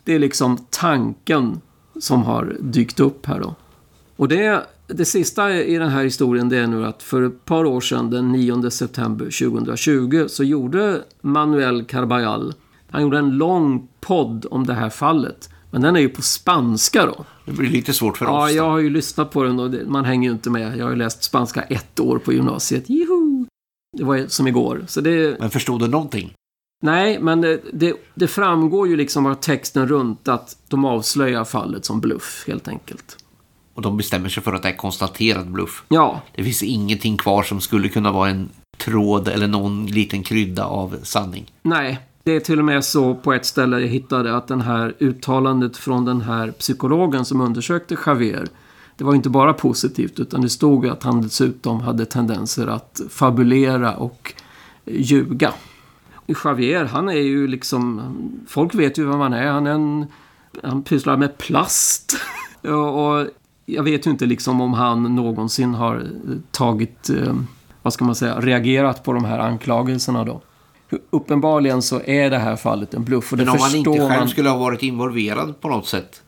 Det 0.05 0.15
är 0.15 0.19
liksom 0.19 0.59
tanken 0.71 1.61
som 2.01 2.23
har 2.23 2.57
dykt 2.61 3.01
upp 3.01 3.27
här 3.27 3.41
då. 3.41 3.55
Och 4.17 4.29
det, 4.29 4.67
det 4.87 5.05
sista 5.05 5.55
i 5.55 5.79
den 5.79 5.89
här 5.89 6.05
historien 6.05 6.49
det 6.49 6.57
är 6.59 6.67
nu 6.67 6.87
att 6.87 7.03
för 7.03 7.23
ett 7.23 7.45
par 7.45 7.65
år 7.65 7.81
sedan, 7.81 8.11
den 8.11 8.33
9 8.33 8.71
september 8.71 9.25
2020, 9.25 10.25
så 10.29 10.45
gjorde 10.45 11.01
Manuel 11.21 11.85
Carbajal, 11.85 12.55
han 12.91 13.03
gjorde 13.03 13.19
en 13.19 13.31
lång 13.31 13.89
podd 14.01 14.47
om 14.51 14.67
det 14.67 14.75
här 14.75 14.91
fallet. 14.91 15.49
Men 15.73 15.83
den 15.83 15.97
är 15.97 16.01
ju 16.01 16.09
på 16.09 16.23
spanska 16.23 17.07
då. 17.07 17.25
Det 17.45 17.53
blir 17.53 17.71
lite 17.71 17.93
svårt 17.93 18.19
för 18.19 18.25
Ja, 18.25 18.45
oss. 18.45 18.53
jag 18.53 18.65
då. 18.67 18.71
har 18.71 18.79
ju 18.79 18.91
lyssnat 18.91 19.31
på 19.31 19.43
den 19.43 19.61
och 19.61 19.75
man 19.87 20.05
hänger 20.05 20.29
ju 20.29 20.35
inte 20.35 20.51
med. 20.51 20.77
Jag 20.79 20.85
har 20.85 20.91
ju 20.91 20.97
läst 20.97 21.23
spanska 21.25 21.63
ett 21.63 22.01
år 22.01 22.19
på 22.19 22.33
gymnasiet. 22.33 22.89
Juhu! 22.91 23.30
Det 23.99 24.05
var 24.05 24.27
som 24.29 24.47
igår. 24.47 24.85
Så 24.89 25.01
det, 25.01 25.41
Men 25.41 25.51
förstod 25.51 25.81
du 25.81 25.89
någonting? 25.89 26.33
Nej, 26.83 27.19
men 27.21 27.41
det, 27.41 27.61
det, 27.73 27.95
det 28.15 28.27
framgår 28.29 28.89
ju 28.89 28.97
liksom 28.97 29.27
av 29.27 29.35
texten 29.35 29.89
runt 29.89 30.29
att 30.29 30.57
de 30.69 30.85
avslöjar 30.85 31.45
fallet 31.45 31.85
som 31.85 32.01
bluff, 32.01 32.45
helt 32.47 32.69
enkelt. 32.69 33.17
Och 33.75 33.83
de 33.83 33.97
bestämmer 33.97 34.29
sig 34.29 34.43
för 34.43 34.53
att 34.53 34.63
det 34.63 34.69
är 34.69 34.77
konstaterad 34.77 35.51
bluff. 35.51 35.85
Ja, 35.89 36.21
Det 36.35 36.45
finns 36.45 36.63
ingenting 36.63 37.17
kvar 37.17 37.43
som 37.43 37.61
skulle 37.61 37.89
kunna 37.89 38.13
vara 38.13 38.31
en 38.31 38.49
tråd 38.79 39.29
eller 39.29 39.49
någon 39.49 39.87
liten 39.87 40.23
krydda 40.23 40.65
av 40.65 40.97
sanning. 41.03 41.53
nej. 41.63 41.99
Det 42.23 42.33
är 42.37 42.41
till 42.41 42.59
och 42.59 42.65
med 42.65 42.85
så 42.85 43.15
på 43.15 43.33
ett 43.33 43.47
ställe 43.47 43.81
jag 43.81 43.89
hittade 43.89 44.37
att 44.37 44.49
den 44.49 44.61
här 44.61 44.95
uttalandet 44.99 45.77
från 45.77 46.05
den 46.05 46.21
här 46.21 46.51
psykologen 46.51 47.25
som 47.25 47.41
undersökte 47.41 47.97
Javier 48.07 48.47
det 49.01 49.05
var 49.05 49.15
inte 49.15 49.31
bara 49.31 49.53
positivt 49.53 50.21
utan 50.21 50.41
det 50.41 50.49
stod 50.49 50.87
att 50.87 51.03
han 51.03 51.23
dessutom 51.23 51.81
hade 51.81 52.07
tendenser 52.07 52.67
att 52.67 53.01
fabulera 53.11 53.95
och 53.97 54.33
ljuga. 54.87 55.53
Javier, 56.27 56.85
han 56.85 57.09
är 57.09 57.13
ju 57.13 57.47
liksom... 57.47 58.03
Folk 58.49 58.75
vet 58.75 58.99
ju 58.99 59.07
vem 59.07 59.21
han 59.21 59.33
är. 59.33 59.47
Han, 59.47 59.67
är 59.67 59.71
en, 59.71 60.07
han 60.63 60.83
pysslar 60.83 61.17
med 61.17 61.39
plast. 61.39 62.17
och, 62.63 63.27
jag 63.67 63.83
vet 63.83 64.07
ju 64.07 64.11
inte 64.11 64.27
liksom 64.27 64.61
om 64.61 64.75
han 64.75 65.15
någonsin 65.17 65.75
har 65.75 66.07
tagit... 66.51 67.11
Eh, 67.11 67.35
vad 67.83 67.93
ska 67.93 68.05
man 68.05 68.15
säga? 68.15 68.41
Reagerat 68.41 69.05
på 69.05 69.13
de 69.13 69.25
här 69.25 69.39
anklagelserna 69.39 70.25
då. 70.25 70.43
Uppenbarligen 71.11 71.83
så 71.83 72.01
är 72.05 72.31
det 72.31 72.39
här 72.39 72.57
fallet 72.57 72.95
en 72.95 73.05
bluff. 73.05 73.33
Och 73.33 73.39
det 73.39 73.45
Men 73.45 73.53
om 73.55 73.61
han 73.61 73.75
inte 73.75 73.91
själv 73.91 74.09
man... 74.09 74.29
skulle 74.29 74.49
ha 74.49 74.59
varit 74.59 74.83
involverad 74.83 75.61
på 75.61 75.69
något 75.69 75.87
sätt. 75.87 76.23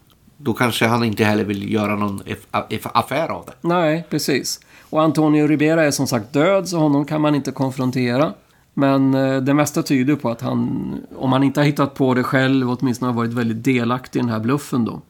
Då 0.45 0.53
kanske 0.53 0.87
han 0.87 1.05
inte 1.05 1.25
heller 1.25 1.45
vill 1.45 1.73
göra 1.73 1.97
någon 1.97 2.23
aff- 2.23 2.47
aff- 2.69 2.91
affär 2.95 3.29
av 3.29 3.45
det. 3.47 3.69
Nej, 3.69 4.07
precis. 4.11 4.61
Och 4.91 5.03
Antonio 5.03 5.47
Ribera 5.47 5.85
är 5.85 5.91
som 5.91 6.07
sagt 6.07 6.33
död, 6.33 6.69
så 6.69 6.79
honom 6.79 7.05
kan 7.05 7.21
man 7.21 7.35
inte 7.35 7.51
konfrontera. 7.53 8.33
Men 8.75 9.15
eh, 9.15 9.37
det 9.37 9.55
mesta 9.55 9.83
tyder 9.83 10.17
på 10.17 10.31
att 10.31 10.41
han, 10.41 10.81
om 11.17 11.33
han 11.33 11.43
inte 11.43 11.61
har 11.61 11.65
hittat 11.65 11.95
på 11.95 12.15
det 12.15 12.23
själv, 12.23 12.71
åtminstone 12.71 13.11
har 13.13 13.17
varit 13.17 13.33
väldigt 13.33 13.65
delaktig 13.65 14.19
i 14.19 14.23
den 14.23 14.31
här 14.33 14.41
bluffen 14.41 14.85
då. 14.85 15.01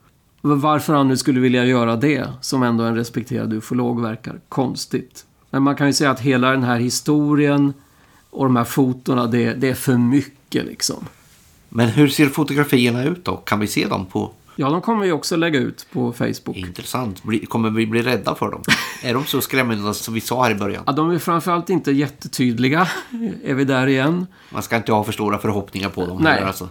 Varför 0.40 0.94
han 0.94 1.08
nu 1.08 1.16
skulle 1.16 1.40
vilja 1.40 1.64
göra 1.64 1.96
det, 1.96 2.24
som 2.40 2.62
ändå 2.62 2.84
en 2.84 2.96
respekterad 2.96 3.52
ufolog, 3.52 4.00
verkar 4.02 4.40
konstigt. 4.48 5.24
Men 5.50 5.62
man 5.62 5.76
kan 5.76 5.86
ju 5.86 5.92
säga 5.92 6.10
att 6.10 6.20
hela 6.20 6.50
den 6.50 6.62
här 6.62 6.78
historien 6.78 7.72
och 8.30 8.44
de 8.44 8.56
här 8.56 8.64
fotona, 8.64 9.26
det, 9.26 9.54
det 9.54 9.68
är 9.68 9.74
för 9.74 9.96
mycket 9.96 10.64
liksom. 10.64 11.04
Men 11.68 11.88
hur 11.88 12.08
ser 12.08 12.26
fotografierna 12.26 13.04
ut 13.04 13.24
då? 13.24 13.36
Kan 13.36 13.60
vi 13.60 13.66
se 13.66 13.86
dem 13.86 14.06
på... 14.06 14.30
Ja, 14.56 14.70
de 14.70 14.80
kommer 14.80 15.04
vi 15.04 15.12
också 15.12 15.36
lägga 15.36 15.58
ut 15.58 15.86
på 15.92 16.12
Facebook. 16.12 16.56
Intressant. 16.56 17.22
Bli- 17.22 17.46
Kommer 17.46 17.70
vi 17.70 17.86
bli 17.86 18.02
rädda 18.02 18.34
för 18.34 18.50
dem? 18.50 18.62
är 19.02 19.14
de 19.14 19.24
så 19.24 19.40
skrämmande 19.40 19.94
som 19.94 20.14
vi 20.14 20.20
sa 20.20 20.42
här 20.44 20.50
i 20.50 20.54
början? 20.54 20.82
Ja, 20.86 20.92
de 20.92 21.10
är 21.10 21.18
framförallt 21.18 21.70
inte 21.70 21.92
jättetydliga. 21.92 22.88
Är 23.44 23.54
vi 23.54 23.64
där 23.64 23.86
igen? 23.86 24.26
Man 24.52 24.62
ska 24.62 24.76
inte 24.76 24.92
ha 24.92 25.04
för 25.04 25.12
stora 25.12 25.38
förhoppningar 25.38 25.88
på 25.88 26.06
dem. 26.06 26.18
Nej. 26.22 26.32
heller, 26.34 26.46
Alltså. 26.46 26.68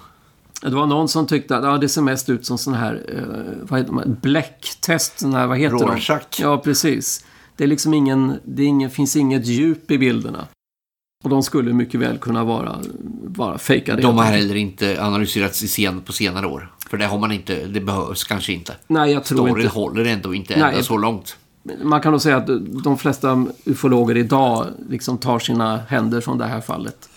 Det 0.61 0.69
var 0.75 0.85
någon 0.85 1.07
som 1.07 1.27
tyckte 1.27 1.57
att 1.57 1.63
ja, 1.63 1.77
det 1.77 1.89
ser 1.89 2.01
mest 2.01 2.29
ut 2.29 2.45
som 2.45 2.57
sån 2.57 2.73
här, 2.73 3.03
eh, 3.15 3.67
vad 3.69 3.79
heter 3.79 3.93
de, 3.93 4.17
bläcktest, 4.21 5.19
sån 5.19 5.33
här, 5.33 5.47
vad 5.47 5.57
heter 5.57 5.77
Rorschach. 5.77 6.37
de? 6.37 6.43
Ja, 6.43 6.57
precis. 6.57 7.25
Det 7.55 7.63
är 7.63 7.67
liksom 7.67 7.93
ingen, 7.93 8.33
det 8.43 8.63
är 8.63 8.67
ingen, 8.67 8.89
finns 8.89 9.15
inget 9.15 9.45
djup 9.45 9.91
i 9.91 9.97
bilderna. 9.97 10.47
Och 11.23 11.29
de 11.29 11.43
skulle 11.43 11.73
mycket 11.73 11.99
väl 11.99 12.17
kunna 12.17 12.43
vara, 12.43 12.79
vara 13.25 13.57
fejkade. 13.57 14.01
De 14.01 14.17
har 14.17 14.25
heller 14.25 14.55
inte 14.55 15.03
analyserats 15.05 15.63
i 15.63 15.67
sen, 15.67 16.01
på 16.01 16.13
senare 16.13 16.47
år. 16.47 16.71
För 16.91 16.97
det 16.97 17.05
har 17.05 17.17
man 17.19 17.31
inte, 17.31 17.65
det 17.67 17.79
behövs 17.81 18.23
kanske 18.23 18.53
inte. 18.53 18.75
Nej, 18.87 19.11
jag 19.11 19.23
tror 19.23 19.37
Storyn 19.47 19.65
inte. 19.65 19.75
håller 19.79 20.05
ändå 20.05 20.33
inte 20.33 20.59
Nej. 20.59 20.69
ända 20.69 20.83
så 20.83 20.97
långt. 20.97 21.37
Man 21.83 22.01
kan 22.01 22.11
nog 22.11 22.21
säga 22.21 22.37
att 22.37 22.47
de 22.83 22.97
flesta 22.97 23.45
ufologer 23.65 24.17
idag 24.17 24.67
liksom 24.89 25.17
tar 25.17 25.39
sina 25.39 25.77
händer 25.77 26.21
från 26.21 26.37
det 26.37 26.45
här 26.45 26.61
fallet. 26.61 27.09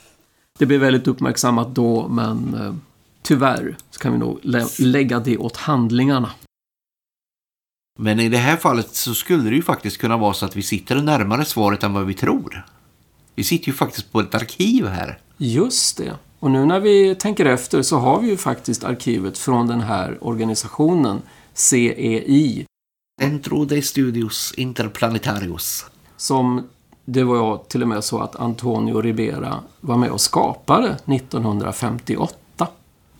Det 0.58 0.66
blev 0.66 0.80
väldigt 0.80 1.08
uppmärksammat 1.08 1.74
då, 1.74 2.08
men 2.08 2.54
eh, 2.60 2.74
tyvärr 3.22 3.76
så 3.90 4.00
kan 4.00 4.12
vi 4.12 4.18
nog 4.18 4.38
lä- 4.42 4.66
lägga 4.78 5.18
det 5.20 5.38
åt 5.38 5.56
handlingarna. 5.56 6.30
Men 7.98 8.20
i 8.20 8.28
det 8.28 8.38
här 8.38 8.56
fallet 8.56 8.94
så 8.94 9.14
skulle 9.14 9.50
det 9.50 9.56
ju 9.56 9.62
faktiskt 9.62 9.98
kunna 9.98 10.16
vara 10.16 10.34
så 10.34 10.44
att 10.46 10.56
vi 10.56 10.62
sitter 10.62 11.02
närmare 11.02 11.44
svaret 11.44 11.82
än 11.82 11.92
vad 11.92 12.06
vi 12.06 12.14
tror. 12.14 12.66
Vi 13.34 13.44
sitter 13.44 13.66
ju 13.66 13.72
faktiskt 13.72 14.12
på 14.12 14.20
ett 14.20 14.34
arkiv 14.34 14.86
här. 14.86 15.18
Just 15.36 15.96
det. 15.96 16.12
Och 16.44 16.50
nu 16.50 16.64
när 16.64 16.80
vi 16.80 17.14
tänker 17.14 17.46
efter 17.46 17.82
så 17.82 17.98
har 17.98 18.20
vi 18.20 18.28
ju 18.28 18.36
faktiskt 18.36 18.84
arkivet 18.84 19.38
från 19.38 19.66
den 19.66 19.80
här 19.80 20.18
organisationen, 20.20 21.22
CEI, 21.54 22.66
Centro 23.20 23.64
de 23.64 23.82
Studios 23.82 24.54
Interplanetarios. 24.56 25.86
som 26.16 26.68
det 27.04 27.24
var 27.24 27.58
till 27.68 27.82
och 27.82 27.88
med 27.88 28.04
så 28.04 28.18
att 28.18 28.36
Antonio 28.36 29.00
Ribera 29.00 29.60
var 29.80 29.96
med 29.96 30.10
och 30.10 30.20
skapade 30.20 30.88
1958. 30.88 32.68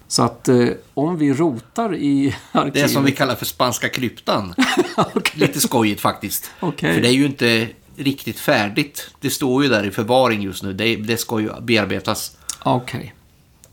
Så 0.08 0.22
att 0.22 0.48
eh, 0.48 0.68
om 0.94 1.18
vi 1.18 1.32
rotar 1.32 1.94
i 1.94 2.36
arkivet... 2.52 2.74
Det 2.74 2.88
som 2.88 3.04
vi 3.04 3.12
kallar 3.12 3.34
för 3.34 3.46
spanska 3.46 3.88
kryptan. 3.88 4.54
Okej. 4.96 5.40
Lite 5.40 5.60
skojigt 5.60 6.00
faktiskt. 6.00 6.50
Okej. 6.60 6.94
För 6.94 7.00
det 7.00 7.08
är 7.08 7.12
ju 7.12 7.26
inte 7.26 7.68
riktigt 7.96 8.38
färdigt. 8.38 9.10
Det 9.20 9.30
står 9.30 9.62
ju 9.62 9.68
där 9.68 9.86
i 9.86 9.90
förvaring 9.90 10.42
just 10.42 10.62
nu. 10.62 10.72
Det, 10.72 10.96
det 10.96 11.16
ska 11.16 11.40
ju 11.40 11.50
bearbetas. 11.60 12.36
Okej. 12.64 13.14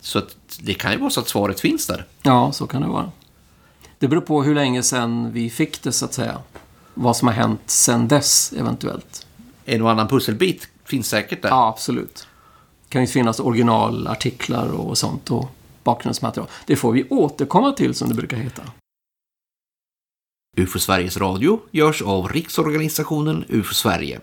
Så 0.02 0.20
att 0.20 0.36
det 0.60 0.74
kan 0.74 0.92
ju 0.92 0.98
vara 0.98 1.10
så 1.10 1.20
att 1.20 1.28
svaret 1.28 1.60
finns 1.60 1.88
där. 1.88 2.06
Ja, 2.22 2.52
så 2.52 2.68
kan 2.68 2.82
det 2.82 2.88
vara. 2.88 3.12
Det 4.00 4.08
beror 4.08 4.22
på 4.22 4.44
hur 4.44 4.56
länge 4.56 4.84
sedan 4.84 5.32
vi 5.32 5.50
fick 5.50 5.84
det, 5.84 5.92
så 5.92 6.06
att 6.06 6.14
säga. 6.14 6.38
Vad 6.94 7.18
som 7.18 7.28
har 7.28 7.36
hänt 7.36 7.62
sedan 7.66 8.08
dess, 8.08 8.54
eventuellt. 8.54 9.28
En 9.66 9.82
och 9.82 9.92
annan 9.92 10.08
pusselbit 10.08 10.68
finns 10.86 11.10
säkert 11.10 11.42
där. 11.42 11.50
Ja, 11.50 11.68
absolut. 11.68 12.28
Det 12.84 12.94
kan 12.94 13.02
ju 13.02 13.08
finnas 13.08 13.40
originalartiklar 13.40 14.68
och 14.68 14.98
sånt 14.98 15.32
och 15.32 15.50
bakgrundsmaterial. 15.84 16.50
Det 16.66 16.76
får 16.76 16.92
vi 16.92 17.08
återkomma 17.10 17.72
till, 17.72 17.96
som 17.96 18.10
det 18.10 18.16
brukar 18.16 18.38
heta. 18.38 18.64
UFO 20.58 20.80
Sveriges 20.80 21.18
Radio 21.18 21.60
görs 21.72 22.02
av 22.02 22.28
Riksorganisationen 22.28 23.46
UFO 23.50 23.74
Sverige. 23.74 24.20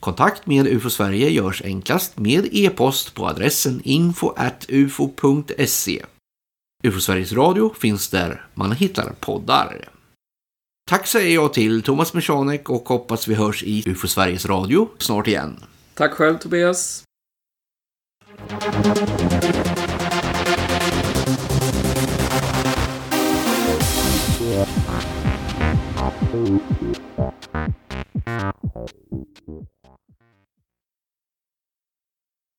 Kontakt 0.00 0.46
med 0.46 0.66
UFO 0.66 0.90
Sverige 0.90 1.30
görs 1.30 1.62
enklast 1.64 2.18
med 2.18 2.48
e-post 2.52 3.14
på 3.14 3.28
adressen 3.28 3.80
info.ufo.se. 3.84 5.24
UFO 6.84 7.00
Sveriges 7.00 7.32
Radio 7.32 7.74
finns 7.74 8.08
där 8.08 8.46
man 8.54 8.72
hittar 8.72 9.12
poddar. 9.20 9.88
Tack 10.90 11.06
säger 11.06 11.34
jag 11.34 11.52
till 11.52 11.82
Thomas 11.82 12.14
Michanek 12.14 12.70
och 12.70 12.88
hoppas 12.88 13.28
vi 13.28 13.34
hörs 13.34 13.62
i 13.62 13.82
UFO 13.86 14.08
Sveriges 14.08 14.46
Radio 14.46 14.88
snart 14.98 15.26
igen. 15.26 15.60
Tack 15.94 16.12
själv 16.12 16.38
Tobias. 16.38 17.02
Thank 18.48 19.44
you. 29.10 29.35